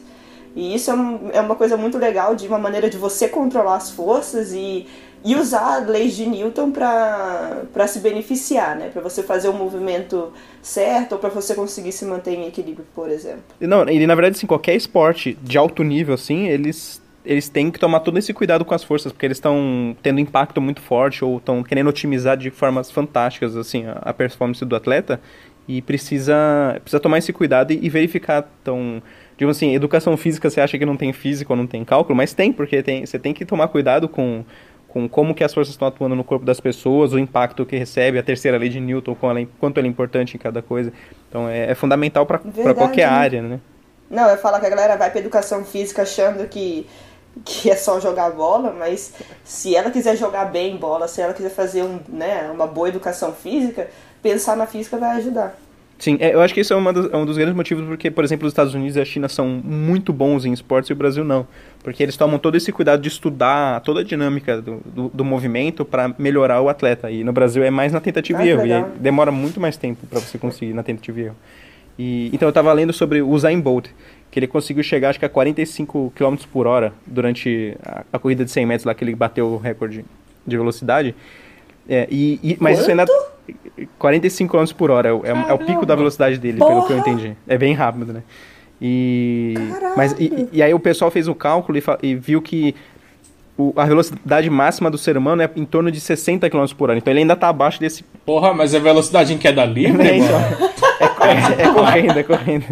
E 0.55 0.73
isso 0.75 0.89
é, 0.89 0.93
um- 0.95 1.29
é 1.33 1.41
uma 1.41 1.55
coisa 1.55 1.75
muito 1.77 1.97
legal, 1.97 2.35
de 2.35 2.47
uma 2.47 2.57
maneira 2.59 2.89
de 2.89 2.97
você 2.97 3.27
controlar 3.27 3.75
as 3.75 3.91
forças 3.91 4.53
e, 4.53 4.87
e 5.23 5.35
usar 5.35 5.79
leis 5.87 6.15
de 6.15 6.25
Newton 6.25 6.71
para 6.71 7.87
se 7.87 7.99
beneficiar, 7.99 8.75
né? 8.77 8.89
Para 8.89 9.01
você 9.01 9.21
fazer 9.23 9.49
o 9.49 9.53
movimento 9.53 10.31
certo 10.61 11.13
ou 11.13 11.19
para 11.19 11.29
você 11.29 11.53
conseguir 11.55 11.91
se 11.91 12.05
manter 12.05 12.33
em 12.35 12.47
equilíbrio, 12.47 12.85
por 12.95 13.09
exemplo. 13.09 13.43
Não, 13.59 13.87
e 13.89 14.05
na 14.05 14.15
verdade, 14.15 14.37
assim, 14.37 14.47
qualquer 14.47 14.75
esporte 14.75 15.37
de 15.41 15.57
alto 15.57 15.83
nível, 15.83 16.13
assim, 16.13 16.47
eles, 16.47 17.01
eles 17.23 17.47
têm 17.49 17.71
que 17.71 17.79
tomar 17.79 18.01
todo 18.01 18.17
esse 18.19 18.33
cuidado 18.33 18.65
com 18.65 18.73
as 18.75 18.83
forças, 18.83 19.11
porque 19.11 19.25
eles 19.25 19.37
estão 19.37 19.95
tendo 20.03 20.19
impacto 20.19 20.61
muito 20.61 20.81
forte 20.81 21.23
ou 21.23 21.37
estão 21.37 21.63
querendo 21.63 21.87
otimizar 21.87 22.35
de 22.37 22.51
formas 22.51 22.91
fantásticas, 22.91 23.55
assim, 23.55 23.85
a, 23.85 23.93
a 24.01 24.13
performance 24.13 24.63
do 24.65 24.75
atleta. 24.75 25.21
e 25.67 25.81
precisa, 25.81 26.35
precisa 26.81 26.99
tomar 26.99 27.17
esse 27.17 27.33
cuidado 27.33 27.71
e, 27.71 27.79
e 27.81 27.89
verificar. 27.89 28.47
Então, 28.61 29.01
digamos 29.37 29.57
assim, 29.57 29.73
educação 29.73 30.15
física 30.17 30.49
você 30.49 30.61
acha 30.61 30.77
que 30.77 30.85
não 30.85 30.97
tem 30.97 31.11
física 31.13 31.51
ou 31.51 31.57
não 31.57 31.67
tem 31.67 31.83
cálculo, 31.83 32.15
mas 32.15 32.33
tem, 32.33 32.51
porque 32.51 32.81
tem, 32.81 33.05
você 33.05 33.19
tem 33.19 33.33
que 33.33 33.45
tomar 33.45 33.67
cuidado 33.67 34.07
com, 34.07 34.43
com 34.87 35.09
como 35.09 35.35
que 35.35 35.43
as 35.43 35.53
forças 35.53 35.73
estão 35.73 35.87
atuando 35.87 36.15
no 36.15 36.23
corpo 36.23 36.45
das 36.45 36.59
pessoas, 36.59 37.13
o 37.13 37.19
impacto 37.19 37.65
que 37.65 37.75
recebe, 37.75 38.17
a 38.17 38.23
terceira 38.23 38.57
lei 38.57 38.69
de 38.69 38.79
Newton, 38.79 39.15
quanto 39.59 39.77
ela 39.77 39.87
é 39.87 39.89
importante 39.89 40.35
em 40.35 40.39
cada 40.39 40.61
coisa. 40.61 40.91
Então 41.29 41.49
é, 41.49 41.71
é 41.71 41.75
fundamental 41.75 42.25
para 42.25 42.39
qualquer 42.73 43.07
né? 43.07 43.13
área, 43.13 43.41
né? 43.41 43.59
Não, 44.09 44.29
eu 44.29 44.37
falo 44.37 44.59
que 44.59 44.65
a 44.65 44.69
galera 44.69 44.95
vai 44.95 45.09
para 45.09 45.19
educação 45.19 45.65
física 45.65 46.03
achando 46.03 46.47
que 46.47 46.87
que 47.43 47.69
é 47.69 47.75
só 47.75 47.99
jogar 47.99 48.29
bola, 48.31 48.71
mas 48.71 49.13
se 49.43 49.75
ela 49.75 49.91
quiser 49.91 50.15
jogar 50.15 50.45
bem 50.45 50.77
bola, 50.77 51.07
se 51.07 51.21
ela 51.21 51.33
quiser 51.33 51.49
fazer 51.49 51.83
um, 51.83 51.99
né, 52.07 52.49
uma 52.49 52.65
boa 52.65 52.87
educação 52.87 53.33
física, 53.33 53.89
pensar 54.21 54.55
na 54.55 54.65
física 54.65 54.95
vai 54.97 55.17
ajudar. 55.17 55.57
Sim, 55.97 56.17
é, 56.19 56.33
eu 56.33 56.41
acho 56.41 56.53
que 56.53 56.59
isso 56.59 56.73
é, 56.73 56.77
é, 56.77 57.17
um 57.17 57.25
dos 57.25 57.37
grandes 57.37 57.55
motivos 57.55 57.85
porque, 57.87 58.11
por 58.11 58.23
exemplo, 58.23 58.45
os 58.45 58.51
Estados 58.51 58.73
Unidos 58.73 58.97
e 58.97 59.01
a 59.01 59.05
China 59.05 59.29
são 59.29 59.47
muito 59.47 60.11
bons 60.11 60.43
em 60.43 60.51
esportes 60.51 60.89
e 60.89 60.93
o 60.93 60.95
Brasil 60.95 61.23
não. 61.23 61.47
Porque 61.83 62.03
eles 62.03 62.17
tomam 62.17 62.37
todo 62.37 62.55
esse 62.55 62.71
cuidado 62.71 63.01
de 63.01 63.07
estudar 63.07 63.79
toda 63.81 64.01
a 64.01 64.03
dinâmica 64.03 64.61
do, 64.61 64.81
do, 64.85 65.09
do 65.09 65.25
movimento 65.25 65.85
para 65.85 66.13
melhorar 66.17 66.61
o 66.61 66.67
atleta. 66.67 67.09
E 67.09 67.23
no 67.23 67.31
Brasil 67.31 67.63
é 67.63 67.69
mais 67.69 67.93
na 67.93 68.01
tentativa 68.01 68.39
ah, 68.39 68.45
e 68.45 68.49
erro. 68.49 68.65
E 68.65 68.99
demora 68.99 69.31
muito 69.31 69.59
mais 69.59 69.77
tempo 69.77 70.05
para 70.07 70.19
você 70.19 70.37
conseguir 70.37 70.73
na 70.73 70.83
tentativa 70.83 71.19
e 71.19 71.23
erro. 71.25 71.35
E, 71.97 72.29
então 72.33 72.47
eu 72.47 72.49
estava 72.49 72.73
lendo 72.73 72.91
sobre 72.91 73.21
o 73.21 73.29
Usain 73.29 73.59
Bolt, 73.59 73.87
que 74.29 74.37
ele 74.37 74.47
conseguiu 74.47 74.83
chegar 74.83 75.11
acho 75.11 75.19
que 75.19 75.25
a 75.25 75.29
45 75.29 76.11
km 76.13 76.35
por 76.51 76.67
hora 76.67 76.91
durante 77.05 77.77
a, 77.81 78.03
a 78.11 78.19
corrida 78.19 78.43
de 78.43 78.51
100 78.51 78.65
metros 78.65 78.85
lá 78.85 78.93
que 78.93 79.01
ele 79.01 79.15
bateu 79.15 79.47
o 79.47 79.57
recorde 79.57 80.03
de 80.45 80.57
velocidade. 80.57 81.15
É, 81.87 82.07
e, 82.11 82.39
e, 82.43 82.57
mas 82.59 82.73
Quanto? 82.73 82.81
isso 82.81 82.91
ainda 82.91 83.05
45 83.99 84.57
km 84.57 84.73
por 84.73 84.91
hora, 84.91 85.09
é, 85.09 85.11
é, 85.11 85.49
é, 85.49 85.53
o 85.53 85.59
pico 85.59 85.85
da 85.85 85.95
velocidade 85.95 86.37
dele, 86.37 86.57
Porra. 86.57 86.71
pelo 86.71 86.87
que 86.87 86.93
eu 86.93 86.97
entendi. 86.97 87.35
É 87.47 87.57
bem 87.57 87.73
rápido, 87.73 88.13
né? 88.13 88.23
E, 88.81 89.53
mas, 89.95 90.13
e, 90.19 90.49
e, 90.51 90.61
aí 90.61 90.73
o 90.73 90.79
pessoal 90.79 91.09
fez 91.09 91.27
o 91.27 91.35
cálculo 91.35 91.77
e, 91.77 91.83
e 92.03 92.15
viu 92.15 92.41
que 92.41 92.75
o, 93.57 93.73
a 93.75 93.85
velocidade 93.85 94.49
máxima 94.49 94.91
do 94.91 94.97
ser 94.97 95.17
humano 95.17 95.41
é 95.41 95.49
em 95.55 95.63
torno 95.63 95.89
de 95.89 95.99
60 95.99 96.49
km 96.49 96.65
por 96.77 96.89
hora. 96.89 96.97
Então 96.97 97.11
ele 97.11 97.21
ainda 97.21 97.35
tá 97.35 97.47
abaixo 97.47 97.79
desse. 97.79 98.03
Porra, 98.25 98.53
mas 98.53 98.73
é 98.73 98.79
velocidade 98.79 99.33
em 99.33 99.37
queda 99.37 99.63
livre, 99.63 100.05
é, 100.07 100.17
então, 100.17 100.39
é, 101.21 101.61
é, 101.61 101.73
correndo, 101.73 102.19
é 102.19 102.23
correndo. 102.23 102.65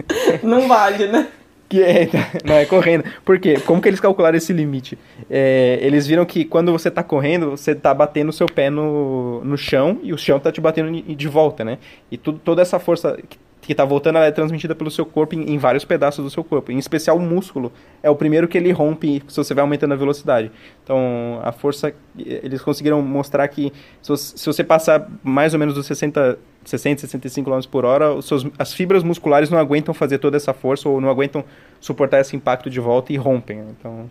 Não 0.44 0.68
vale, 0.68 1.08
né? 1.08 1.28
Que 1.74 1.82
é, 1.82 2.04
então, 2.04 2.22
não, 2.46 2.54
é 2.54 2.68
correndo. 2.68 3.04
Por 3.26 3.40
quê? 3.40 3.56
Como 3.66 3.82
que 3.82 3.90
eles 3.90 4.00
calcularam 4.00 4.38
esse 4.38 4.54
limite? 4.54 4.96
É, 5.28 5.80
eles 5.82 6.06
viram 6.06 6.24
que 6.24 6.46
quando 6.46 6.72
você 6.72 6.90
está 6.90 7.02
correndo, 7.02 7.50
você 7.50 7.72
está 7.72 7.92
batendo 7.96 8.30
o 8.30 8.32
seu 8.32 8.46
pé 8.46 8.70
no, 8.70 9.44
no 9.44 9.58
chão 9.58 10.00
e 10.04 10.14
o 10.14 10.18
chão 10.18 10.38
está 10.38 10.52
te 10.52 10.62
batendo 10.62 11.02
de 11.02 11.28
volta, 11.28 11.66
né? 11.66 11.80
E 12.12 12.18
toda 12.18 12.62
essa 12.62 12.78
força 12.78 13.18
que 13.66 13.72
está 13.72 13.86
voltando, 13.86 14.18
ela 14.18 14.26
é 14.26 14.32
transmitida 14.32 14.76
pelo 14.76 14.92
seu 14.92 15.06
corpo 15.06 15.36
em, 15.36 15.54
em, 15.54 15.58
vários 15.58 15.86
pedaços 15.86 16.24
do 16.24 16.30
seu 16.30 16.44
corpo. 16.44 16.72
Em 16.72 16.78
especial 16.78 17.18
o 17.18 17.20
músculo 17.20 17.72
é 18.02 18.10
o 18.10 18.16
primeiro 18.16 18.48
que 18.48 18.58
ele 18.58 18.72
rompe 18.72 19.24
se 19.28 19.38
você 19.38 19.54
vai 19.54 19.62
aumentando 19.62 19.94
a 19.94 19.98
velocidade. 19.98 20.52
Então, 20.84 21.40
a 21.42 21.52
força, 21.52 21.94
eles 22.18 22.62
conseguiram 22.62 23.02
mostrar 23.02 23.48
que 23.48 23.72
se 24.02 24.46
você, 24.46 24.64
passar 24.64 25.10
mais 25.24 25.54
ou 25.54 25.60
menos 25.60 25.74
dos 25.74 25.86
60 25.86 26.38
60, 26.66 27.02
65 27.02 27.52
km 27.52 27.60
por 27.70 27.84
hora, 27.84 28.22
seus, 28.22 28.48
as 28.58 28.74
fibras 28.74 29.04
musculares 29.04 29.50
não 29.50 29.58
aguentam 29.60 29.94
fazer 29.94 30.18
toda 30.18 30.38
essa 30.38 30.54
força 30.54 30.88
ou 30.88 31.02
não 31.02 31.10
aguentam 31.10 31.44
suportar 31.80 32.22
esse 32.22 32.38
impacto 32.38 32.70
de 32.70 32.80
volta 32.80 33.12
e 33.12 33.18
rompem. 33.18 33.58
Né? 33.58 33.74
Então, 33.78 34.10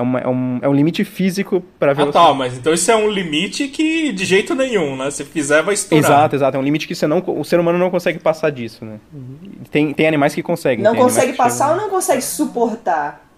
é, 0.00 0.02
uma, 0.02 0.18
é, 0.18 0.28
um, 0.28 0.58
é 0.62 0.68
um 0.68 0.72
limite 0.72 1.04
físico 1.04 1.62
para 1.78 1.92
velocidade. 1.92 2.24
Ah, 2.24 2.28
tá, 2.28 2.34
mas 2.34 2.56
então 2.56 2.72
isso 2.72 2.90
é 2.90 2.96
um 2.96 3.08
limite 3.08 3.68
que 3.68 4.12
de 4.12 4.24
jeito 4.24 4.54
nenhum, 4.54 4.96
né? 4.96 5.10
Se 5.10 5.24
fizer, 5.24 5.62
vai 5.62 5.74
estourar. 5.74 6.04
Exato, 6.04 6.36
exato. 6.36 6.56
É 6.56 6.60
um 6.60 6.62
limite 6.62 6.88
que 6.88 6.94
você 6.94 7.06
não, 7.06 7.22
o 7.26 7.44
ser 7.44 7.60
humano 7.60 7.78
não 7.78 7.90
consegue 7.90 8.18
passar 8.18 8.50
disso, 8.50 8.84
né? 8.84 8.98
Tem, 9.70 9.92
tem 9.92 10.08
animais 10.08 10.34
que 10.34 10.42
conseguem. 10.42 10.82
Não 10.82 10.96
consegue 10.96 11.34
passar 11.34 11.72
ou 11.72 11.76
não 11.76 11.90
consegue 11.90 12.22
suportar? 12.22 13.29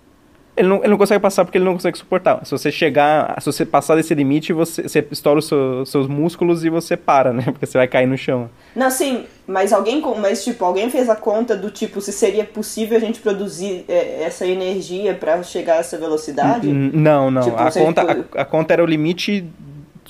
Ele 0.55 0.69
não, 0.69 0.79
ele 0.79 0.89
não 0.89 0.99
consegue 0.99 1.21
passar 1.21 1.47
porque 1.47 1.57
ele 1.57 1.65
não 1.65 1.73
consegue 1.73 1.97
suportar. 1.97 2.45
Se 2.45 2.51
você 2.51 2.71
chegar, 2.71 3.41
se 3.41 3.47
você 3.47 3.65
passar 3.65 3.97
desse 3.97 4.15
limite, 4.15 4.53
você, 4.53 4.83
você 4.83 5.07
estoura 5.11 5.39
os 5.39 5.49
seus, 5.49 5.89
seus 5.89 6.07
músculos 6.07 6.63
e 6.63 6.69
você 6.69 6.95
para, 6.95 7.33
né? 7.33 7.45
Porque 7.51 7.65
você 7.65 7.79
vai 7.79 7.89
cair 7.89 8.07
no 8.07 8.19
chão. 8.19 8.51
Não, 8.77 8.91
sim, 8.91 9.25
mas 9.47 9.73
alguém, 9.73 10.03
mas 10.21 10.45
tipo, 10.45 10.63
alguém 10.63 10.91
fez 10.91 11.09
a 11.09 11.17
conta 11.17 11.57
do 11.57 11.71
tipo 11.71 12.03
se 12.03 12.13
seria 12.13 12.45
possível 12.45 12.99
a 12.99 13.01
gente 13.01 13.21
produzir 13.21 13.87
é, 13.89 14.25
essa 14.25 14.47
energia 14.47 15.15
para 15.15 15.43
chegar 15.43 15.75
a 15.75 15.79
essa 15.79 15.97
velocidade? 15.97 16.67
Não, 16.67 17.31
não. 17.31 17.43
Tipo, 17.43 17.57
a, 17.57 17.73
conta, 17.73 18.03
a, 18.03 18.43
a, 18.43 18.45
conta 18.45 18.75
era 18.75 18.83
o 18.83 18.87
limite 18.87 19.47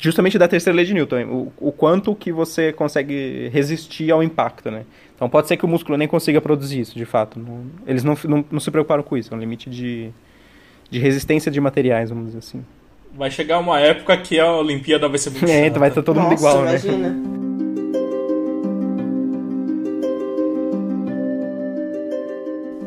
justamente 0.00 0.36
da 0.36 0.48
terceira 0.48 0.76
lei 0.76 0.84
de 0.84 0.92
Newton, 0.92 1.22
o, 1.24 1.68
o 1.68 1.72
quanto 1.72 2.16
que 2.16 2.32
você 2.32 2.72
consegue 2.72 3.48
resistir 3.52 4.10
ao 4.10 4.24
impacto, 4.24 4.72
né? 4.72 4.84
Então 5.14 5.30
pode 5.30 5.46
ser 5.46 5.56
que 5.56 5.64
o 5.64 5.68
músculo 5.68 5.96
nem 5.96 6.08
consiga 6.08 6.40
produzir 6.40 6.80
isso, 6.80 6.98
de 6.98 7.04
fato. 7.04 7.38
Não, 7.38 7.64
eles 7.86 8.02
não, 8.02 8.18
não, 8.24 8.44
não 8.50 8.58
se 8.58 8.68
preocuparam 8.72 9.04
com 9.04 9.16
isso, 9.16 9.32
é 9.32 9.36
um 9.36 9.40
limite 9.40 9.70
de 9.70 10.10
de 10.92 10.98
resistência 10.98 11.50
de 11.50 11.58
materiais, 11.58 12.10
vamos 12.10 12.26
dizer 12.26 12.40
assim. 12.40 12.62
Vai 13.16 13.30
chegar 13.30 13.58
uma 13.58 13.80
época 13.80 14.14
que 14.18 14.38
a 14.38 14.52
Olimpíada 14.52 15.08
vai 15.08 15.16
ser 15.16 15.30
muito 15.30 15.48
É, 15.48 15.66
então 15.66 15.80
vai 15.80 15.88
estar 15.88 16.02
todo 16.02 16.16
Nossa, 16.16 16.28
mundo 16.28 16.38
igual, 16.38 16.62
né? 16.62 16.70
imagina. 16.72 17.08
né? 17.08 17.32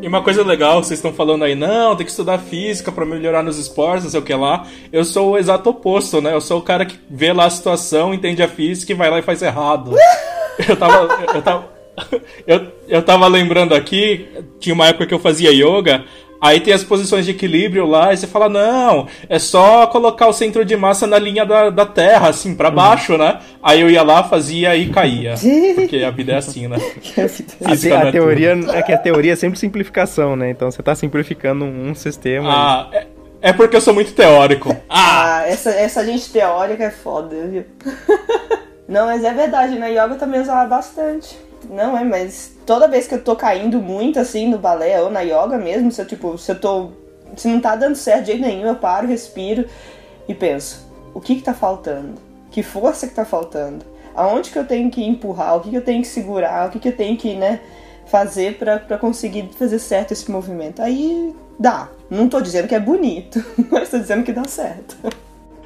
E 0.03 0.07
uma 0.07 0.21
coisa 0.21 0.43
legal, 0.43 0.83
vocês 0.83 0.99
estão 0.99 1.11
falando 1.11 1.45
aí, 1.45 1.55
não, 1.55 1.95
tem 1.95 2.05
que 2.05 2.11
estudar 2.11 2.37
física 2.37 2.91
para 2.91 3.07
melhorar 3.07 3.41
nos 3.41 3.57
esportes, 3.57 4.03
não 4.03 4.11
sei 4.11 4.19
o 4.19 4.23
que 4.23 4.35
lá. 4.35 4.67
Eu 4.93 5.03
sou 5.03 5.31
o 5.31 5.37
exato 5.37 5.67
oposto, 5.71 6.21
né? 6.21 6.31
Eu 6.31 6.41
sou 6.41 6.59
o 6.59 6.61
cara 6.61 6.85
que 6.85 6.99
vê 7.09 7.33
lá 7.33 7.45
a 7.45 7.49
situação, 7.49 8.13
entende 8.13 8.43
a 8.43 8.47
física 8.47 8.91
e 8.91 8.95
vai 8.95 9.09
lá 9.09 9.17
e 9.17 9.23
faz 9.23 9.41
errado. 9.41 9.95
eu 10.69 10.77
tava. 10.77 11.25
Eu 11.33 11.41
tava, 11.41 11.69
eu, 12.45 12.67
eu 12.87 13.01
tava 13.01 13.27
lembrando 13.27 13.73
aqui, 13.73 14.27
tinha 14.59 14.75
uma 14.75 14.87
época 14.87 15.07
que 15.07 15.13
eu 15.13 15.19
fazia 15.19 15.49
yoga, 15.51 16.05
Aí 16.45 16.59
tem 16.59 16.75
as 16.75 16.83
posições 16.83 17.25
de 17.25 17.31
equilíbrio 17.31 17.87
lá, 17.87 18.13
e 18.13 18.17
você 18.17 18.27
fala, 18.27 18.47
não, 18.47 19.07
é 19.27 19.39
só 19.39 19.87
colocar 19.87 20.27
o 20.27 20.33
centro 20.33 20.63
de 20.63 20.77
massa 20.77 21.07
na 21.07 21.17
linha 21.17 21.43
da, 21.43 21.71
da 21.71 21.87
Terra, 21.87 22.29
assim, 22.29 22.53
para 22.53 22.69
uhum. 22.69 22.75
baixo, 22.75 23.17
né? 23.17 23.39
Aí 23.63 23.81
eu 23.81 23.89
ia 23.89 24.03
lá, 24.03 24.23
fazia 24.23 24.75
e 24.75 24.89
caía. 24.89 25.33
Porque 25.73 26.03
a 26.03 26.11
vida 26.11 26.33
é 26.33 26.37
assim, 26.37 26.67
né? 26.67 26.77
a, 27.65 27.97
a, 27.97 28.09
a 28.09 28.11
teoria 28.11 28.55
é 28.73 28.81
que 28.83 28.91
a 28.91 28.97
teoria 28.97 29.33
é 29.33 29.35
sempre 29.35 29.57
simplificação, 29.57 30.35
né? 30.35 30.51
Então 30.51 30.69
você 30.69 30.83
tá 30.83 30.93
simplificando 30.93 31.65
um 31.65 31.95
sistema. 31.95 32.47
Ah, 32.47 32.89
e... 32.93 32.95
é, 32.95 33.07
é 33.41 33.53
porque 33.53 33.75
eu 33.75 33.81
sou 33.81 33.95
muito 33.95 34.13
teórico. 34.13 34.75
Ah, 34.87 35.37
ah 35.37 35.47
essa, 35.47 35.71
essa 35.71 36.05
gente 36.05 36.29
teórica 36.31 36.83
é 36.83 36.91
foda, 36.91 37.35
viu? 37.47 37.65
não, 38.87 39.07
mas 39.07 39.23
é 39.23 39.33
verdade, 39.33 39.79
na 39.79 39.87
yoga 39.87 40.13
eu 40.13 40.19
também 40.19 40.41
usava 40.41 40.67
bastante. 40.67 41.35
Não, 41.69 41.97
é, 41.97 42.03
mas 42.03 42.51
toda 42.65 42.87
vez 42.87 43.07
que 43.07 43.15
eu 43.15 43.23
tô 43.23 43.35
caindo 43.35 43.79
muito 43.79 44.19
assim 44.19 44.47
no 44.47 44.57
balé 44.57 45.01
ou 45.01 45.09
na 45.09 45.21
yoga 45.21 45.57
mesmo, 45.57 45.91
se 45.91 46.01
eu, 46.01 46.05
tipo, 46.05 46.37
se 46.37 46.51
eu 46.51 46.59
tô. 46.59 46.89
Se 47.35 47.47
não 47.47 47.59
tá 47.59 47.75
dando 47.75 47.95
certo 47.95 48.21
de 48.21 48.31
jeito 48.31 48.41
nenhum, 48.41 48.65
eu 48.65 48.75
paro, 48.75 49.07
respiro 49.07 49.65
e 50.27 50.33
penso: 50.33 50.85
o 51.13 51.21
que 51.21 51.35
que 51.35 51.41
tá 51.41 51.53
faltando? 51.53 52.15
Que 52.51 52.63
força 52.63 53.07
que 53.07 53.13
tá 53.13 53.25
faltando? 53.25 53.85
Aonde 54.15 54.49
que 54.49 54.57
eu 54.57 54.65
tenho 54.65 54.89
que 54.89 55.03
empurrar? 55.03 55.57
O 55.57 55.59
que 55.59 55.69
que 55.69 55.75
eu 55.75 55.83
tenho 55.83 56.01
que 56.01 56.07
segurar? 56.07 56.67
O 56.67 56.71
que 56.71 56.79
que 56.79 56.87
eu 56.87 56.95
tenho 56.95 57.17
que, 57.17 57.35
né, 57.35 57.59
fazer 58.05 58.57
para 58.57 58.97
conseguir 58.97 59.49
fazer 59.57 59.79
certo 59.79 60.11
esse 60.11 60.31
movimento? 60.31 60.81
Aí 60.81 61.35
dá. 61.59 61.89
Não 62.09 62.29
tô 62.29 62.39
dizendo 62.39 62.67
que 62.67 62.75
é 62.75 62.79
bonito, 62.79 63.43
mas 63.71 63.89
tô 63.89 63.97
dizendo 63.97 64.23
que 64.23 64.31
dá 64.31 64.45
certo. 64.45 64.95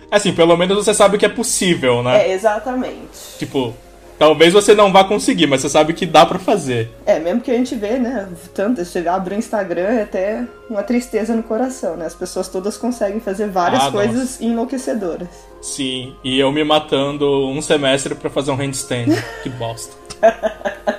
Assim, 0.09 0.33
pelo 0.33 0.57
menos 0.57 0.83
você 0.83 0.93
sabe 0.93 1.17
que 1.17 1.25
é 1.25 1.29
possível, 1.29 2.01
né? 2.01 2.27
É, 2.27 2.33
exatamente. 2.33 3.37
Tipo, 3.37 3.75
Talvez 4.19 4.51
você 4.51 4.75
não 4.75 4.91
vá 4.91 5.05
conseguir, 5.05 5.47
mas 5.47 5.61
você 5.61 5.69
sabe 5.69 5.93
que 5.93 6.05
dá 6.05 6.25
para 6.25 6.37
fazer. 6.37 6.91
É, 7.05 7.17
mesmo 7.17 7.39
que 7.39 7.49
a 7.49 7.53
gente 7.53 7.73
vê, 7.73 7.97
né? 7.97 8.27
Tanto, 8.53 8.83
você 8.83 9.07
abre 9.07 9.33
o 9.33 9.37
Instagram 9.37 9.87
é 9.87 10.03
até 10.03 10.45
uma 10.69 10.83
tristeza 10.83 11.33
no 11.33 11.41
coração, 11.41 11.95
né? 11.95 12.05
As 12.05 12.15
pessoas 12.15 12.49
todas 12.49 12.75
conseguem 12.75 13.21
fazer 13.21 13.47
várias 13.47 13.83
ah, 13.83 13.91
coisas 13.91 14.31
nossa. 14.31 14.43
enlouquecedoras. 14.43 15.29
Sim, 15.61 16.13
e 16.21 16.37
eu 16.37 16.51
me 16.51 16.65
matando 16.65 17.47
um 17.47 17.61
semestre 17.61 18.13
para 18.13 18.29
fazer 18.29 18.51
um 18.51 18.55
handstand. 18.55 19.07
que 19.41 19.49
bosta. 19.49 19.95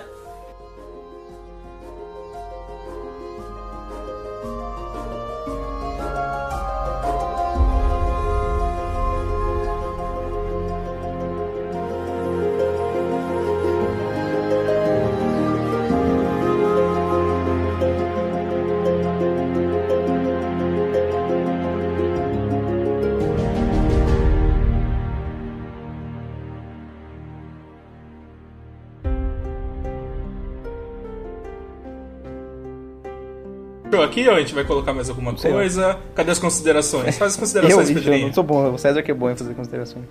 aqui 34.10 34.28
ou 34.28 34.34
a 34.34 34.40
gente 34.40 34.54
vai 34.54 34.64
colocar 34.64 34.92
mais 34.92 35.08
alguma 35.08 35.32
coisa? 35.32 35.98
Cadê 36.14 36.30
as 36.32 36.38
considerações? 36.38 37.16
Faz 37.16 37.32
as 37.32 37.36
considerações, 37.38 37.90
eu, 37.90 38.12
Eu 38.12 38.26
não 38.26 38.32
sou 38.32 38.44
bom, 38.44 38.72
o 38.74 38.78
César 38.78 39.02
que 39.02 39.10
é 39.10 39.14
bom 39.14 39.30
em 39.30 39.36
fazer 39.36 39.54
considerações. 39.54 40.04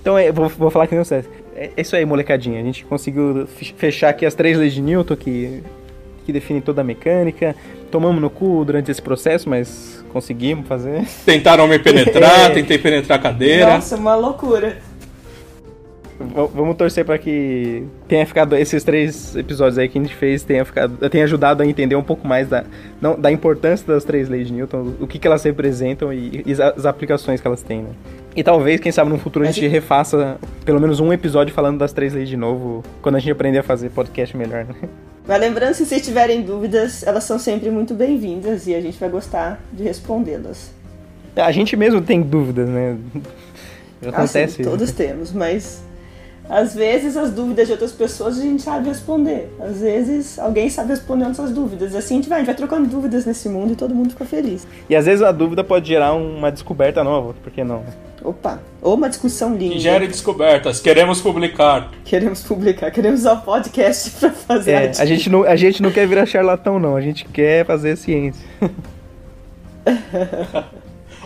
Então, 0.00 0.18
eu 0.18 0.32
vou, 0.32 0.48
vou 0.48 0.70
falar 0.70 0.86
que 0.86 0.94
nem 0.94 1.02
o 1.02 1.04
César. 1.04 1.28
é 1.54 1.72
isso 1.76 1.94
aí, 1.94 2.04
molecadinha. 2.06 2.60
A 2.60 2.64
gente 2.64 2.84
conseguiu 2.84 3.46
fechar 3.76 4.10
aqui 4.10 4.24
as 4.24 4.34
três 4.34 4.56
leis 4.56 4.72
de 4.72 4.80
Newton 4.80 5.16
que, 5.16 5.62
que 6.24 6.32
definem 6.32 6.62
toda 6.62 6.80
a 6.80 6.84
mecânica. 6.84 7.54
Tomamos 7.90 8.22
no 8.22 8.30
cu 8.30 8.64
durante 8.64 8.90
esse 8.90 9.02
processo, 9.02 9.50
mas 9.50 10.02
conseguimos 10.12 10.66
fazer. 10.66 11.04
Tentaram 11.26 11.66
me 11.66 11.78
penetrar, 11.78 12.52
tentei 12.54 12.78
penetrar 12.78 13.18
a 13.18 13.22
cadeira. 13.22 13.74
Nossa, 13.74 13.96
uma 13.96 14.14
loucura. 14.14 14.78
Vamos 16.34 16.76
torcer 16.76 17.04
para 17.04 17.18
que 17.18 17.84
tenha 18.06 18.24
ficado 18.24 18.56
esses 18.56 18.84
três 18.84 19.34
episódios 19.36 19.78
aí 19.78 19.88
que 19.88 19.98
a 19.98 20.02
gente 20.02 20.14
fez 20.14 20.42
tenha 20.42 20.64
ficado 20.64 21.08
tenha 21.08 21.24
ajudado 21.24 21.62
a 21.62 21.66
entender 21.66 21.96
um 21.96 22.02
pouco 22.02 22.26
mais 22.26 22.48
da, 22.48 22.64
não, 23.00 23.18
da 23.18 23.30
importância 23.32 23.86
das 23.86 24.04
três 24.04 24.28
leis 24.28 24.48
de 24.48 24.52
Newton, 24.52 24.94
o 25.00 25.06
que, 25.06 25.18
que 25.18 25.26
elas 25.26 25.42
representam 25.42 26.12
e, 26.12 26.42
e 26.46 26.52
as 26.52 26.86
aplicações 26.86 27.40
que 27.40 27.46
elas 27.46 27.62
têm, 27.62 27.82
né? 27.82 27.90
E 28.34 28.44
talvez, 28.44 28.80
quem 28.80 28.92
sabe, 28.92 29.10
no 29.10 29.18
futuro 29.18 29.44
a 29.44 29.50
gente 29.50 29.66
refaça 29.66 30.38
pelo 30.64 30.80
menos 30.80 31.00
um 31.00 31.12
episódio 31.12 31.52
falando 31.52 31.78
das 31.78 31.92
três 31.92 32.14
leis 32.14 32.28
de 32.28 32.36
novo, 32.36 32.84
quando 33.02 33.16
a 33.16 33.18
gente 33.18 33.32
aprender 33.32 33.58
a 33.58 33.62
fazer 33.62 33.90
podcast 33.90 34.36
melhor, 34.36 34.64
né? 34.64 34.74
Mas 35.26 35.40
lembrando, 35.40 35.74
se 35.74 35.84
vocês 35.84 36.02
tiverem 36.02 36.42
dúvidas, 36.42 37.02
elas 37.06 37.24
são 37.24 37.38
sempre 37.38 37.70
muito 37.70 37.94
bem-vindas 37.94 38.66
e 38.66 38.74
a 38.74 38.80
gente 38.80 38.98
vai 38.98 39.08
gostar 39.08 39.60
de 39.72 39.82
respondê-las. 39.82 40.72
A 41.36 41.52
gente 41.52 41.76
mesmo 41.76 42.00
tem 42.00 42.22
dúvidas, 42.22 42.68
né? 42.68 42.96
Acontece. 44.06 44.38
Ah, 44.38 44.48
sim, 44.48 44.62
todos 44.62 44.90
temos, 44.92 45.32
mas 45.32 45.82
às 46.50 46.74
vezes 46.74 47.16
as 47.16 47.30
dúvidas 47.30 47.68
de 47.68 47.72
outras 47.72 47.92
pessoas 47.92 48.38
a 48.38 48.42
gente 48.42 48.60
sabe 48.60 48.88
responder. 48.88 49.48
Às 49.60 49.80
vezes 49.80 50.36
alguém 50.36 50.68
sabe 50.68 50.90
responder 50.90 51.28
nossas 51.28 51.52
dúvidas. 51.52 51.94
Assim 51.94 52.14
a 52.14 52.16
gente 52.16 52.28
vai, 52.28 52.38
a 52.38 52.40
gente 52.40 52.46
vai 52.46 52.56
trocando 52.56 52.88
dúvidas 52.88 53.24
nesse 53.24 53.48
mundo 53.48 53.72
e 53.72 53.76
todo 53.76 53.94
mundo 53.94 54.10
fica 54.10 54.24
feliz. 54.24 54.66
E 54.88 54.96
às 54.96 55.06
vezes 55.06 55.22
a 55.22 55.30
dúvida 55.30 55.62
pode 55.62 55.86
gerar 55.86 56.12
uma 56.14 56.50
descoberta 56.50 57.04
nova, 57.04 57.34
por 57.40 57.52
que 57.52 57.62
não? 57.62 57.84
Opa, 58.22 58.60
ou 58.82 58.94
uma 58.94 59.08
discussão 59.08 59.54
linda. 59.54 59.74
Que 59.74 59.80
gere 59.80 60.08
descobertas, 60.08 60.80
queremos 60.80 61.20
publicar. 61.20 61.88
Queremos 62.04 62.42
publicar, 62.42 62.90
queremos 62.90 63.20
usar 63.20 63.36
podcast 63.36 64.10
pra 64.18 64.30
fazer 64.30 64.72
é, 64.72 64.92
a, 64.98 65.02
a 65.02 65.06
gente 65.06 65.30
não 65.30 65.44
A 65.44 65.54
gente 65.54 65.80
não 65.80 65.92
quer 65.92 66.06
virar 66.06 66.26
charlatão, 66.26 66.80
não, 66.80 66.96
a 66.96 67.00
gente 67.00 67.24
quer 67.26 67.64
fazer 67.64 67.96
ciência. 67.96 68.44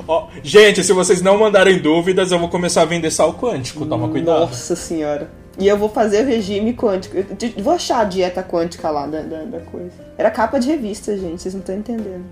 Oh, 0.06 0.24
gente, 0.42 0.82
se 0.82 0.92
vocês 0.92 1.22
não 1.22 1.38
mandarem 1.38 1.78
dúvidas, 1.78 2.32
eu 2.32 2.38
vou 2.38 2.48
começar 2.48 2.82
a 2.82 2.84
vender 2.84 3.10
sal 3.10 3.34
quântico. 3.34 3.86
Toma 3.86 4.08
cuidado. 4.08 4.40
Nossa 4.40 4.74
senhora. 4.74 5.30
E 5.58 5.68
eu 5.68 5.78
vou 5.78 5.88
fazer 5.88 6.24
o 6.24 6.26
regime 6.26 6.74
quântico. 6.74 7.16
Eu 7.16 7.62
vou 7.62 7.72
achar 7.72 8.00
a 8.00 8.04
dieta 8.04 8.42
quântica 8.42 8.90
lá 8.90 9.06
da, 9.06 9.22
da, 9.22 9.44
da 9.44 9.60
coisa. 9.60 9.92
Era 10.18 10.30
capa 10.30 10.58
de 10.58 10.68
revista, 10.68 11.16
gente. 11.16 11.40
Vocês 11.40 11.54
não 11.54 11.60
estão 11.60 11.76
entendendo. 11.76 12.24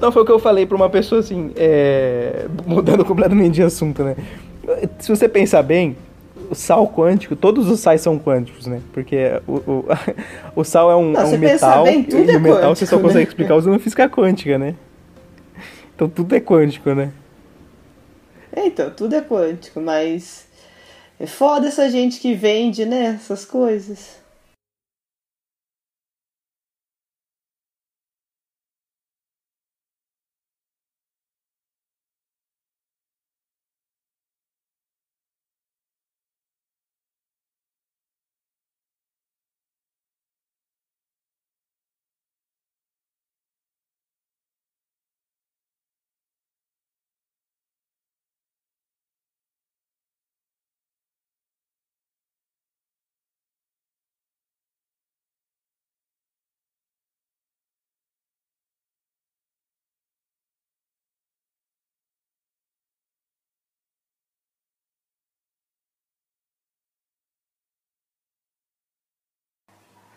Não, 0.00 0.10
foi 0.10 0.22
o 0.22 0.24
que 0.24 0.32
eu 0.32 0.38
falei 0.38 0.66
pra 0.66 0.74
uma 0.74 0.90
pessoa 0.90 1.20
assim, 1.20 1.52
é... 1.54 2.46
mudando 2.66 3.04
completamente 3.04 3.54
de 3.54 3.62
assunto, 3.62 4.02
né? 4.02 4.16
Se 4.98 5.08
você 5.08 5.28
pensar 5.28 5.62
bem, 5.62 5.96
o 6.50 6.54
sal 6.54 6.86
quântico, 6.88 7.34
todos 7.36 7.68
os 7.70 7.80
sais 7.80 8.00
são 8.00 8.18
quânticos, 8.18 8.66
né? 8.66 8.80
Porque 8.92 9.40
o, 9.46 9.52
o, 9.52 9.84
o 10.56 10.64
sal 10.64 10.90
é 10.90 10.96
um, 10.96 11.12
Não, 11.12 11.20
é 11.20 11.24
um 11.24 11.38
metal 11.38 11.84
bem, 11.84 12.06
e 12.08 12.14
é 12.14 12.36
o 12.36 12.40
metal 12.40 12.58
quântico, 12.58 12.76
você 12.76 12.86
só 12.86 12.96
né? 12.96 13.02
consegue 13.02 13.28
explicar 13.28 13.56
usando 13.56 13.78
física 13.78 14.08
quântica, 14.08 14.58
né? 14.58 14.74
Então 15.94 16.08
tudo 16.08 16.34
é 16.34 16.40
quântico, 16.40 16.94
né? 16.94 17.12
É, 18.54 18.66
então, 18.66 18.90
tudo 18.90 19.14
é 19.14 19.22
quântico, 19.22 19.80
mas 19.80 20.46
é 21.18 21.26
foda 21.26 21.68
essa 21.68 21.88
gente 21.88 22.20
que 22.20 22.34
vende, 22.34 22.84
né, 22.84 23.18
essas 23.20 23.44
coisas. 23.44 24.21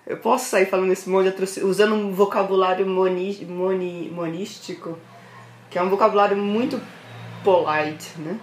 Eu 0.07 0.17
posso 0.17 0.49
sair 0.49 0.67
falando 0.67 0.91
esse 0.91 1.09
monte 1.09 1.23
de 1.23 1.29
atrocidade, 1.29 1.67
usando 1.67 1.95
um 1.95 2.11
vocabulário 2.11 2.85
moni, 2.85 3.43
moni, 3.49 4.11
monístico, 4.13 4.97
que 5.69 5.79
é 5.79 5.81
um 5.81 5.89
vocabulário 5.89 6.37
muito 6.37 6.79
polite, 7.43 8.11
né? 8.19 8.39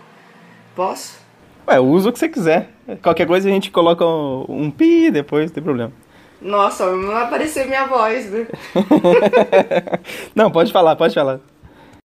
Posso? 0.74 1.20
Ué, 1.68 1.78
usa 1.78 2.08
o 2.08 2.12
que 2.12 2.18
você 2.18 2.28
quiser. 2.28 2.70
Qualquer 3.00 3.26
coisa 3.26 3.48
a 3.48 3.52
gente 3.52 3.70
coloca 3.70 4.04
um, 4.04 4.44
um 4.48 4.70
pi 4.70 5.10
depois, 5.10 5.50
não 5.50 5.54
tem 5.54 5.62
problema. 5.62 5.92
Nossa, 6.40 6.90
não 6.90 7.12
vai 7.12 7.22
aparecer 7.22 7.66
minha 7.66 7.86
voz, 7.86 8.28
né? 8.28 8.48
não, 10.34 10.50
pode 10.50 10.72
falar, 10.72 10.96
pode 10.96 11.14
falar. 11.14 11.38